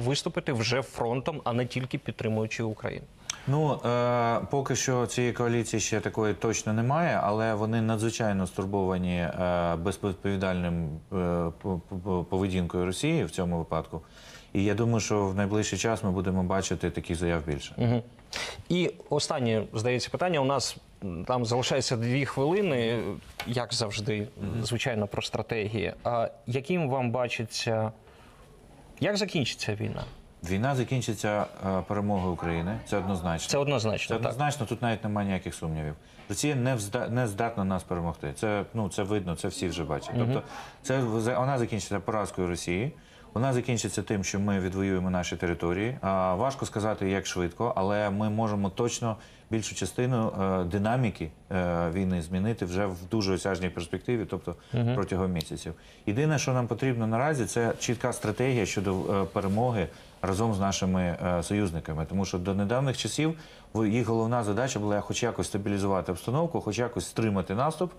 виступити 0.03 0.53
вже 0.53 0.81
фронтом, 0.81 1.41
а 1.43 1.53
не 1.53 1.65
тільки 1.65 1.97
підтримуючи 1.97 2.63
Україну. 2.63 3.05
Ну 3.47 3.73
е, 3.85 4.39
поки 4.49 4.75
що 4.75 5.05
цієї 5.07 5.33
коаліції 5.33 5.79
ще 5.79 5.99
такої 5.99 6.33
точно 6.33 6.73
немає, 6.73 7.19
але 7.23 7.53
вони 7.53 7.81
надзвичайно 7.81 8.47
стурбовані 8.47 9.17
е, 9.17 9.75
безвідповідальним 9.75 10.89
е, 11.13 11.51
по- 11.61 11.81
по- 12.03 12.23
поведінкою 12.23 12.85
Росії 12.85 13.23
в 13.23 13.31
цьому 13.31 13.57
випадку. 13.57 14.01
І 14.53 14.63
я 14.63 14.73
думаю, 14.73 14.99
що 14.99 15.25
в 15.27 15.35
найближчий 15.35 15.79
час 15.79 16.03
ми 16.03 16.11
будемо 16.11 16.43
бачити 16.43 16.89
таких 16.89 17.17
заяв 17.17 17.45
більше. 17.47 17.73
Угу. 17.77 18.03
І 18.69 18.91
останнє, 19.09 19.63
здається, 19.73 20.09
питання. 20.09 20.39
У 20.39 20.45
нас 20.45 20.77
там 21.27 21.45
залишається 21.45 21.97
дві 21.97 22.25
хвилини, 22.25 23.03
як 23.47 23.73
завжди, 23.73 24.27
звичайно, 24.63 25.07
про 25.07 25.21
стратегії. 25.21 25.93
А 26.03 26.27
яким 26.47 26.89
вам 26.89 27.11
бачиться, 27.11 27.91
як 28.99 29.17
закінчиться 29.17 29.75
війна? 29.75 30.03
Війна 30.49 30.75
закінчиться 30.75 31.45
е, 31.67 31.81
перемогою 31.87 32.33
України. 32.33 32.79
Це 32.85 32.97
однозначно. 32.97 33.49
Це 33.49 33.57
однозначно. 33.57 34.15
Це 34.17 34.23
так. 34.23 34.67
тут 34.67 34.81
навіть 34.81 35.03
немає 35.03 35.27
ніяких 35.27 35.55
сумнівів. 35.55 35.93
Росія 36.29 36.55
не 36.55 36.75
взда, 36.75 37.07
не 37.07 37.27
здатна 37.27 37.63
нас 37.63 37.83
перемогти. 37.83 38.33
Це 38.35 38.63
ну 38.73 38.89
це 38.89 39.03
видно, 39.03 39.35
це 39.35 39.47
всі 39.47 39.67
вже 39.67 39.83
бачать. 39.83 40.15
Тобто, 40.17 40.41
це 40.81 40.99
вона 41.35 41.57
закінчиться 41.57 41.99
поразкою 41.99 42.47
Росії. 42.47 42.93
Вона 43.33 43.53
закінчиться 43.53 44.03
тим, 44.03 44.23
що 44.23 44.39
ми 44.39 44.59
відвоюємо 44.59 45.09
наші 45.09 45.35
території. 45.35 45.97
А, 46.01 46.35
важко 46.35 46.65
сказати, 46.65 47.09
як 47.09 47.25
швидко, 47.25 47.73
але 47.75 48.09
ми 48.09 48.29
можемо 48.29 48.69
точно 48.69 49.17
більшу 49.49 49.75
частину 49.75 50.33
е, 50.41 50.63
динаміки 50.63 51.31
е, 51.51 51.89
війни 51.93 52.21
змінити 52.21 52.65
вже 52.65 52.85
в 52.85 52.97
дуже 53.11 53.33
осяжній 53.33 53.69
перспективі, 53.69 54.25
тобто 54.29 54.55
протягом 54.95 55.31
місяців. 55.31 55.73
Єдине, 56.05 56.39
що 56.39 56.53
нам 56.53 56.67
потрібно 56.67 57.07
наразі, 57.07 57.45
це 57.45 57.73
чітка 57.79 58.13
стратегія 58.13 58.65
щодо 58.65 58.95
е, 58.95 59.25
перемоги 59.25 59.87
разом 60.21 60.53
з 60.53 60.59
нашими 60.59 61.17
е, 61.25 61.43
союзниками, 61.43 62.05
тому 62.05 62.25
що 62.25 62.37
до 62.37 62.53
недавніх 62.53 62.97
часів 62.97 63.37
їх 63.75 64.07
головна 64.07 64.43
задача 64.43 64.79
була 64.79 65.01
хоч 65.01 65.23
якось 65.23 65.47
стабілізувати 65.47 66.11
обстановку, 66.11 66.61
хоч 66.61 66.79
якось 66.79 67.05
стримати 67.05 67.55
наступ, 67.55 67.91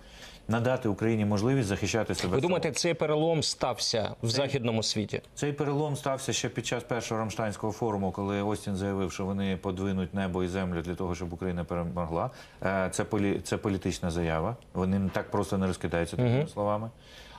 надати 0.48 0.88
Україні 0.88 1.24
можливість 1.24 1.68
захищати 1.68 2.14
себе. 2.14 2.34
Ви 2.34 2.40
думаєте, 2.40 2.72
цей 2.72 2.94
перелом 2.94 3.42
стався 3.42 4.14
в 4.22 4.28
західному 4.28 4.82
світі? 4.82 5.22
Цей 5.34 5.52
перелом 5.52 5.96
стався 5.96 6.32
ще 6.32 6.48
під 6.48 6.66
час 6.66 6.82
першого 6.82 7.20
рамштайнського 7.20 7.72
форуму, 7.72 8.12
коли 8.12 8.42
Остін 8.42 8.76
заявив, 8.76 9.12
що 9.12 9.24
вони 9.24 9.56
подвинуть 9.56 10.14
небо 10.14 10.44
і 10.44 10.48
землю 10.48 10.82
для 10.82 10.94
того, 10.94 11.14
щоб 11.14 11.32
Україна 11.32 11.64
перемогла. 11.64 12.30
Е, 12.62 12.88
Це 12.92 13.04
полі... 13.04 13.40
це 13.44 13.56
політична 13.56 14.10
заява. 14.10 14.56
Вони 14.74 15.10
так 15.12 15.30
просто 15.30 15.58
не 15.58 15.66
розкидаються 15.66 16.16
такими 16.16 16.46
словами. 16.46 16.90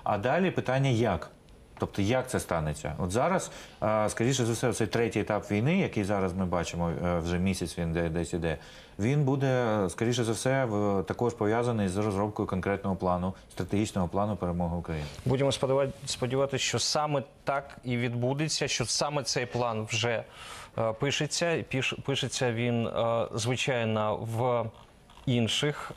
А 0.03 0.17
далі 0.17 0.51
питання 0.51 0.89
як. 0.89 1.31
Тобто, 1.83 2.01
як 2.01 2.29
це 2.29 2.39
станеться? 2.39 2.95
От 2.97 3.11
зараз, 3.11 3.51
скоріше 4.07 4.45
за 4.45 4.53
все, 4.53 4.73
цей 4.73 4.87
третій 4.87 5.19
етап 5.19 5.51
війни, 5.51 5.79
який 5.79 6.03
зараз 6.03 6.33
ми 6.33 6.45
бачимо, 6.45 6.91
е, 7.05 7.19
вже 7.19 7.39
місяць 7.39 7.77
він 7.77 7.93
десь 8.13 8.33
іде, 8.33 8.57
він 8.99 9.23
буде, 9.23 9.47
е, 9.85 9.89
скоріше 9.89 10.23
за 10.23 10.31
все, 10.31 10.67
також 11.07 11.33
пов'язаний 11.33 11.89
з 11.89 11.97
розробкою 11.97 12.47
конкретного 12.47 12.95
плану, 12.95 13.33
стратегічного 13.51 14.07
плану 14.07 14.35
перемоги 14.35 14.77
України. 14.77 15.05
Будемо 15.25 15.51
сподіватися, 16.05 16.63
що 16.63 16.79
саме 16.79 17.23
так 17.43 17.77
і 17.83 17.97
відбудеться, 17.97 18.67
що 18.67 18.85
саме 18.85 19.23
цей 19.23 19.45
план 19.45 19.87
вже 19.89 20.23
е, 20.77 20.93
пишеться. 20.93 21.63
Пишеться 22.05 22.51
він, 22.51 22.89
звичайно, 23.35 24.15
в 24.15 24.65
інших 25.25 25.91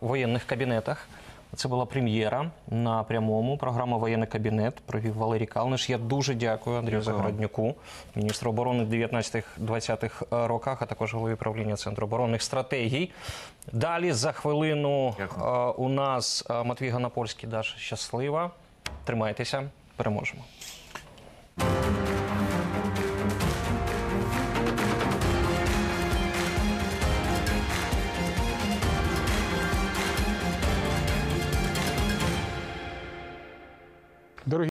воєнних 0.00 0.44
кабінетах. 0.44 1.08
Це 1.56 1.68
була 1.68 1.86
прем'єра 1.86 2.50
на 2.68 3.02
прямому. 3.02 3.58
Програма 3.58 3.96
Воєнний 3.96 4.28
кабінет 4.28 4.74
провів 4.74 5.14
Валерій 5.16 5.46
Калниш. 5.46 5.90
Я 5.90 5.98
дуже 5.98 6.34
дякую 6.34 6.78
Андрію. 6.78 7.02
Загороднюку, 7.02 7.74
міністру 8.14 8.50
оборони 8.50 8.84
в 8.84 8.92
19-20-х 8.92 10.26
роках, 10.30 10.82
а 10.82 10.86
також 10.86 11.14
голові 11.14 11.34
правління 11.34 11.76
Центру 11.76 12.06
оборонних 12.06 12.42
стратегій. 12.42 13.10
Далі 13.72 14.12
за 14.12 14.32
хвилину 14.32 15.14
Дякую. 15.18 15.46
е, 15.46 15.70
у 15.70 15.88
нас 15.88 16.44
е, 16.50 16.62
Матвій 16.62 16.88
Ганапольський 16.88 17.48
Даша 17.48 17.78
щаслива. 17.78 18.50
Тримайтеся, 19.04 19.62
переможемо. 19.96 20.42